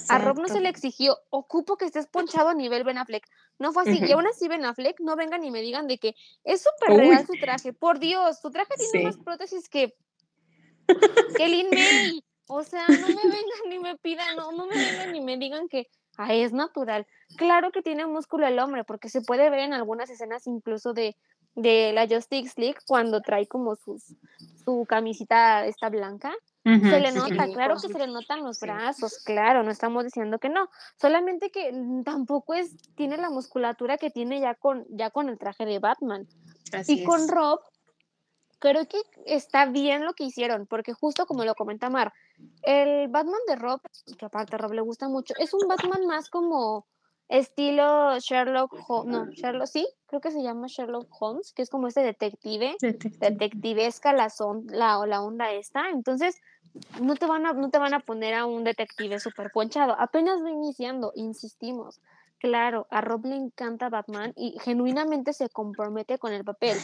A 0.09 0.17
Rob 0.19 0.39
no 0.39 0.47
se 0.47 0.61
le 0.61 0.69
exigió, 0.69 1.17
ocupo 1.29 1.75
que 1.75 1.85
estés 1.85 2.07
ponchado 2.07 2.49
a 2.49 2.53
nivel 2.53 2.83
Ben 2.83 2.97
Affleck. 2.97 3.25
No 3.57 3.73
fue 3.73 3.83
así. 3.83 3.99
Y 3.99 4.03
Ujú. 4.05 4.13
aún 4.13 4.27
así 4.27 4.47
Ben 4.47 4.63
Affleck, 4.63 4.99
no 5.01 5.15
vengan 5.15 5.43
y 5.43 5.51
me 5.51 5.61
digan 5.61 5.87
de 5.87 5.97
que 5.97 6.15
es 6.43 6.63
súper 6.63 6.97
real 6.97 7.25
su 7.25 7.35
traje. 7.35 7.73
Por 7.73 7.99
Dios, 7.99 8.39
su 8.39 8.51
traje 8.51 8.73
tiene 8.77 8.99
Sí. 8.99 9.03
más 9.03 9.17
prótesis 9.17 9.67
que, 9.69 9.93
que 11.37 11.47
Lin 11.47 11.69
May. 11.71 12.23
O 12.47 12.63
sea, 12.63 12.87
no 12.87 13.07
me 13.07 13.21
vengan 13.23 13.69
ni 13.69 13.79
me 13.79 13.97
pidan, 13.97 14.35
no, 14.35 14.51
no 14.51 14.65
me 14.65 14.75
vengan 14.75 15.11
ni 15.11 15.21
me 15.21 15.37
digan 15.37 15.67
que 15.67 15.87
ah, 16.17 16.33
es 16.33 16.53
natural. 16.53 17.05
Claro 17.37 17.71
que 17.71 17.81
tiene 17.81 18.05
músculo 18.07 18.47
el 18.47 18.59
hombre, 18.59 18.83
porque 18.83 19.09
se 19.09 19.21
puede 19.21 19.49
ver 19.49 19.59
en 19.59 19.73
algunas 19.73 20.09
escenas 20.09 20.47
incluso 20.47 20.93
de, 20.93 21.15
de 21.61 21.91
la 21.93 22.07
Justice 22.07 22.59
League 22.59 22.79
cuando 22.85 23.21
trae 23.21 23.47
como 23.47 23.75
sus, 23.75 24.15
su 24.63 24.85
camisita 24.87 25.65
esta 25.65 25.89
blanca. 25.89 26.33
Se 26.63 26.99
le 26.99 27.11
sí. 27.11 27.17
nota, 27.17 27.47
claro 27.47 27.75
que 27.81 27.87
se 27.87 27.97
le 27.97 28.07
notan 28.07 28.43
los 28.43 28.59
brazos, 28.59 29.23
claro, 29.23 29.63
no 29.63 29.71
estamos 29.71 30.03
diciendo 30.03 30.37
que 30.37 30.49
no, 30.49 30.69
solamente 31.01 31.49
que 31.49 31.73
tampoco 32.05 32.53
es, 32.53 32.77
tiene 32.95 33.17
la 33.17 33.31
musculatura 33.31 33.97
que 33.97 34.11
tiene 34.11 34.39
ya 34.39 34.53
con, 34.53 34.85
ya 34.89 35.09
con 35.09 35.29
el 35.29 35.39
traje 35.39 35.65
de 35.65 35.79
Batman. 35.79 36.27
Así 36.71 37.01
Y 37.01 37.03
con. 37.05 37.27
Rob, 37.27 37.61
creo 38.59 38.85
que 38.87 39.01
está 39.25 39.65
bien 39.65 40.05
lo 40.05 40.13
que 40.13 40.25
hicieron, 40.25 40.67
porque 40.67 40.93
justo 40.93 41.25
como 41.25 41.43
lo 41.43 41.55
comenta 41.55 41.89
Mar, 41.89 42.13
el 42.61 43.07
Batman 43.07 43.41
de 43.47 43.55
Rob, 43.55 43.81
que 44.17 44.25
aparte 44.25 44.55
a 44.55 44.59
Rob 44.59 44.73
le 44.73 44.81
gusta 44.81 45.09
mucho, 45.09 45.33
es 45.39 45.53
un 45.53 45.67
Batman 45.67 46.05
más 46.05 46.29
como 46.29 46.85
estilo 47.29 48.17
Sherlock 48.19 48.75
Holmes, 48.87 49.11
no, 49.11 49.31
Sherlock, 49.31 49.67
sí, 49.67 49.87
creo 50.07 50.19
que 50.19 50.31
se 50.31 50.41
llama 50.41 50.67
Sherlock 50.67 51.07
Holmes, 51.19 51.53
que 51.53 51.61
es 51.61 51.69
como 51.69 51.87
este 51.87 52.01
detective, 52.01 52.75
Detective. 52.81 53.29
detectivesca 53.29 54.11
la, 54.13 54.29
son, 54.29 54.65
la, 54.67 55.05
la 55.05 55.21
onda 55.21 55.51
esta, 55.53 55.89
entonces 55.91 56.35
no 57.01 57.15
te 57.15 57.25
van 57.25 57.45
a, 57.45 57.53
no 57.53 57.69
te 57.69 57.77
van 57.77 57.93
a 57.93 57.99
poner 57.99 58.33
a 58.33 58.45
un 58.45 58.63
detective 58.63 59.19
súper 59.19 59.51
ponchado, 59.51 59.95
apenas 59.97 60.43
va 60.43 60.49
iniciando, 60.49 61.11
insistimos. 61.15 62.01
Claro, 62.39 62.87
a 62.89 63.01
Rob 63.01 63.25
le 63.25 63.35
encanta 63.35 63.89
Batman 63.89 64.31
y 64.37 64.57
genuinamente 64.61 65.33
se 65.33 65.49
compromete 65.49 66.17
con 66.17 66.31
el 66.31 66.45
papel. 66.45 66.77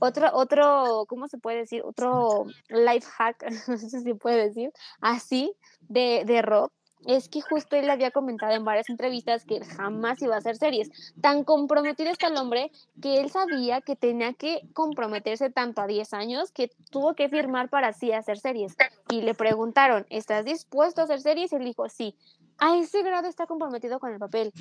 Otro, 0.00 0.28
otro, 0.32 1.04
¿cómo 1.06 1.28
se 1.28 1.38
puede 1.38 1.58
decir? 1.58 1.82
Otro 1.84 2.44
life 2.70 3.06
hack, 3.16 3.44
no 3.68 3.78
sé 3.78 3.88
si 3.88 4.00
se 4.00 4.14
puede 4.16 4.48
decir, 4.48 4.72
así, 5.00 5.54
de, 5.82 6.24
de 6.26 6.42
Rob, 6.42 6.72
es 7.04 7.28
que 7.28 7.40
justo 7.40 7.76
él 7.76 7.90
había 7.90 8.10
comentado 8.10 8.52
en 8.54 8.64
varias 8.64 8.88
entrevistas 8.88 9.44
que 9.44 9.56
él 9.56 9.64
jamás 9.64 10.20
iba 10.22 10.34
a 10.34 10.38
hacer 10.38 10.56
series. 10.56 10.90
Tan 11.20 11.44
comprometido 11.44 12.10
está 12.10 12.28
el 12.28 12.36
hombre 12.36 12.70
que 13.00 13.20
él 13.20 13.30
sabía 13.30 13.80
que 13.80 13.96
tenía 13.96 14.32
que 14.32 14.62
comprometerse 14.72 15.50
tanto 15.50 15.82
a 15.82 15.86
10 15.86 16.12
años 16.14 16.50
que 16.52 16.70
tuvo 16.90 17.14
que 17.14 17.28
firmar 17.28 17.68
para 17.68 17.88
así 17.88 18.12
hacer 18.12 18.38
series. 18.38 18.76
Y 19.10 19.22
le 19.22 19.34
preguntaron, 19.34 20.06
¿estás 20.10 20.44
dispuesto 20.44 21.00
a 21.00 21.04
hacer 21.04 21.20
series? 21.20 21.52
Y 21.52 21.56
él 21.56 21.64
dijo, 21.64 21.88
sí. 21.88 22.16
A 22.58 22.76
ese 22.78 23.02
grado 23.02 23.28
está 23.28 23.46
comprometido 23.46 24.00
con 24.00 24.12
el 24.12 24.18
papel. 24.18 24.52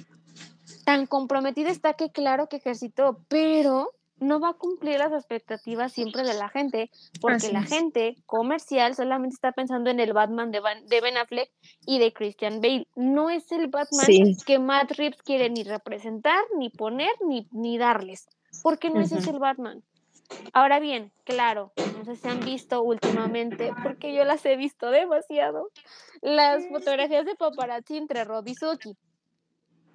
Tan 0.84 1.06
comprometido 1.06 1.70
está 1.70 1.94
que 1.94 2.12
claro 2.12 2.48
que 2.48 2.58
ejercitó, 2.58 3.20
pero 3.30 3.94
no 4.20 4.40
va 4.40 4.50
a 4.50 4.54
cumplir 4.54 4.98
las 5.00 5.12
expectativas 5.12 5.92
siempre 5.92 6.24
de 6.24 6.34
la 6.34 6.50
gente, 6.50 6.90
porque 7.22 7.36
Así 7.38 7.52
la 7.52 7.62
es. 7.62 7.70
gente 7.70 8.16
comercial 8.26 8.96
solamente 8.96 9.34
está 9.34 9.52
pensando 9.52 9.90
en 9.90 10.00
el 10.00 10.14
Batman 10.14 10.52
de, 10.52 10.60
Van- 10.62 10.86
de 10.88 11.02
Ben 11.02 11.18
Affleck 11.18 11.52
y 11.86 12.00
de 12.00 12.14
Christian 12.14 12.62
Bale. 12.62 12.88
No 12.96 13.30
es 13.30 13.52
el 13.52 13.68
Batman 13.68 14.06
Sí. 14.06 14.38
que 14.46 14.58
Matt 14.60 14.92
Reeves 14.92 15.22
quiere 15.24 15.50
ni 15.50 15.64
representar, 15.64 16.40
ni 16.58 16.70
poner, 16.70 17.12
ni, 17.28 17.48
ni 17.52 17.78
darles, 17.78 18.28
porque 18.64 18.90
no 18.90 19.02
ese 19.02 19.18
es 19.18 19.28
el 19.28 19.40
Batman. 19.40 19.84
Ahora 20.54 20.80
bien, 20.80 21.12
claro, 21.24 21.72
no 21.98 22.04
sé 22.06 22.16
si 22.16 22.28
han 22.28 22.40
visto 22.40 22.82
últimamente, 22.82 23.72
porque 23.84 24.12
yo 24.14 24.24
las 24.24 24.44
he 24.46 24.56
visto 24.56 24.90
demasiado, 24.90 25.70
las 26.22 26.68
fotografías 26.70 27.26
de 27.26 27.36
paparazzi 27.36 27.98
entre 27.98 28.24
Rob 28.24 28.48
y 28.48 28.56
Suki. 28.56 28.98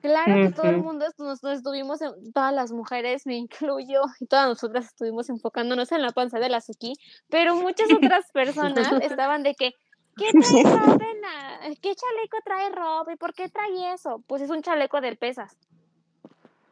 Claro 0.02 0.34
que 0.34 0.50
todo 0.52 0.66
el 0.70 0.78
mundo, 0.82 1.04
est- 1.06 1.18
nos, 1.18 1.42
nos 1.42 1.58
estuvimos, 1.58 2.00
en- 2.02 2.32
todas 2.32 2.52
las 2.54 2.72
mujeres, 2.72 3.26
me 3.26 3.36
incluyo, 3.36 4.02
y 4.20 4.26
todas 4.26 4.48
nosotras 4.48 4.86
estuvimos 4.86 5.28
enfocándonos 5.28 5.92
en 5.92 6.02
la 6.02 6.10
panza 6.10 6.38
de 6.38 6.48
la 6.48 6.60
Suki, 6.60 6.94
pero 7.28 7.54
muchas 7.54 7.92
otras 7.92 8.30
personas 8.32 8.86
estaban 9.10 9.42
de 9.42 9.54
que, 9.54 9.72
¿qué 10.16 10.30
trae 10.62 10.62
Rob 10.64 11.00
en 11.02 11.20
la- 11.20 11.60
¿Qué 11.82 11.94
chaleco 11.94 12.38
trae 12.44 12.70
Rob? 12.70 13.10
¿Y 13.10 13.16
por 13.16 13.34
qué 13.34 13.48
trae 13.48 13.92
eso? 13.92 14.22
Pues 14.26 14.40
es 14.42 14.50
un 14.50 14.62
chaleco 14.62 15.00
del 15.00 15.16
pesas. 15.18 15.56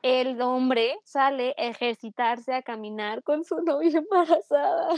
El 0.02 0.40
hombre 0.40 0.94
sale 1.04 1.54
a 1.58 1.64
ejercitarse, 1.64 2.52
a 2.54 2.62
caminar 2.62 3.22
con 3.22 3.44
su 3.44 3.56
novia 3.64 3.98
embarazada, 3.98 4.88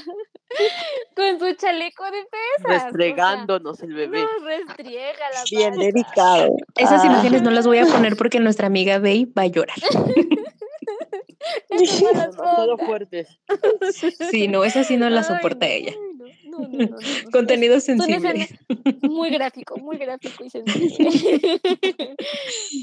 con 1.16 1.38
su 1.38 1.54
chaleco 1.54 2.04
de 2.04 2.10
pesas. 2.10 2.64
o 2.64 2.68
sea, 2.68 2.84
Restregándonos 2.84 3.80
el 3.82 3.94
bebé. 3.94 4.20
nos 4.22 4.42
restriega 4.44 5.30
la 5.32 5.42
Bien 5.50 5.70
panza. 5.70 5.84
delicado. 5.86 6.56
Esas 6.76 7.02
Ah, 7.02 7.06
imágenes 7.06 7.42
no 7.42 7.50
las 7.50 7.66
voy 7.66 7.78
a 7.78 7.86
poner 7.86 8.16
porque 8.16 8.40
nuestra 8.40 8.66
amiga 8.66 8.98
Bey 8.98 9.24
va 9.26 9.42
a 9.42 9.46
llorar. 9.46 9.76
No 11.70 11.76
las 11.78 11.98
Demasiado 12.36 12.76
pongas. 12.76 12.86
fuertes. 12.86 13.40
Sí, 14.30 14.46
no, 14.48 14.62
esa 14.64 14.84
sí 14.84 14.96
no 14.98 15.08
la 15.08 15.20
Ay, 15.20 15.24
soporta 15.26 15.66
no, 15.66 15.72
ella. 15.72 15.92
No, 16.58 16.68
no. 16.68 16.96
Contenido 17.32 17.76
Es- 17.76 17.84
sensible. 17.84 18.48
muy 19.02 19.30
gráfico, 19.30 19.76
muy 19.78 19.96
gráfico 19.96 20.44
y 20.44 20.50
sensible. 20.50 21.60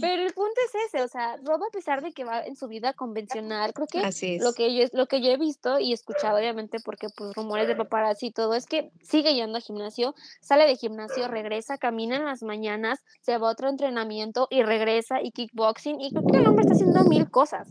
Pero 0.02 0.24
el 0.24 0.34
punto 0.34 0.54
es 0.66 0.94
ese, 0.94 1.04
o 1.04 1.08
sea, 1.08 1.38
Rob 1.44 1.64
a 1.64 1.70
pesar 1.72 2.02
de 2.02 2.12
que 2.12 2.24
va 2.24 2.42
en 2.46 2.56
su 2.56 2.68
vida 2.68 2.94
convencional, 2.94 3.74
creo 3.74 3.88
que 3.88 4.00
Así 4.00 4.40
lo 4.40 4.54
que 4.54 4.76
yo 4.76 4.86
lo 4.94 5.08
que 5.08 5.22
yo 5.22 5.32
he 5.32 5.38
visto 5.38 5.80
y 5.80 5.94
escuchado 5.94 6.38
obviamente 6.38 6.80
porque 6.84 7.08
pues 7.16 7.34
rumores 7.36 7.68
de 7.68 7.76
paparazzi 7.76 8.28
y 8.28 8.32
todo 8.32 8.54
es 8.56 8.66
que 8.66 8.92
sigue 9.02 9.34
yendo 9.34 9.58
al 9.58 9.64
gimnasio, 9.64 10.16
sale 10.42 10.66
de 10.66 10.76
gimnasio, 10.76 11.28
regresa, 11.28 11.78
camina 11.78 12.18
en 12.18 12.26
las 12.26 12.44
mañanas, 12.44 13.04
se 13.22 13.38
va 13.38 13.50
a 13.50 13.52
otro 13.52 13.70
entrenamiento 13.70 14.48
y 14.50 14.64
regresa 14.64 15.22
y 15.22 15.32
kickboxing 15.32 16.02
y 16.02 16.12
creo 16.12 16.26
que 16.28 16.38
el 16.38 16.48
hombre 16.48 16.64
está 16.64 16.74
haciendo 16.74 17.04
mil 17.06 17.30
cosas. 17.30 17.68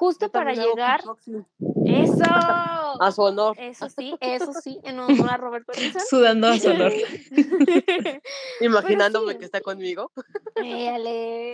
Justo 0.00 0.30
para 0.30 0.54
llegar 0.54 1.02
eso. 1.84 2.24
A 2.24 3.12
su 3.12 3.20
honor. 3.20 3.54
Eso 3.60 3.90
sí, 3.90 4.14
eso 4.18 4.50
sí, 4.54 4.80
en 4.82 4.98
honor 4.98 5.30
a 5.30 5.36
Robert 5.36 5.66
Pattinson. 5.66 6.00
Sudando 6.08 6.46
a 6.48 6.58
su 6.58 6.70
honor. 6.70 6.90
Imaginándome 8.62 9.34
sí. 9.34 9.38
que 9.38 9.44
está 9.44 9.60
conmigo. 9.60 10.10
Éale. 10.56 11.52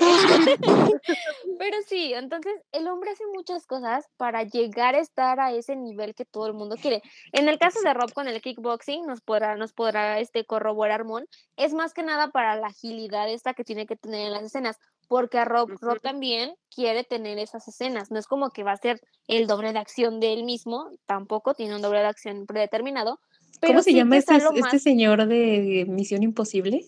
Pero 1.58 1.76
sí, 1.88 2.14
entonces 2.14 2.54
el 2.70 2.86
hombre 2.86 3.10
hace 3.10 3.24
muchas 3.34 3.66
cosas 3.66 4.06
para 4.16 4.44
llegar 4.44 4.94
a 4.94 5.00
estar 5.00 5.40
a 5.40 5.52
ese 5.52 5.74
nivel 5.74 6.14
que 6.14 6.24
todo 6.24 6.46
el 6.46 6.52
mundo 6.52 6.76
quiere. 6.80 7.02
En 7.32 7.48
el 7.48 7.58
caso 7.58 7.80
de 7.82 7.94
Rob 7.94 8.12
con 8.12 8.28
el 8.28 8.40
kickboxing, 8.40 9.06
nos 9.06 9.22
podrá, 9.22 9.56
nos 9.56 9.72
podrá 9.72 10.20
este, 10.20 10.44
corroborar 10.44 11.04
Mon, 11.04 11.26
es 11.56 11.74
más 11.74 11.94
que 11.94 12.04
nada 12.04 12.28
para 12.28 12.54
la 12.54 12.68
agilidad 12.68 13.28
esta 13.28 13.54
que 13.54 13.64
tiene 13.64 13.86
que 13.86 13.96
tener 13.96 14.26
en 14.26 14.32
las 14.32 14.44
escenas, 14.44 14.78
porque 15.08 15.38
a 15.38 15.44
Rob, 15.44 15.70
Rob 15.80 15.92
Ujú. 15.92 16.00
también 16.00 16.54
quiere 16.74 17.04
tener 17.04 17.38
esas 17.38 17.66
escenas. 17.68 18.10
No 18.10 18.18
es 18.18 18.26
como 18.26 18.50
que 18.50 18.62
va 18.62 18.72
a 18.72 18.76
ser 18.76 19.00
el 19.28 19.46
doble 19.46 19.72
de 19.72 19.78
acción 19.78 20.20
de 20.20 20.32
él 20.32 20.44
mismo, 20.44 20.90
tampoco 21.06 21.54
tiene 21.54 21.76
un 21.76 21.82
doble 21.82 22.00
de 22.00 22.06
acción 22.06 22.46
predeterminado. 22.46 23.20
Pero 23.60 23.74
¿Cómo 23.74 23.82
se 23.82 23.90
sí 23.90 23.96
llama 23.96 24.16
este, 24.16 24.36
este 24.36 24.60
más- 24.60 24.82
señor 24.82 25.26
de 25.26 25.86
Misión 25.88 26.22
Imposible? 26.22 26.84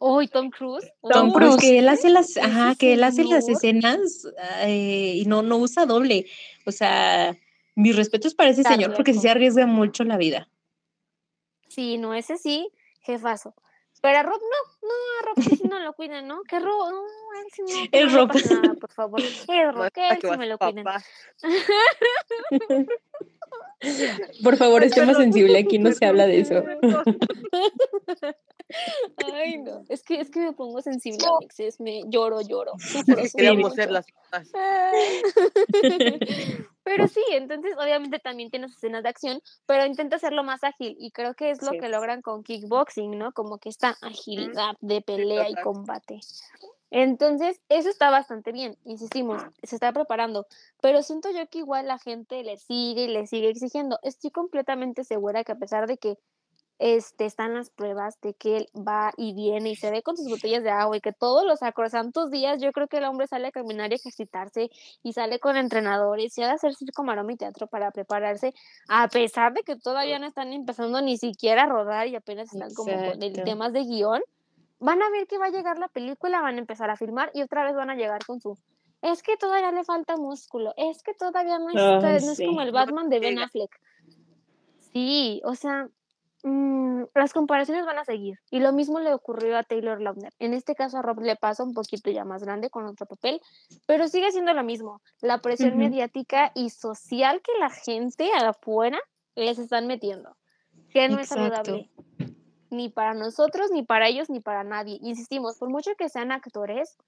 Uy, 0.00 0.28
Tom 0.28 0.50
Cruise. 0.50 0.86
Tom 1.02 1.10
Tom 1.10 1.32
Cruise, 1.32 1.56
que 1.56 1.78
él 1.80 1.88
hace 1.88 2.08
las, 2.08 2.36
ajá, 2.36 2.74
que 2.76 2.92
él 2.92 3.02
hace 3.02 3.24
las 3.24 3.48
escenas 3.48 4.28
eh, 4.62 5.14
y 5.16 5.24
no, 5.26 5.42
no 5.42 5.56
usa 5.56 5.86
doble. 5.86 6.26
O 6.66 6.70
sea, 6.70 7.36
mis 7.74 7.96
respetos 7.96 8.34
para 8.34 8.50
ese 8.50 8.60
Está 8.60 8.74
señor 8.74 8.94
porque 8.94 9.12
sí 9.12 9.16
loco. 9.16 9.22
se 9.22 9.30
arriesga 9.30 9.66
mucho 9.66 10.04
la 10.04 10.16
vida. 10.16 10.48
Sí, 11.68 11.98
no, 11.98 12.14
ese 12.14 12.36
sí, 12.38 12.68
jefazo. 13.00 13.54
Pero 14.00 14.18
a 14.18 14.22
Rob 14.22 14.40
no, 14.40 14.88
no, 14.88 14.94
a 14.94 15.26
Rob 15.26 15.42
sí, 15.42 15.62
no 15.68 15.78
lo 15.80 15.92
cuidan, 15.92 16.28
¿no? 16.28 16.42
Que 16.42 16.60
Rob, 16.60 16.90
no, 16.90 17.02
él 17.40 17.46
sí 17.52 17.62
no, 17.62 17.90
que 17.90 17.98
El 17.98 18.06
no 18.06 18.12
le 18.12 18.18
Rob. 18.18 18.30
nada, 18.50 18.74
por 18.74 18.92
favor. 18.92 19.20
El 19.20 19.26
No 19.48 19.72
Rob, 19.72 19.84
es 19.86 19.92
que 19.92 20.08
él 20.08 20.18
sí 20.20 20.38
me 20.38 20.46
lo 20.46 20.58
cuiden. 20.58 20.84
papá. 20.84 21.02
Por 24.42 24.56
favor, 24.56 24.84
es 24.84 24.92
tema 24.92 25.14
sensible, 25.14 25.58
aquí 25.58 25.78
no 25.78 25.92
se 25.92 26.06
habla 26.06 26.26
de 26.26 26.40
eso. 26.40 26.62
Ay, 29.32 29.58
no, 29.58 29.84
es 29.88 30.02
que, 30.02 30.20
es 30.20 30.30
que 30.30 30.40
me 30.40 30.52
pongo 30.52 30.80
sensible, 30.82 31.24
Alexis, 31.38 31.80
me 31.80 32.02
lloro, 32.06 32.40
lloro, 32.40 32.72
sufro, 32.78 33.16
Que 33.16 33.28
sufro 33.28 33.36
queríamos 33.38 33.74
ser 33.74 33.90
las 33.90 34.06
mamás. 34.32 34.48
Pero 36.84 37.06
sí, 37.06 37.20
entonces 37.32 37.72
obviamente 37.78 38.18
también 38.18 38.50
tiene 38.50 38.66
escenas 38.66 39.02
de 39.02 39.10
acción, 39.10 39.42
pero 39.66 39.84
intenta 39.84 40.16
hacerlo 40.16 40.42
más 40.42 40.64
ágil 40.64 40.96
y 40.98 41.10
creo 41.10 41.34
que 41.34 41.50
es 41.50 41.60
lo 41.60 41.72
Sí. 41.72 41.80
que 41.80 41.88
logran 41.90 42.22
con 42.22 42.42
kickboxing, 42.42 43.18
¿no? 43.18 43.32
Como 43.32 43.58
que 43.58 43.68
esta 43.68 43.98
agilidad 44.00 44.74
de 44.80 45.02
pelea 45.02 45.50
y 45.50 45.54
combate. 45.56 46.20
Entonces, 46.90 47.60
eso 47.68 47.90
está 47.90 48.08
bastante 48.08 48.52
bien, 48.52 48.78
insistimos, 48.84 49.42
se 49.62 49.76
está 49.76 49.92
preparando, 49.92 50.46
pero 50.80 51.02
siento 51.02 51.30
yo 51.30 51.46
que 51.50 51.58
igual 51.58 51.86
la 51.86 51.98
gente 51.98 52.42
le 52.42 52.56
sigue 52.56 53.04
y 53.04 53.08
le 53.08 53.26
sigue 53.26 53.50
exigiendo. 53.50 53.98
Estoy 54.02 54.30
completamente 54.30 55.04
segura 55.04 55.44
que 55.44 55.52
a 55.52 55.58
pesar 55.58 55.86
de 55.86 55.98
que 55.98 56.16
este, 56.78 57.24
están 57.26 57.54
las 57.54 57.70
pruebas 57.70 58.20
de 58.20 58.34
que 58.34 58.58
él 58.58 58.66
va 58.74 59.12
y 59.16 59.34
viene 59.34 59.70
y 59.70 59.76
se 59.76 59.90
ve 59.90 60.02
con 60.02 60.16
sus 60.16 60.28
botellas 60.28 60.62
de 60.62 60.70
agua 60.70 60.96
y 60.96 61.00
que 61.00 61.12
todos 61.12 61.44
los 61.44 61.60
sacrosantos 61.60 62.30
días 62.30 62.60
yo 62.60 62.72
creo 62.72 62.88
que 62.88 62.98
el 62.98 63.04
hombre 63.04 63.26
sale 63.26 63.48
a 63.48 63.52
caminar 63.52 63.90
y 63.90 63.94
a 63.94 63.96
ejercitarse 63.96 64.70
y 65.02 65.12
sale 65.12 65.38
con 65.40 65.56
entrenadores 65.56 66.36
y 66.38 66.42
ha 66.42 66.46
de 66.46 66.52
hacer 66.52 66.74
circo, 66.74 67.02
maroma 67.02 67.32
y 67.32 67.36
teatro 67.36 67.66
para 67.66 67.90
prepararse, 67.90 68.54
a 68.88 69.08
pesar 69.08 69.52
de 69.54 69.62
que 69.62 69.76
todavía 69.76 70.18
no 70.18 70.26
están 70.26 70.52
empezando 70.52 71.00
ni 71.02 71.16
siquiera 71.16 71.64
a 71.64 71.66
rodar 71.66 72.06
y 72.08 72.16
apenas 72.16 72.52
están 72.52 72.72
como 72.74 72.92
con 72.92 73.22
el 73.22 73.32
temas 73.44 73.72
de 73.72 73.84
guion, 73.84 74.22
van 74.78 75.02
a 75.02 75.10
ver 75.10 75.26
que 75.26 75.38
va 75.38 75.46
a 75.46 75.50
llegar 75.50 75.78
la 75.78 75.88
película, 75.88 76.40
van 76.40 76.56
a 76.56 76.58
empezar 76.58 76.90
a 76.90 76.96
filmar 76.96 77.30
y 77.34 77.42
otra 77.42 77.64
vez 77.64 77.74
van 77.74 77.90
a 77.90 77.96
llegar 77.96 78.24
con 78.24 78.40
su 78.40 78.56
es 79.00 79.22
que 79.22 79.36
todavía 79.36 79.70
le 79.70 79.84
falta 79.84 80.16
músculo, 80.16 80.74
es 80.76 81.02
que 81.02 81.14
todavía 81.14 81.58
no, 81.58 81.68
está, 81.68 82.08
Ay, 82.08 82.20
no 82.24 82.32
es 82.32 82.38
como 82.44 82.62
el 82.62 82.72
Batman 82.72 83.08
de 83.08 83.20
Ben. 83.20 83.38
Affleck. 83.38 83.80
Sí, 84.92 85.40
o 85.44 85.54
sea, 85.54 85.88
mm, 86.42 87.02
las 87.14 87.32
comparaciones 87.32 87.84
van 87.86 87.98
a 87.98 88.04
seguir. 88.04 88.38
Y 88.50 88.60
lo 88.60 88.72
mismo 88.72 89.00
le 89.00 89.12
ocurrió 89.14 89.56
a 89.56 89.62
Taylor 89.62 90.00
Lautner. 90.00 90.32
En 90.38 90.54
este 90.54 90.74
caso 90.74 90.98
a 90.98 91.02
Rob 91.02 91.20
le 91.20 91.36
pasa 91.36 91.62
un 91.64 91.74
poquito 91.74 92.10
ya 92.10 92.24
más 92.24 92.42
grande 92.42 92.70
con 92.70 92.84
otro 92.86 93.06
papel, 93.06 93.40
pero 93.86 94.08
sigue 94.08 94.30
siendo 94.32 94.52
lo 94.54 94.62
mismo. 94.64 95.00
La 95.20 95.38
presión 95.40 95.76
mediática 95.78 96.52
y 96.54 96.70
social 96.70 97.40
que 97.42 97.52
la 97.60 97.70
gente 97.70 98.30
afuera 98.32 98.98
les 99.34 99.58
están 99.58 99.86
metiendo, 99.86 100.36
que 100.90 101.08
no 101.08 101.18
es 101.18 101.28
saludable. 101.28 101.90
Ni 102.70 102.90
para 102.90 103.14
nosotros, 103.14 103.70
ni 103.72 103.82
para 103.82 104.08
ellos, 104.08 104.28
ni 104.28 104.40
para 104.40 104.62
nadie. 104.62 104.98
Insistimos, 105.02 105.56
por 105.58 105.70
mucho 105.70 105.92
que 105.96 106.08
sean 106.10 106.32
actores, 106.32 106.98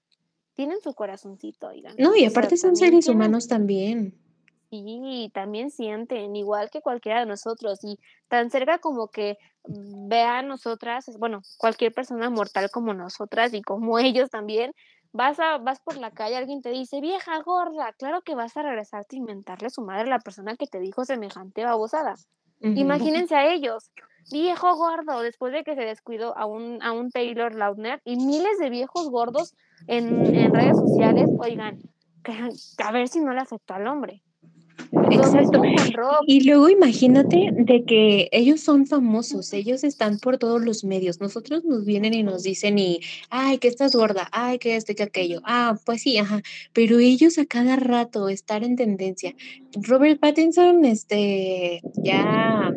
tienen 0.55 0.81
su 0.81 0.93
corazoncito, 0.93 1.67
oigan. 1.67 1.95
No, 1.99 2.15
y 2.15 2.19
O 2.19 2.19
sea, 2.21 2.29
aparte 2.29 2.57
son 2.57 2.75
seres 2.75 3.05
tienen- 3.05 3.15
humanos 3.15 3.47
también. 3.47 4.15
Sí, 4.71 5.29
también 5.33 5.69
sienten, 5.69 6.33
igual 6.33 6.69
que 6.69 6.81
cualquiera 6.81 7.19
de 7.19 7.25
nosotros, 7.25 7.83
y 7.83 7.99
tan 8.29 8.49
cerca 8.49 8.77
como 8.79 9.09
que 9.09 9.37
vea 9.65 10.37
a 10.37 10.43
nosotras, 10.43 11.05
bueno, 11.19 11.41
cualquier 11.57 11.91
persona 11.93 12.29
mortal 12.29 12.69
como 12.71 12.93
nosotras 12.93 13.53
y 13.53 13.61
como 13.61 13.99
ellos 13.99 14.29
también, 14.29 14.71
vas 15.11 15.41
a, 15.41 15.57
vas 15.57 15.81
por 15.81 15.97
la 15.97 16.11
calle, 16.11 16.37
alguien 16.37 16.61
te 16.61 16.69
dice, 16.69 17.01
vieja 17.01 17.41
gorda, 17.41 17.91
claro 17.97 18.21
que 18.21 18.33
vas 18.33 18.55
a 18.55 18.63
regresarte 18.63 19.17
a 19.17 19.19
inventarle 19.19 19.69
su 19.69 19.81
madre 19.81 20.03
a 20.03 20.11
la 20.11 20.19
persona 20.19 20.55
que 20.55 20.67
te 20.67 20.79
dijo 20.79 21.03
semejante 21.03 21.65
babosada. 21.65 22.15
Imagínense 22.61 23.35
a 23.35 23.51
ellos, 23.51 23.91
viejo 24.31 24.73
gordo, 24.77 25.19
después 25.21 25.51
de 25.51 25.65
que 25.65 25.75
se 25.75 25.81
descuidó 25.81 26.37
a 26.37 26.45
un, 26.45 26.81
a 26.81 26.93
un 26.93 27.11
Taylor 27.11 27.53
Lautner 27.55 27.99
y 28.05 28.15
miles 28.15 28.57
de 28.57 28.69
viejos 28.69 29.09
gordos 29.09 29.53
en, 29.87 30.33
en 30.33 30.53
redes 30.53 30.77
sociales, 30.77 31.29
oigan, 31.39 31.77
que, 32.23 32.51
a 32.81 32.91
ver 32.93 33.09
si 33.09 33.19
no 33.19 33.33
le 33.33 33.41
afectó 33.41 33.73
al 33.73 33.87
hombre. 33.87 34.23
Exacto. 35.11 35.61
Y 36.25 36.43
luego 36.43 36.69
imagínate 36.69 37.49
de 37.53 37.83
que 37.85 38.29
ellos 38.31 38.61
son 38.61 38.87
famosos, 38.87 39.53
ellos 39.53 39.83
están 39.83 40.19
por 40.19 40.37
todos 40.37 40.61
los 40.61 40.83
medios. 40.83 41.19
Nosotros 41.19 41.63
nos 41.63 41.85
vienen 41.85 42.13
y 42.13 42.23
nos 42.23 42.43
dicen 42.43 42.77
y, 42.79 42.99
ay, 43.29 43.57
que 43.57 43.67
estás 43.67 43.95
gorda, 43.95 44.29
ay, 44.31 44.59
que 44.59 44.75
este, 44.75 44.95
que 44.95 45.03
aquello. 45.03 45.41
Ah, 45.43 45.77
pues 45.85 46.01
sí, 46.01 46.17
ajá. 46.17 46.41
Pero 46.73 46.99
ellos 46.99 47.37
a 47.37 47.45
cada 47.45 47.75
rato 47.75 48.29
estar 48.29 48.63
en 48.63 48.75
tendencia. 48.75 49.35
Robert 49.81 50.19
Pattinson, 50.19 50.85
este, 50.85 51.81
ya 51.95 52.73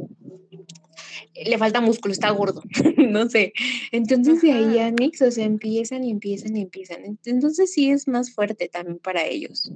le 1.34 1.58
falta 1.58 1.80
músculo, 1.80 2.12
está 2.12 2.30
gordo, 2.30 2.62
no 2.96 3.28
sé. 3.28 3.52
Entonces 3.92 4.40
de 4.42 4.52
ahí 4.52 4.78
a 4.78 4.90
Nix, 4.90 5.20
o 5.22 5.30
sea, 5.30 5.44
empiezan 5.44 6.04
y 6.04 6.10
empiezan 6.10 6.56
y 6.56 6.62
empiezan. 6.62 7.18
Entonces 7.24 7.72
sí 7.72 7.90
es 7.90 8.06
más 8.06 8.32
fuerte 8.32 8.68
también 8.68 8.98
para 8.98 9.24
ellos. 9.24 9.72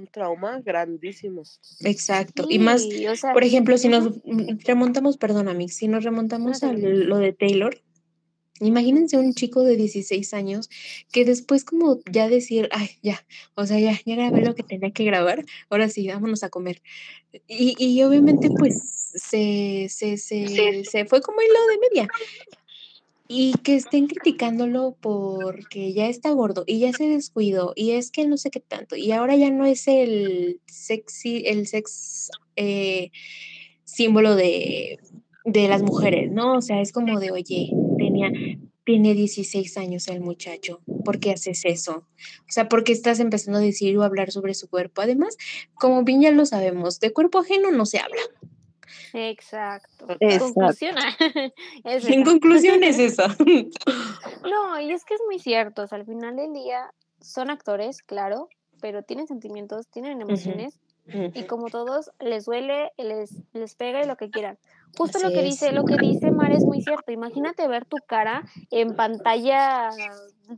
Un 0.00 0.06
trauma 0.06 0.60
grandísimo. 0.60 1.42
Exacto. 1.80 2.46
Y 2.48 2.58
más, 2.58 2.82
Sí, 2.82 3.06
o 3.06 3.14
sea, 3.14 3.32
por 3.34 3.44
ejemplo, 3.44 3.76
si 3.76 3.88
nos 3.88 4.14
remontamos, 4.64 5.18
perdón, 5.18 5.54
Mix, 5.56 5.76
si 5.76 5.88
nos 5.88 6.04
remontamos 6.04 6.62
a 6.62 6.72
lo 6.72 7.18
de 7.18 7.32
Taylor, 7.34 7.76
imagínense 8.60 9.18
un 9.18 9.34
chico 9.34 9.62
de 9.62 9.76
16 9.76 10.32
años 10.34 10.70
que 11.12 11.24
después 11.24 11.64
como 11.64 12.00
ya 12.10 12.28
decir, 12.28 12.68
ay, 12.72 12.90
ya, 13.02 13.24
o 13.54 13.66
sea, 13.66 13.78
ya, 13.78 13.98
ya 14.06 14.16
grabé 14.16 14.42
lo 14.42 14.54
que 14.54 14.62
tenía 14.62 14.90
que 14.90 15.04
grabar, 15.04 15.44
ahora 15.68 15.88
sí, 15.88 16.08
vámonos 16.08 16.42
a 16.44 16.48
comer. 16.48 16.82
Y, 17.46 17.74
y 17.78 18.02
obviamente 18.02 18.48
pues 18.58 19.10
se, 19.14 19.86
se, 19.90 20.16
se, 20.16 20.84
se 20.84 21.04
fue 21.04 21.20
como 21.20 21.42
hilo 21.42 21.66
de 21.66 21.78
media. 21.88 22.08
Y 23.32 23.52
que 23.62 23.76
estén 23.76 24.08
criticándolo 24.08 24.96
porque 25.00 25.92
ya 25.92 26.08
está 26.08 26.32
gordo 26.32 26.64
y 26.66 26.80
ya 26.80 26.92
se 26.92 27.08
descuidó 27.08 27.72
y 27.76 27.92
es 27.92 28.10
que 28.10 28.26
no 28.26 28.36
sé 28.36 28.50
qué 28.50 28.58
tanto 28.58 28.96
y 28.96 29.12
ahora 29.12 29.36
ya 29.36 29.50
no 29.50 29.66
es 29.66 29.86
el 29.86 30.60
sexy, 30.66 31.44
el 31.46 31.68
sex 31.68 32.32
eh, 32.56 33.12
símbolo 33.84 34.34
de, 34.34 34.98
de 35.44 35.68
las 35.68 35.82
mujeres, 35.82 36.32
¿no? 36.32 36.56
O 36.56 36.60
sea, 36.60 36.80
es 36.80 36.90
como 36.90 37.20
de, 37.20 37.30
oye, 37.30 37.70
tenía, 37.98 38.32
tiene 38.84 39.14
16 39.14 39.76
años 39.76 40.08
el 40.08 40.20
muchacho, 40.20 40.80
¿por 41.04 41.20
qué 41.20 41.30
haces 41.30 41.64
eso? 41.64 42.08
O 42.40 42.52
sea, 42.52 42.68
¿por 42.68 42.82
qué 42.82 42.92
estás 42.92 43.20
empezando 43.20 43.58
a 43.58 43.62
decir 43.62 43.96
o 43.96 44.02
hablar 44.02 44.32
sobre 44.32 44.54
su 44.54 44.68
cuerpo? 44.68 45.02
Además, 45.02 45.36
como 45.74 46.02
bien 46.02 46.20
ya 46.20 46.32
lo 46.32 46.46
sabemos, 46.46 46.98
de 46.98 47.12
cuerpo 47.12 47.38
ajeno 47.38 47.70
no 47.70 47.86
se 47.86 47.98
habla. 47.98 48.22
Exacto. 49.12 50.06
Exacto. 50.20 50.54
Conclusión. 50.54 50.96
es 51.84 52.08
En 52.08 52.24
conclusión 52.24 52.82
es 52.82 52.98
esa. 52.98 53.36
No, 54.48 54.80
y 54.80 54.92
es 54.92 55.04
que 55.04 55.14
es 55.14 55.20
muy 55.26 55.38
cierto. 55.38 55.82
O 55.82 55.86
sea, 55.86 55.98
al 55.98 56.06
final 56.06 56.36
del 56.36 56.52
día 56.52 56.92
son 57.20 57.50
actores, 57.50 58.02
claro, 58.02 58.48
pero 58.80 59.02
tienen 59.02 59.26
sentimientos, 59.26 59.88
tienen 59.88 60.20
emociones 60.20 60.78
y 61.34 61.42
como 61.44 61.68
todos 61.68 62.10
les 62.20 62.44
duele, 62.44 62.92
les, 62.96 63.34
les 63.52 63.74
pega 63.74 64.02
y 64.02 64.06
lo 64.06 64.16
que 64.16 64.30
quieran. 64.30 64.58
Justo 64.96 65.18
lo 65.18 65.30
que 65.30 65.40
es. 65.40 65.44
dice, 65.44 65.72
lo 65.72 65.84
que 65.84 65.96
dice 65.96 66.30
Mar 66.30 66.52
es 66.52 66.64
muy 66.64 66.82
cierto. 66.82 67.12
Imagínate 67.12 67.66
ver 67.68 67.84
tu 67.84 67.96
cara 68.06 68.44
en 68.70 68.94
pantalla, 68.94 69.90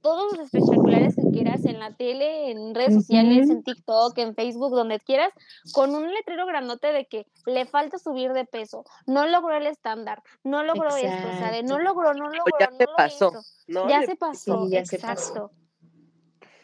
todos 0.00 0.36
los 0.36 0.46
espectaculares 0.46 1.14
que 1.16 1.22
quieras, 1.30 1.64
en 1.64 1.78
la 1.78 1.94
tele, 1.94 2.50
en 2.50 2.74
redes 2.74 2.94
sociales, 2.94 3.50
en 3.50 3.62
TikTok, 3.62 4.16
en 4.18 4.34
Facebook, 4.34 4.74
donde 4.74 5.00
quieras, 5.00 5.32
con 5.72 5.94
un 5.94 6.12
letrero 6.12 6.46
grandote 6.46 6.88
de 6.92 7.06
que 7.06 7.26
le 7.46 7.64
falta 7.66 7.98
subir 7.98 8.32
de 8.32 8.44
peso, 8.44 8.84
no 9.06 9.26
logró 9.26 9.56
el 9.56 9.66
estándar, 9.66 10.22
no 10.44 10.62
logró 10.62 10.94
esto, 10.96 11.28
o 11.28 11.38
sea, 11.38 11.50
de 11.50 11.62
no 11.62 11.78
Exacto. 11.78 11.82
logró, 11.84 12.14
no 12.14 12.26
O 12.26 12.34
logró, 12.34 12.44
ya 12.58 12.66
no 12.70 12.76
se 12.76 12.84
lo 12.84 12.96
pasó, 12.96 13.28
hizo. 13.28 13.42
¿no? 13.68 13.88
Ya 13.88 14.00
Le- 14.00 14.06
se 14.06 14.16
pasó, 14.16 14.64
Sí, 14.66 14.70
ya 14.72 14.84
se 14.84 14.98
pasó. 14.98 15.12
exacto. 15.32 15.50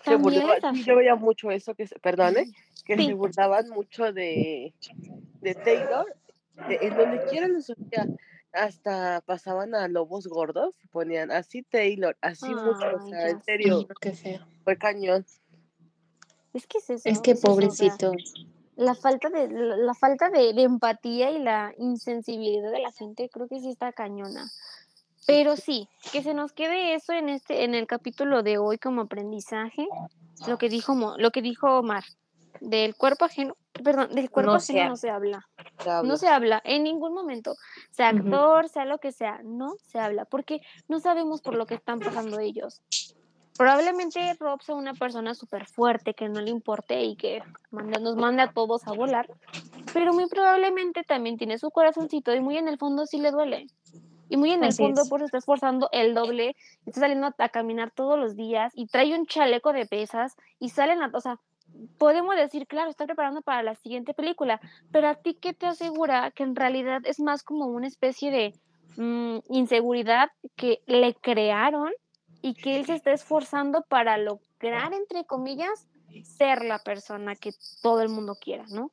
se 0.04 0.74
sí, 0.74 0.84
yo 0.84 0.96
veía 0.96 1.14
mucho 1.16 1.50
eso, 1.50 1.74
que 1.74 1.86
se, 1.86 1.98
perdone, 1.98 2.50
que 2.84 2.96
Sí. 2.96 3.06
se 3.06 3.14
burlaban 3.14 3.68
mucho 3.68 4.12
de, 4.12 4.72
de 5.40 5.54
Taylor, 5.54 6.06
de- 6.68 6.78
en 6.80 6.96
donde 6.96 7.20
quiera 7.28 7.48
lo 7.48 7.60
subía, 7.60 8.06
hasta 8.58 9.22
pasaban 9.26 9.74
a 9.74 9.88
lobos 9.88 10.26
gordos 10.26 10.74
y 10.82 10.88
ponían 10.88 11.30
así 11.30 11.62
Taylor, 11.62 12.16
así 12.20 12.48
mucho, 12.54 12.96
o 12.96 13.08
sea, 13.08 13.28
en 13.28 13.42
serio, 13.42 13.86
qué 14.00 14.12
feo. 14.12 14.40
fue 14.64 14.76
cañón. 14.76 15.24
Es 16.54 16.66
que 16.66 16.78
es 16.78 16.90
eso. 16.90 17.08
Es 17.08 17.20
que 17.20 17.32
es 17.32 17.38
eso, 17.38 17.52
o 17.52 17.54
sea, 17.54 17.68
pobrecito. 17.96 18.12
la 18.76 18.94
falta 18.94 19.28
de 19.30 19.48
la, 19.48 19.94
falta 19.94 20.30
de, 20.30 20.52
de 20.52 20.62
empatía 20.62 21.30
y 21.30 21.38
la 21.38 21.72
insensibilidad 21.78 22.70
de 22.70 22.80
la 22.80 22.92
gente 22.92 23.28
creo 23.28 23.48
que 23.48 23.60
sí 23.60 23.70
está 23.70 23.92
cañona. 23.92 24.44
Pero 25.26 25.56
sí, 25.56 25.88
que 26.10 26.22
se 26.22 26.32
nos 26.32 26.52
quede 26.52 26.94
eso 26.94 27.12
en 27.12 27.28
este 27.28 27.64
en 27.64 27.74
el 27.74 27.86
capítulo 27.86 28.42
de 28.42 28.56
hoy 28.56 28.78
como 28.78 29.02
aprendizaje, 29.02 29.86
lo 30.46 30.56
que 30.56 30.68
dijo 30.70 30.94
Mo- 30.94 31.18
lo 31.18 31.30
que 31.32 31.42
dijo 31.42 31.78
Omar, 31.78 32.02
del 32.60 32.96
cuerpo 32.96 33.26
ajeno, 33.26 33.54
perdón, 33.84 34.14
del 34.14 34.30
cuerpo 34.30 34.52
No 34.52 34.56
ajeno 34.56 34.88
no 34.88 34.96
se 34.96 35.10
habla. 35.10 35.46
Se. 35.78 36.08
No 36.08 36.16
se 36.16 36.28
habla 36.28 36.60
en 36.64 36.82
ningún 36.84 37.14
momento, 37.14 37.54
sea 37.90 38.08
actor, 38.08 38.68
sea 38.68 38.84
lo 38.84 38.98
que 38.98 39.12
sea, 39.12 39.40
no 39.44 39.74
se 39.82 39.98
habla, 39.98 40.24
porque 40.24 40.60
no 40.88 41.00
sabemos 41.00 41.40
por 41.40 41.54
lo 41.54 41.66
que 41.66 41.74
están 41.74 41.98
pasando 42.00 42.38
ellos. 42.40 42.82
Probablemente 43.56 44.34
Rob 44.38 44.62
sea 44.62 44.76
una 44.76 44.94
persona 44.94 45.34
súper 45.34 45.66
fuerte, 45.66 46.14
que 46.14 46.28
no 46.28 46.40
le 46.40 46.50
importe 46.50 47.02
y 47.02 47.16
que 47.16 47.42
manda- 47.72 47.98
nos 47.98 48.14
mande 48.14 48.42
a 48.42 48.52
todos 48.52 48.86
a 48.86 48.92
volar, 48.92 49.28
pero 49.92 50.12
muy 50.12 50.28
probablemente 50.28 51.02
también 51.02 51.36
tiene 51.36 51.58
su 51.58 51.70
corazoncito 51.72 52.32
y 52.34 52.40
muy 52.40 52.56
en 52.56 52.68
el 52.68 52.78
fondo 52.78 53.04
sí 53.06 53.18
le 53.18 53.32
duele. 53.32 53.66
Y 54.30 54.36
muy 54.36 54.52
en 54.52 54.62
el 54.62 54.68
Así 54.68 54.82
fondo 54.82 55.02
es. 55.02 55.08
por 55.08 55.20
eso 55.20 55.24
está 55.26 55.38
esforzando 55.38 55.88
el 55.90 56.14
doble, 56.14 56.54
está 56.86 57.00
saliendo 57.00 57.28
a, 57.28 57.34
a 57.38 57.48
caminar 57.48 57.90
todos 57.90 58.18
los 58.18 58.36
días 58.36 58.72
y 58.76 58.86
trae 58.86 59.18
un 59.18 59.26
chaleco 59.26 59.72
de 59.72 59.86
pesas 59.86 60.36
y 60.60 60.68
salen 60.68 61.02
a, 61.02 61.10
o 61.12 61.20
sea, 61.20 61.40
podemos 61.98 62.36
decir, 62.36 62.66
claro, 62.66 62.90
está 62.90 63.06
preparando 63.06 63.42
para 63.42 63.62
la 63.62 63.74
siguiente 63.74 64.14
película, 64.14 64.60
pero 64.90 65.08
a 65.08 65.14
ti 65.14 65.34
qué 65.34 65.54
te 65.54 65.66
asegura 65.66 66.30
que 66.30 66.42
en 66.42 66.56
realidad 66.56 67.02
es 67.04 67.20
más 67.20 67.42
como 67.42 67.66
una 67.66 67.86
especie 67.86 68.30
de 68.30 68.54
mm, 68.96 69.38
inseguridad 69.48 70.30
que 70.56 70.80
le 70.86 71.14
crearon 71.14 71.92
y 72.42 72.54
que 72.54 72.78
él 72.78 72.86
se 72.86 72.94
está 72.94 73.12
esforzando 73.12 73.84
para 73.88 74.16
lograr, 74.18 74.92
entre 74.92 75.24
comillas, 75.24 75.88
ser 76.24 76.64
la 76.64 76.78
persona 76.78 77.34
que 77.36 77.52
todo 77.82 78.02
el 78.02 78.08
mundo 78.08 78.36
quiera, 78.40 78.64
¿no? 78.68 78.92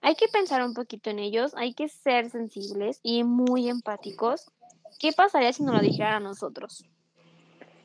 Hay 0.00 0.16
que 0.16 0.28
pensar 0.28 0.62
un 0.64 0.74
poquito 0.74 1.10
en 1.10 1.18
ellos, 1.18 1.54
hay 1.56 1.72
que 1.72 1.88
ser 1.88 2.30
sensibles 2.30 3.00
y 3.02 3.24
muy 3.24 3.68
empáticos. 3.68 4.50
¿Qué 4.98 5.12
pasaría 5.12 5.52
si 5.52 5.62
nos 5.62 5.76
lo 5.76 5.80
dijera 5.80 6.16
a 6.16 6.20
nosotros? 6.20 6.84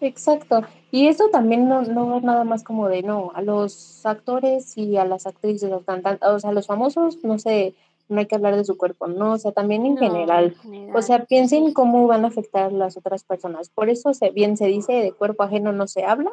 Exacto. 0.02 0.62
Y 0.92 1.08
eso 1.08 1.30
también 1.30 1.70
no, 1.70 1.84
no 1.84 2.18
es 2.18 2.24
nada 2.24 2.44
más 2.44 2.64
como 2.64 2.90
de 2.90 3.04
no, 3.04 3.32
a 3.34 3.42
los 3.42 4.06
actores 4.06 4.78
y 4.78 4.98
a 4.98 5.06
las 5.06 5.26
actrices, 5.28 5.70
los 5.70 5.84
cantantes, 5.86 6.28
o 6.28 6.40
sea, 6.40 6.50
a 6.50 6.54
los 6.54 6.68
famosos, 6.68 7.24
no 7.24 7.40
sé, 7.40 7.76
no 8.10 8.20
hay 8.20 8.26
que 8.26 8.36
hablar 8.36 8.58
de 8.58 8.66
su 8.66 8.78
cuerpo, 8.78 9.08
no, 9.08 9.34
o 9.34 9.38
sea, 9.38 9.54
también 9.54 9.86
en 9.86 9.96
No, 9.96 10.02
general. 10.02 10.56
en 10.66 10.94
O 10.94 11.02
sea, 11.02 11.24
piensen 11.26 11.72
cómo 11.72 12.08
van 12.08 12.26
a 12.26 12.28
afectar 12.28 12.74
las 12.74 12.98
otras 12.98 13.24
personas. 13.24 13.70
Por 13.70 13.90
eso 13.90 14.14
se, 14.14 14.32
bien 14.32 14.58
se 14.58 14.66
dice 14.66 14.92
de 14.94 15.14
cuerpo 15.14 15.44
ajeno 15.44 15.72
no 15.72 15.88
se 15.88 16.04
habla, 16.04 16.32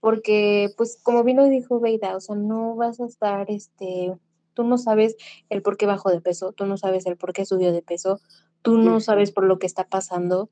porque 0.00 0.70
pues 0.76 0.98
como 1.02 1.22
bien 1.22 1.36
lo 1.36 1.44
dijo 1.44 1.80
Beida, 1.80 2.16
o 2.16 2.20
sea, 2.20 2.34
no 2.34 2.74
vas 2.76 2.98
a 3.00 3.06
estar, 3.06 3.50
este, 3.50 4.14
tú 4.54 4.64
no 4.64 4.78
sabes 4.78 5.16
el 5.50 5.62
por 5.62 5.76
qué 5.76 5.86
bajó 5.86 6.10
de 6.10 6.20
peso, 6.20 6.52
tú 6.52 6.66
no 6.66 6.76
sabes 6.76 7.04
el 7.06 7.16
por 7.16 7.32
qué 7.32 7.44
subió 7.44 7.72
de 7.72 7.82
peso, 7.82 8.20
tú 8.62 8.78
no 8.78 9.00
sabes 9.00 9.32
por 9.32 9.44
lo 9.44 9.58
que 9.58 9.66
está 9.66 9.84
pasando, 9.84 10.48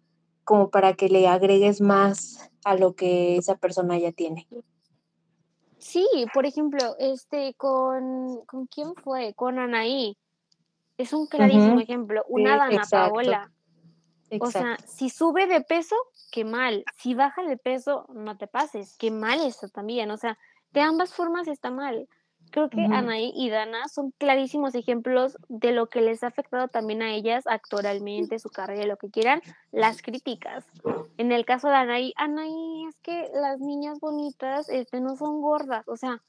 como 0.50 0.68
para 0.68 0.94
que 0.94 1.08
le 1.08 1.28
agregues 1.28 1.80
más 1.80 2.50
a 2.64 2.74
lo 2.74 2.96
que 2.96 3.36
esa 3.36 3.54
persona 3.54 3.96
ya 3.98 4.10
tiene. 4.10 4.48
Sí, 5.78 6.04
por 6.34 6.44
ejemplo, 6.44 6.96
este, 6.98 7.54
con, 7.54 8.44
¿con 8.46 8.66
quién 8.66 8.96
fue? 8.96 9.32
Con 9.34 9.60
Anaí. 9.60 10.18
Es 10.98 11.12
un 11.12 11.28
clarísimo 11.28 11.78
ejemplo. 11.78 12.24
Una 12.28 12.54
Sí, 12.54 12.58
Dana 12.58 12.74
exacto. 12.74 13.14
Paola. 13.14 13.52
O 14.40 14.50
sea, 14.50 14.76
si 14.88 15.08
sube 15.08 15.46
de 15.46 15.60
peso, 15.60 15.94
qué 16.32 16.44
mal. 16.44 16.84
Si 16.96 17.14
baja 17.14 17.44
de 17.44 17.56
peso, 17.56 18.06
no 18.12 18.36
te 18.36 18.48
pases. 18.48 18.96
Qué 18.98 19.12
mal 19.12 19.38
eso 19.46 19.68
también. 19.68 20.10
O 20.10 20.16
sea, 20.16 20.36
de 20.72 20.80
ambas 20.80 21.14
formas 21.14 21.46
está 21.46 21.70
mal. 21.70 22.08
Creo 22.50 22.68
que. 22.68 22.80
Anaí 22.80 23.32
y 23.34 23.50
Dana 23.50 23.88
son 23.88 24.12
clarísimos 24.18 24.74
ejemplos 24.74 25.38
de 25.48 25.72
lo 25.72 25.88
que 25.88 26.00
les 26.00 26.22
ha 26.22 26.28
afectado 26.28 26.68
también 26.68 27.02
a 27.02 27.12
ellas 27.12 27.46
actoralmente, 27.46 28.38
su 28.38 28.50
carrera, 28.50 28.86
lo 28.86 28.96
que 28.96 29.10
quieran, 29.10 29.40
las 29.72 30.02
críticas. 30.02 30.64
En 31.16 31.32
el 31.32 31.44
caso 31.44 31.68
de 31.68 31.76
Anaí, 31.76 32.12
Anaí, 32.16 32.86
es 32.88 32.96
que 33.02 33.30
las 33.34 33.60
niñas 33.60 34.00
bonitas 34.00 34.68
este, 34.68 35.00
no 35.00 35.16
son 35.16 35.40
gordas. 35.40 35.86
O 35.88 35.96
sea, 35.96 36.22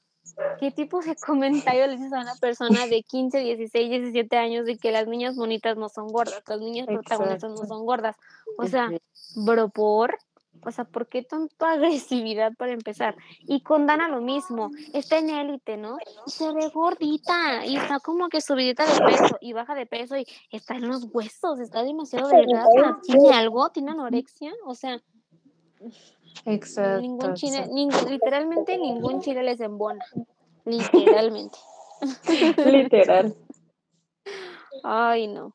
¿qué 0.59 0.71
tipo 0.71 1.01
de 1.01 1.15
comentario 1.25 1.87
le 1.87 1.97
dices 1.97 2.13
a 2.13 2.21
una 2.21 2.35
persona 2.35 2.87
de 2.87 3.03
15, 3.03 3.39
16, 3.39 3.89
17 3.89 4.37
años 4.37 4.65
de 4.65 4.77
que 4.77 4.91
las 4.91 5.07
niñas 5.07 5.35
bonitas 5.35 5.77
no 5.77 5.89
son 5.89 6.07
gordas, 6.07 6.43
las 6.47 6.59
niñas 6.59 6.87
protagonistas 6.87 7.51
no 7.51 7.65
son 7.65 7.85
gordas? 7.85 8.15
O 8.57 8.67
sea, 8.67 8.89
bro, 9.35 9.69
por, 9.69 10.17
o 10.63 10.71
sea, 10.71 10.85
¿por 10.85 11.07
qué 11.07 11.23
tanta 11.23 11.71
agresividad 11.73 12.53
para 12.55 12.71
empezar? 12.71 13.15
Y 13.41 13.61
con 13.61 13.87
Dana 13.87 14.07
lo 14.07 14.21
mismo, 14.21 14.71
está 14.93 15.17
en 15.17 15.29
élite, 15.29 15.77
¿no? 15.77 15.97
Y 16.25 16.31
se 16.31 16.51
ve 16.53 16.69
gordita 16.73 17.65
y 17.65 17.77
está 17.77 17.99
como 17.99 18.29
que 18.29 18.41
subidita 18.41 18.85
de 18.85 18.99
peso 19.05 19.37
y 19.41 19.53
baja 19.53 19.75
de 19.75 19.85
peso 19.85 20.17
y 20.17 20.25
está 20.51 20.75
en 20.75 20.87
los 20.87 21.07
huesos, 21.11 21.59
está 21.59 21.83
demasiado 21.83 22.29
delgada. 22.29 22.99
¿Tiene 23.03 23.33
algo? 23.33 23.69
¿Tiene 23.69 23.91
anorexia? 23.91 24.53
O 24.65 24.75
sea, 24.75 25.01
Exacto. 26.45 27.01
ningún 27.01 27.33
chile, 27.33 27.57
exacto. 27.57 27.75
ningún, 27.75 28.09
literalmente 28.09 28.77
ningún 28.77 29.21
chile 29.21 29.43
les 29.43 29.59
embona. 29.59 30.05
Literalmente. 30.65 31.57
Literal. 32.65 33.35
Ay, 34.83 35.27
no. 35.27 35.53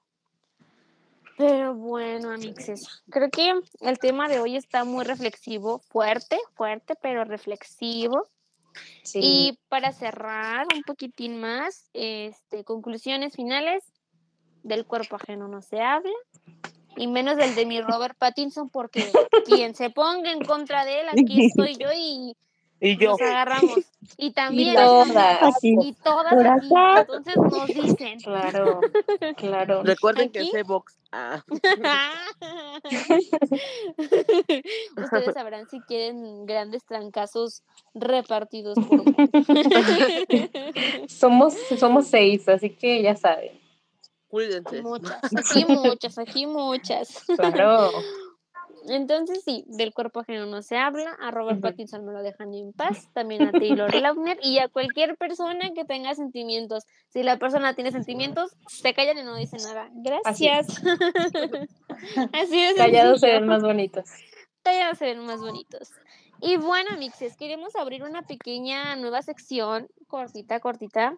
Pero 1.36 1.74
bueno, 1.74 2.30
amixes, 2.30 3.02
creo 3.10 3.30
que 3.30 3.52
el 3.80 3.98
tema 3.98 4.28
de 4.28 4.40
hoy 4.40 4.56
está 4.56 4.84
muy 4.84 5.04
reflexivo, 5.04 5.80
fuerte, 5.80 6.38
fuerte, 6.54 6.94
pero 7.00 7.24
reflexivo. 7.24 8.26
Sí. 9.02 9.20
Y 9.22 9.58
para 9.68 9.92
cerrar 9.92 10.66
un 10.74 10.82
poquitín 10.82 11.40
más, 11.40 11.90
este, 11.92 12.64
conclusiones 12.64 13.34
finales, 13.34 13.84
del 14.62 14.84
cuerpo 14.84 15.16
ajeno 15.16 15.48
no 15.48 15.62
se 15.62 15.80
habla, 15.80 16.12
y 16.96 17.06
menos 17.06 17.36
del 17.36 17.54
de 17.54 17.66
mi 17.66 17.80
Robert 17.80 18.16
Pattinson, 18.18 18.70
porque 18.70 19.00
quien 19.46 19.74
se 19.74 19.90
ponga 19.90 20.32
en 20.32 20.44
contra 20.44 20.84
de 20.84 21.00
él, 21.00 21.06
aquí 21.10 21.46
estoy 21.46 21.76
yo 21.76 21.88
y 21.94 22.34
Y 22.80 22.96
yo. 22.98 23.10
nos 23.12 23.20
agarramos. 23.20 23.78
Y 24.18 24.30
también 24.32 24.72
Y 24.72 24.74
todas. 24.74 25.42
Aquí. 25.42 25.76
y 25.82 25.92
todas 25.94 26.34
Por 26.34 26.46
aquí. 26.46 26.66
acá. 26.66 27.00
Entonces 27.00 27.36
nos 27.36 27.66
dicen. 27.66 28.20
Claro, 28.20 28.80
claro. 29.36 29.82
Recuerden 29.82 30.30
que 30.30 30.44
sé 30.46 30.62
box. 30.62 30.96
Ah. 31.12 31.42
Ustedes 34.96 35.34
sabrán 35.34 35.68
si 35.68 35.80
quieren 35.82 36.46
grandes 36.46 36.84
trancazos 36.84 37.62
repartidos 37.94 38.76
por. 38.78 39.02
Somos, 41.08 41.54
somos 41.78 42.06
seis, 42.08 42.48
así 42.48 42.70
que 42.70 43.02
ya 43.02 43.14
saben. 43.16 43.60
Cuídense. 44.28 44.82
muchas, 44.82 45.20
aquí 45.34 45.64
muchas, 45.66 46.18
aquí 46.18 46.46
muchas. 46.46 47.24
Claro. 47.36 47.90
Entonces 48.88 49.42
sí, 49.44 49.64
del 49.66 49.92
cuerpo 49.92 50.20
ajeno 50.20 50.46
no 50.46 50.62
se 50.62 50.76
habla, 50.76 51.16
a 51.20 51.30
Robert 51.30 51.58
Ujú. 51.58 51.68
Pattinson 51.68 52.04
me 52.04 52.12
lo 52.12 52.22
dejan 52.22 52.54
en 52.54 52.72
paz, 52.72 53.08
también 53.12 53.42
a 53.42 53.52
Taylor 53.52 53.92
Lautner 53.94 54.38
y 54.42 54.58
a 54.58 54.68
cualquier 54.68 55.16
persona 55.16 55.70
que 55.74 55.84
tenga 55.84 56.14
sentimientos. 56.14 56.84
Si 57.08 57.22
la 57.22 57.38
persona 57.38 57.74
tiene 57.74 57.92
sentimientos, 57.92 58.56
se 58.66 58.94
callan 58.94 59.18
y 59.18 59.22
no 59.22 59.36
dicen 59.36 59.60
nada. 59.62 59.90
Así 60.24 60.46
Gracias. 60.46 60.82
Así 62.32 62.60
es. 62.60 62.76
Callados 62.76 63.20
se 63.20 63.32
ven 63.32 63.46
más 63.46 63.62
bonitos. 63.62 64.04
Callados 64.62 64.98
se 64.98 65.06
ven 65.06 65.24
más 65.24 65.40
bonitos. 65.40 65.90
Y 66.40 66.56
bueno, 66.56 66.96
mixes, 66.98 67.36
queremos 67.36 67.74
abrir 67.76 68.02
una 68.04 68.22
pequeña 68.22 68.94
nueva 68.96 69.22
sección, 69.22 69.88
cortita, 70.06 70.60
cortita, 70.60 71.16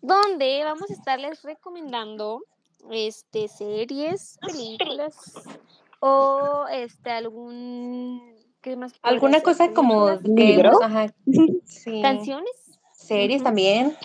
donde 0.00 0.62
vamos 0.64 0.90
a 0.90 0.94
estarles 0.94 1.42
recomendando 1.42 2.42
este 2.90 3.48
series, 3.48 4.38
películas 4.40 5.14
o 6.00 6.66
este 6.70 7.10
algún 7.10 8.34
¿qué 8.60 8.76
más? 8.76 8.92
¿Alguna 9.02 9.40
cosa 9.40 9.72
como 9.72 10.06
Películas, 10.06 10.22
que 10.36 10.44
¿Libro? 10.44 10.68
hemos- 10.70 10.82
ajá, 10.82 11.14
sí. 11.66 12.02
canciones? 12.02 12.50
Series 12.92 13.42
también. 13.42 13.96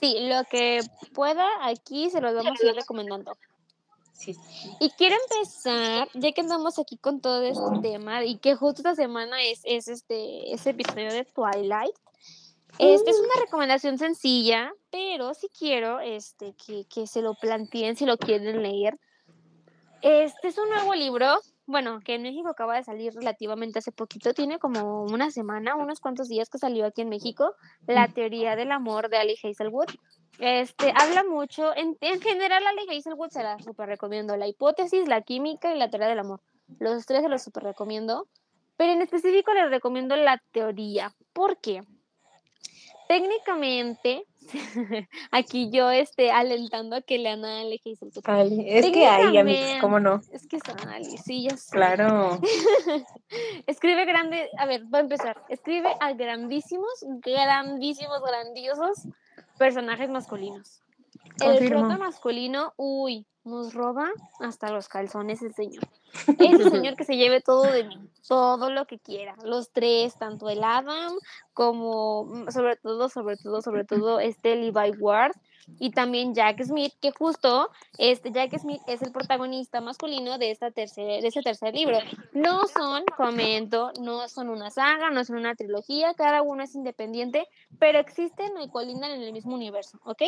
Sí, 0.00 0.16
lo 0.28 0.44
que 0.44 0.80
pueda 1.14 1.46
aquí 1.62 2.10
se 2.10 2.20
los 2.20 2.34
vamos 2.34 2.60
a 2.62 2.66
ir 2.66 2.74
recomendando. 2.74 3.36
Sí. 4.12 4.36
Y 4.80 4.90
quiero 4.90 5.16
empezar, 5.30 6.08
ya 6.14 6.32
que 6.32 6.40
andamos 6.40 6.78
aquí 6.78 6.96
con 6.98 7.20
todo 7.20 7.42
este 7.42 7.80
tema 7.82 8.24
y 8.24 8.38
que 8.38 8.54
justo 8.54 8.80
esta 8.80 8.94
semana 8.94 9.42
es, 9.42 9.60
es 9.64 9.88
este 9.88 10.52
ese 10.52 10.70
episodio 10.70 11.12
de 11.12 11.24
Twilight. 11.24 11.94
Este 12.78 13.10
es 13.10 13.18
una 13.18 13.40
recomendación 13.42 13.96
sencilla, 13.96 14.70
pero 14.90 15.32
sí 15.32 15.48
quiero 15.58 16.00
este, 16.00 16.54
que, 16.54 16.84
que 16.84 17.06
se 17.06 17.22
lo 17.22 17.32
planteen 17.34 17.96
si 17.96 18.04
lo 18.04 18.18
quieren 18.18 18.62
leer. 18.62 18.98
Este 20.02 20.48
es 20.48 20.58
un 20.58 20.68
nuevo 20.68 20.94
libro, 20.94 21.38
bueno, 21.66 22.00
que 22.00 22.14
en 22.14 22.22
México 22.22 22.48
acaba 22.48 22.76
de 22.76 22.84
salir 22.84 23.12
relativamente 23.14 23.78
hace 23.78 23.92
poquito, 23.92 24.34
tiene 24.34 24.58
como 24.58 25.02
una 25.04 25.30
semana, 25.30 25.74
unos 25.74 26.00
cuantos 26.00 26.28
días 26.28 26.48
que 26.48 26.58
salió 26.58 26.86
aquí 26.86 27.02
en 27.02 27.08
México, 27.08 27.54
La 27.86 28.08
teoría 28.08 28.56
del 28.56 28.72
amor 28.72 29.08
de 29.08 29.16
Ali 29.16 29.36
Hazelwood. 29.42 29.88
Este, 30.38 30.92
habla 30.94 31.24
mucho, 31.24 31.74
en, 31.74 31.96
en 32.00 32.20
general 32.20 32.62
Ali 32.66 32.98
Hazelwood 32.98 33.30
se 33.30 33.42
la 33.42 33.58
super 33.58 33.88
recomiendo, 33.88 34.36
la 34.36 34.46
hipótesis, 34.46 35.08
la 35.08 35.22
química 35.22 35.74
y 35.74 35.78
la 35.78 35.88
teoría 35.90 36.08
del 36.08 36.18
amor. 36.18 36.40
Los 36.78 37.06
tres 37.06 37.22
se 37.22 37.28
los 37.28 37.42
super 37.42 37.62
recomiendo, 37.62 38.28
pero 38.76 38.92
en 38.92 39.02
específico 39.02 39.52
les 39.54 39.70
recomiendo 39.70 40.14
la 40.14 40.42
teoría. 40.52 41.12
¿Por 41.32 41.56
qué? 41.58 41.82
Técnicamente, 43.08 44.26
aquí 45.30 45.70
yo 45.70 45.90
este, 45.90 46.30
alentando 46.30 46.96
a 46.96 47.00
que 47.00 47.18
lean 47.18 47.44
a 47.44 47.60
Ale. 47.60 47.80
Ali, 48.24 48.64
Es 48.68 48.90
que 48.90 49.06
hay, 49.06 49.36
amigos, 49.36 49.76
¿cómo 49.80 50.00
no? 50.00 50.20
Es 50.32 50.46
que 50.46 50.56
es 50.56 50.62
Ali, 50.86 51.16
sí, 51.18 51.44
ya 51.44 51.56
sé. 51.56 51.70
Claro. 51.70 52.40
Escribe 53.66 54.04
grande, 54.04 54.48
a 54.58 54.66
ver, 54.66 54.84
voy 54.84 54.98
a 54.98 55.02
empezar. 55.02 55.42
Escribe 55.48 55.90
a 56.00 56.12
grandísimos, 56.12 57.04
grandísimos, 57.22 58.20
grandiosos 58.22 59.08
personajes 59.58 60.08
masculinos. 60.10 60.82
El 61.40 61.68
prota 61.68 61.98
masculino, 61.98 62.72
uy, 62.76 63.26
nos 63.46 63.74
roba 63.74 64.10
hasta 64.40 64.70
los 64.70 64.88
calzones 64.88 65.40
el 65.42 65.54
señor. 65.54 65.86
Ese 66.38 66.70
señor 66.70 66.96
que 66.96 67.04
se 67.04 67.16
lleve 67.16 67.40
todo 67.40 67.62
de 67.62 67.84
mí, 67.84 67.98
todo 68.26 68.70
lo 68.70 68.86
que 68.86 68.98
quiera. 68.98 69.36
Los 69.44 69.70
tres, 69.70 70.16
tanto 70.16 70.48
el 70.48 70.62
Adam 70.64 71.12
como, 71.54 72.24
mm, 72.24 72.50
sobre 72.50 72.76
todo, 72.76 73.08
sobre 73.08 73.36
todo, 73.36 73.62
sobre 73.62 73.84
todo, 73.84 74.20
este 74.20 74.56
Levi 74.56 74.90
Ward 74.98 75.32
y 75.78 75.90
también 75.90 76.34
Jack 76.34 76.62
Smith, 76.62 76.92
que 77.00 77.10
justo 77.10 77.70
este 77.98 78.30
Jack 78.30 78.56
Smith 78.58 78.80
es 78.86 79.02
el 79.02 79.12
protagonista 79.12 79.80
masculino 79.80 80.38
de, 80.38 80.50
esta 80.50 80.70
tercer, 80.70 81.22
de 81.22 81.26
este 81.28 81.42
tercer 81.42 81.74
libro. 81.74 81.98
No 82.32 82.66
son, 82.68 83.04
comento, 83.16 83.92
no 84.00 84.28
son 84.28 84.48
una 84.48 84.70
saga, 84.70 85.10
no 85.10 85.24
son 85.24 85.36
una 85.36 85.54
trilogía, 85.54 86.14
cada 86.14 86.42
uno 86.42 86.62
es 86.62 86.74
independiente, 86.74 87.48
pero 87.78 87.98
existen 87.98 88.52
y 88.62 88.68
colindan 88.68 89.10
en 89.10 89.22
el 89.22 89.32
mismo 89.32 89.54
universo, 89.54 89.98
¿ok? 90.04 90.22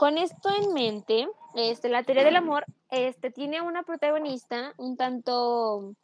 Con 0.00 0.16
esto 0.16 0.48
en 0.48 0.72
mente, 0.72 1.28
este, 1.54 1.90
la 1.90 2.02
teoría 2.04 2.24
del 2.24 2.36
amor 2.36 2.64
este, 2.88 3.30
tiene 3.30 3.60
una 3.60 3.82
protagonista 3.82 4.72
un 4.78 4.96
tanto... 4.96 5.94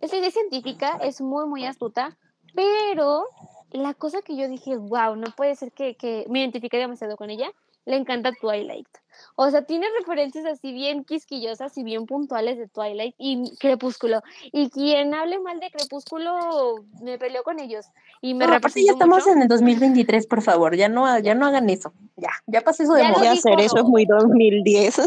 Esta 0.00 0.16
idea 0.16 0.30
científica 0.30 0.98
es 1.02 1.20
muy, 1.20 1.46
muy 1.46 1.66
astuta, 1.66 2.16
pero 2.54 3.26
la 3.72 3.92
cosa 3.92 4.22
que 4.22 4.38
yo 4.38 4.48
dije, 4.48 4.78
wow, 4.78 5.16
no 5.16 5.26
puede 5.36 5.54
ser 5.54 5.70
que, 5.72 5.96
que 5.96 6.24
me 6.30 6.38
identifique 6.40 6.78
demasiado 6.78 7.18
con 7.18 7.28
ella, 7.28 7.52
le 7.84 7.96
encanta 7.96 8.32
Twilight. 8.32 8.88
O 9.36 9.50
sea, 9.50 9.62
tiene 9.62 9.86
referencias 9.98 10.44
así 10.46 10.72
bien 10.72 11.04
quisquillosas 11.04 11.76
y 11.78 11.82
bien 11.84 12.06
puntuales 12.06 12.58
de 12.58 12.68
Twilight 12.68 13.14
y 13.18 13.56
Crepúsculo. 13.58 14.22
Y 14.52 14.70
quien 14.70 15.14
hable 15.14 15.38
mal 15.40 15.60
de 15.60 15.70
Crepúsculo 15.70 16.84
me 17.00 17.18
peleó 17.18 17.42
con 17.42 17.58
ellos. 17.60 17.86
Y 18.20 18.34
me 18.34 18.46
No, 18.46 18.54
aparte 18.54 18.84
ya 18.84 18.92
estamos 18.92 19.18
mucho. 19.24 19.30
en 19.30 19.42
el 19.42 19.48
2023, 19.48 20.26
por 20.26 20.42
favor, 20.42 20.76
ya 20.76 20.88
no, 20.88 21.18
ya 21.18 21.34
no 21.34 21.46
hagan 21.46 21.68
eso. 21.70 21.92
Ya, 22.16 22.30
ya 22.46 22.60
pasó 22.60 22.82
eso 22.82 22.94
de 22.94 23.02
Ya 23.02 23.08
lo 23.10 23.18
moda. 23.18 23.34
Y 23.34 23.38
hacer 23.38 23.60
eso 23.60 23.78
es 23.78 23.84
muy 23.84 24.04
2010. 24.06 24.98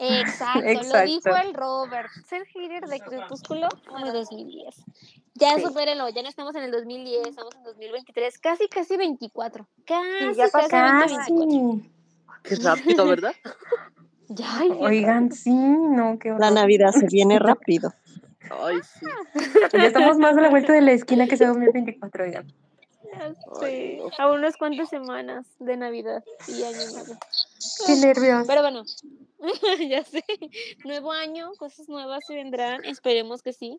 Exacto, 0.00 0.60
lo 0.60 0.68
Exacto. 0.70 1.06
dijo 1.06 1.36
el 1.36 1.54
Robert. 1.54 2.08
Ser 2.28 2.44
hater 2.46 2.86
de 2.86 3.00
Crepúsculo 3.00 3.68
muy 3.98 4.10
2010. 4.10 4.74
Ya 5.36 5.56
Sí. 5.56 5.62
supérenlo, 5.62 6.08
ya 6.10 6.22
no 6.22 6.28
estamos 6.28 6.54
en 6.54 6.62
el 6.64 6.70
2010, 6.70 7.26
estamos 7.28 7.54
en 7.56 7.64
2023, 7.64 8.38
casi, 8.38 8.68
casi 8.68 8.96
24. 8.96 9.66
Casi, 9.84 10.34
ya 10.36 10.48
casi, 10.48 10.68
Casi. 10.70 11.14
2024. 11.32 11.93
Qué 12.44 12.56
rápido, 12.56 13.06
¿verdad? 13.08 13.34
Ya. 14.28 14.62
Oigan, 14.78 15.32
sí, 15.32 15.50
no, 15.52 16.18
qué 16.18 16.28
La 16.30 16.36
horror. 16.36 16.52
Navidad 16.52 16.92
se 16.92 17.06
viene 17.06 17.38
rápido. 17.40 17.92
Ay, 18.50 18.76
sí. 18.82 19.06
Ya 19.72 19.86
estamos 19.86 20.18
más 20.18 20.36
a 20.36 20.40
la 20.40 20.50
vuelta 20.50 20.72
de 20.72 20.82
la 20.82 20.92
esquina 20.92 21.26
que 21.26 21.36
sea 21.36 21.48
2024, 21.48 22.24
oigan. 22.24 22.46
Ya 23.04 23.26
Ay, 23.26 23.34
sé. 23.60 23.96
no. 23.98 24.10
A 24.18 24.30
unas 24.32 24.56
cuantas 24.56 24.88
semanas 24.90 25.46
de 25.58 25.76
Navidad 25.76 26.22
y 26.48 26.62
Año 26.62 26.76
Nuevo. 26.92 27.14
Qué 27.86 27.96
nervios. 27.96 28.46
Pero 28.46 28.60
bueno, 28.62 28.82
ya 29.88 30.04
sé. 30.04 30.22
Nuevo 30.84 31.12
año, 31.12 31.52
cosas 31.58 31.88
nuevas 31.88 32.20
se 32.26 32.34
vendrán. 32.34 32.84
Esperemos 32.84 33.42
que 33.42 33.52
sí. 33.52 33.78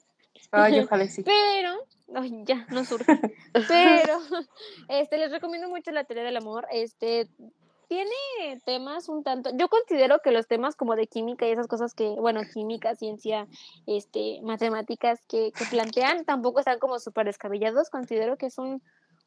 Ay, 0.52 0.80
ojalá 0.80 1.08
sí. 1.08 1.24
Pero, 1.24 1.76
ay, 2.16 2.44
ya, 2.46 2.66
no 2.70 2.86
surge. 2.86 3.20
Pero, 3.68 4.20
este, 4.90 5.18
les 5.18 5.32
recomiendo 5.32 5.70
mucho 5.70 5.92
la 5.92 6.04
teoría 6.06 6.24
del 6.24 6.38
amor. 6.38 6.66
Este, 6.72 7.28
tiene 7.88 8.12
temas 8.66 9.10
un 9.10 9.24
tanto, 9.24 9.52
yo 9.56 9.70
considero 9.70 10.20
que 10.20 10.32
los 10.32 10.48
temas 10.48 10.76
como 10.76 10.96
de 10.96 11.08
química 11.08 11.48
y 11.48 11.52
esas 11.52 11.68
cosas 11.68 11.94
que, 11.94 12.10
bueno, 12.10 12.42
química, 12.54 12.96
ciencia, 12.96 13.48
este, 13.88 14.40
matemáticas 14.44 15.20
que, 15.28 15.52
que 15.52 15.66
plantean 15.66 16.26
tampoco 16.26 16.60
están 16.60 16.80
como 16.80 17.00
súper 17.00 17.26
descabellados. 17.26 17.90
Considero 17.90 18.38
que 18.38 18.48
es 18.48 18.58
un, 18.58 18.82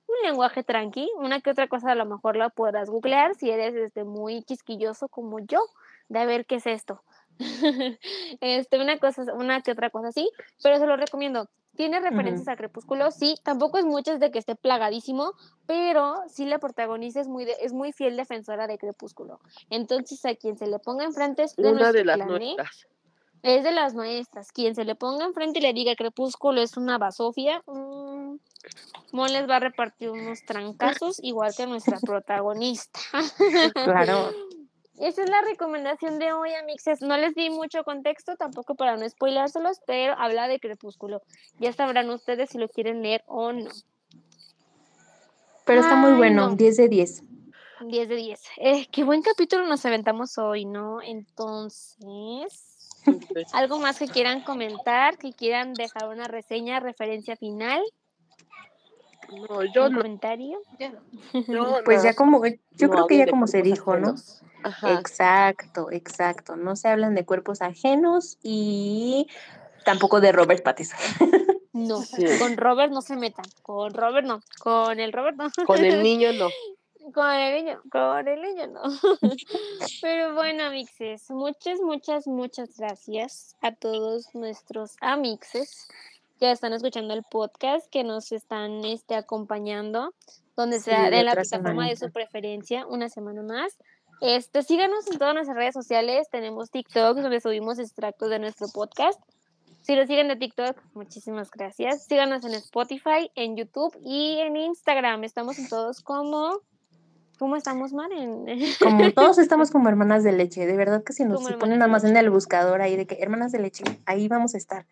un 0.09 0.17
lenguaje 0.25 0.63
tranqui. 0.63 1.09
Una 1.17 1.41
que 1.41 1.51
otra 1.51 1.69
cosa 1.69 1.93
a 1.93 1.95
lo 1.95 2.07
mejor 2.07 2.37
la 2.37 2.49
podrás 2.49 2.91
googlear 2.91 3.35
si 3.35 3.51
eres 3.51 3.75
este, 3.75 4.05
muy 4.05 4.43
quisquilloso 4.43 5.09
como 5.09 5.39
yo, 5.41 5.61
de 6.09 6.19
a 6.19 6.25
ver 6.25 6.47
qué 6.47 6.57
es 6.57 6.67
esto. 6.67 7.03
este, 8.41 8.81
una 8.81 8.99
cosa, 8.99 9.23
una 9.35 9.61
que 9.61 9.73
otra 9.73 9.91
cosa 9.91 10.09
así, 10.09 10.29
pero 10.63 10.79
se 10.79 10.87
lo 10.87 10.97
recomiendo. 10.97 11.49
Tiene 11.79 12.01
referencias 12.01 12.49
a 12.49 12.57
Crepúsculo, 12.57 13.12
sí, 13.12 13.37
tampoco 13.45 13.79
es 13.79 13.85
muchas 13.85 14.18
de 14.18 14.33
que 14.33 14.41
esté 14.41 14.57
plagadísimo, 14.57 15.33
pero 15.64 16.16
sí 16.26 16.45
la 16.45 16.59
protagonista 16.59 17.20
es 17.20 17.29
muy, 17.29 17.45
de- 17.45 17.55
es 17.61 17.72
muy 17.72 17.93
fiel 17.93 18.16
defensora 18.16 18.66
de 18.66 18.79
Crepúsculo. 18.79 19.39
Entonces, 19.70 20.24
a 20.24 20.35
quien 20.35 20.59
se 20.59 20.66
le 20.66 20.81
ponga 20.81 21.05
enfrente 21.05 21.45
es 21.45 21.55
de 21.55 21.70
Una 21.70 21.93
de 21.93 22.05
las 22.05 22.16
clan, 22.16 22.31
¿eh? 22.43 22.55
nuestras. 22.57 22.89
Es 23.45 23.62
de 23.62 23.70
las 23.70 23.95
maestras. 23.95 24.51
Quien 24.51 24.74
se 24.74 24.85
le 24.85 24.97
ponga 24.97 25.24
enfrente 25.24 25.61
y 25.61 25.62
le 25.62 25.72
diga 25.72 25.95
Crepúsculo 25.95 26.61
es 26.61 26.76
una 26.76 26.99
basofia, 26.99 27.62
mm, 27.66 28.35
Mon 29.12 29.33
les 29.33 29.49
va 29.49 29.57
a 29.57 29.61
repartir 29.61 30.11
unos 30.11 30.45
trancazos, 30.45 31.20
igual 31.22 31.55
que 31.57 31.64
nuestra 31.68 31.99
protagonista. 32.03 32.99
Claro. 33.85 34.33
Esa 35.01 35.23
es 35.23 35.31
la 35.31 35.41
recomendación 35.43 36.19
de 36.19 36.33
hoy, 36.33 36.53
amixes. 36.55 37.03
No 37.03 37.17
les 37.17 37.35
di 37.35 37.51
mucho 37.51 37.85
contexto, 37.85 38.37
tampoco 38.37 38.75
para 38.75 38.97
no 38.97 39.09
spoilárselos, 39.09 39.81
pero 39.87 40.15
habla 40.19 40.49
de 40.49 40.59
Crepúsculo. 40.59 41.23
Ya 41.61 41.73
sabrán 41.73 42.11
ustedes 42.11 42.51
si 42.51 42.59
lo 42.59 42.69
quieren 42.69 43.03
leer 43.03 43.23
o 43.27 43.53
no. 43.53 43.71
Pero 45.65 45.81
está 45.81 45.97
muy 45.97 46.13
bueno, 46.13 46.49
no. 46.49 46.57
10 46.57 46.77
de 46.77 46.89
10. 46.89 47.23
10 47.87 48.09
de 48.09 48.17
10. 48.17 48.43
Eh, 48.57 48.87
qué 48.91 49.05
buen 49.05 49.23
capítulo 49.23 49.67
nos 49.67 49.85
aventamos 49.87 50.37
hoy, 50.39 50.65
¿no? 50.65 51.01
Entonces. 51.03 52.79
¿algo 53.53 53.79
más 53.79 53.99
que 53.99 54.09
quieran 54.09 54.43
comentar? 54.43 55.19
¿Que 55.19 55.33
quieran 55.33 55.75
dejar 55.75 56.09
una 56.09 56.27
reseña, 56.27 56.81
referencia 56.81 57.37
final? 57.37 57.83
No, 59.31 59.62
yo 59.64 59.87
¿Un 59.87 59.93
no. 59.93 59.99
comentario? 59.99 60.59
yo 60.79 61.81
Pues 61.85 62.03
ya 62.03 62.11
no. 62.11 62.16
como, 62.16 62.45
yo 62.47 62.87
No 62.87 62.91
creo 62.91 63.07
que 63.07 63.16
ya 63.18 63.26
como 63.26 63.47
se 63.47 63.62
dijo, 63.62 63.97
¿no? 63.97 64.14
Ajá. 64.64 64.95
Exacto, 64.99 65.91
exacto. 65.93 66.57
No 66.57 66.74
se 66.76 66.89
hablan 66.89 67.14
de 67.14 67.24
cuerpos 67.24 67.62
ajenos 67.62 68.39
y 68.43 69.29
tampoco 69.85 70.20
de 70.20 70.33
Robert 70.33 70.62
Pattinson. 70.62 70.99
No, 71.74 72.03
Sí. 72.03 72.24
con 72.41 72.57
Robert 72.57 72.91
no 72.93 73.03
se 73.03 73.14
metan. 73.14 73.45
Con 73.62 73.95
Robert 73.95 74.26
no. 74.26 74.41
Con 74.59 74.99
el 74.99 75.12
Robert 75.12 75.37
no. 75.37 75.49
Con 75.64 75.85
el 75.85 76.03
niño 76.03 76.33
no. 76.33 76.49
Con 77.12 77.31
el 77.31 77.64
niño, 77.64 77.81
con 77.93 78.26
el 78.26 78.43
niño 78.43 78.66
no. 78.66 78.83
Pero 80.03 80.35
bueno, 80.35 80.64
amixes, 80.64 81.31
muchas, 81.31 81.79
muchas, 81.81 82.26
muchas 82.26 82.76
gracias 82.76 83.55
a 83.62 83.72
todos 83.72 84.35
nuestros 84.35 84.97
amixes 85.01 85.87
que 86.39 86.51
están 86.51 86.72
escuchando 86.72 87.14
el 87.14 87.22
podcast, 87.24 87.86
que 87.91 88.05
nos 88.05 88.32
están 88.32 88.84
este, 88.84 89.14
acompañando, 89.14 90.14
donde 90.57 90.78
Sí, 90.78 90.84
sea 90.84 91.11
de 91.11 91.22
la 91.22 91.32
otra 91.32 91.43
plataforma 91.43 91.89
de 91.89 91.97
su 91.97 92.11
preferencia, 92.11 92.86
una 92.86 93.09
semana 93.09 93.43
más. 93.43 93.76
Este, 94.20 94.62
síganos 94.62 95.07
en 95.11 95.18
todas 95.18 95.34
nuestras 95.34 95.57
redes 95.57 95.74
sociales, 95.74 96.28
tenemos 96.30 96.70
TikTok 96.70 97.18
donde 97.18 97.41
subimos 97.41 97.78
extractos 97.78 98.30
de 98.30 98.39
nuestro 98.39 98.68
podcast. 98.68 99.20
Si 99.82 99.95
lo 99.95 100.07
siguen 100.07 100.28
de 100.28 100.36
TikTok, 100.36 100.76
muchísimas 100.95 101.51
gracias. 101.51 102.05
Síganos 102.05 102.45
en 102.45 102.55
Spotify, 102.55 103.30
en 103.34 103.57
YouTube 103.57 103.97
y 104.03 104.39
en 104.41 104.57
Instagram. 104.57 105.24
Estamos 105.24 105.59
en 105.59 105.68
todos 105.68 106.03
como 106.03 106.61
¿Cómo 107.39 107.55
estamos, 107.55 107.93
Mar? 107.93 108.11
En- 108.12 108.45
Como 108.82 109.12
todos 109.12 109.39
estamos 109.39 109.70
como 109.70 109.89
hermanas 109.89 110.24
de 110.24 110.32
leche, 110.32 110.66
de 110.66 110.76
verdad 110.76 111.05
que 111.05 111.12
si 111.12 111.24
nos 111.24 111.47
si 111.47 111.53
ponen 111.55 111.78
nada 111.78 111.91
más 111.91 112.03
en 112.03 112.16
el 112.16 112.30
buscador 112.30 112.82
ahí 112.82 112.97
de 112.97 113.07
que 113.07 113.18
hermanas 113.20 113.53
de 113.53 113.61
leche, 113.61 113.84
ahí 114.07 114.26
vamos 114.26 114.55
a 114.55 114.59
estar. 114.59 114.86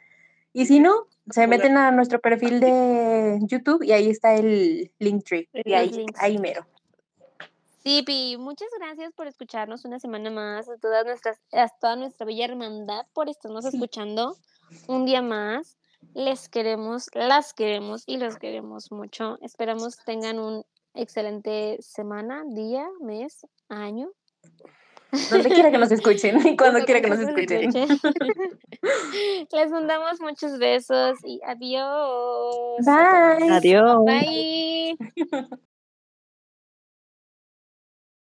Y 0.56 0.64
si 0.64 0.80
no, 0.80 1.06
se 1.28 1.46
meten 1.46 1.76
a 1.76 1.90
nuestro 1.90 2.18
perfil 2.18 2.60
de 2.60 3.38
YouTube 3.42 3.82
y 3.82 3.92
ahí 3.92 4.08
está 4.08 4.36
el 4.36 4.90
Linktree. 4.98 5.50
Y 5.52 5.74
ahí, 5.74 6.06
ahí 6.16 6.38
mero. 6.38 6.66
Sí, 7.82 8.02
Pi, 8.06 8.38
muchas 8.38 8.68
gracias 8.78 9.12
por 9.12 9.26
escucharnos 9.26 9.84
una 9.84 10.00
semana 10.00 10.30
más, 10.30 10.66
a 10.70 10.78
todas 10.78 11.04
nuestras, 11.04 11.38
a 11.52 11.68
toda 11.68 11.96
nuestra 11.96 12.24
bella 12.24 12.46
hermandad 12.46 13.04
por 13.12 13.28
estarnos 13.28 13.66
Sí. 13.66 13.76
escuchando 13.76 14.34
un 14.88 15.04
día 15.04 15.20
más. 15.20 15.76
Les 16.14 16.48
queremos, 16.48 17.10
las 17.12 17.52
queremos 17.52 18.04
y 18.06 18.16
los 18.16 18.38
queremos 18.38 18.90
mucho. 18.90 19.36
Esperamos 19.42 19.98
tengan 20.06 20.38
un 20.38 20.64
excelente 20.94 21.76
semana, 21.82 22.44
día, 22.46 22.88
mes, 23.02 23.46
año. 23.68 24.10
Donde 25.30 25.48
quiera 25.50 25.70
que 25.70 25.78
nos 25.78 25.90
escuchen 25.90 26.38
y 26.46 26.56
cuando 26.56 26.84
quiera 26.84 27.00
que 27.00 27.08
nos 27.08 27.20
escuchen. 27.20 27.70
Les 29.52 29.70
mandamos 29.70 30.20
muchos 30.20 30.58
besos 30.58 31.18
y 31.24 31.40
adiós. 31.44 32.84
Bye. 32.84 33.50
Adiós. 33.50 34.04
Bye. 34.04 34.96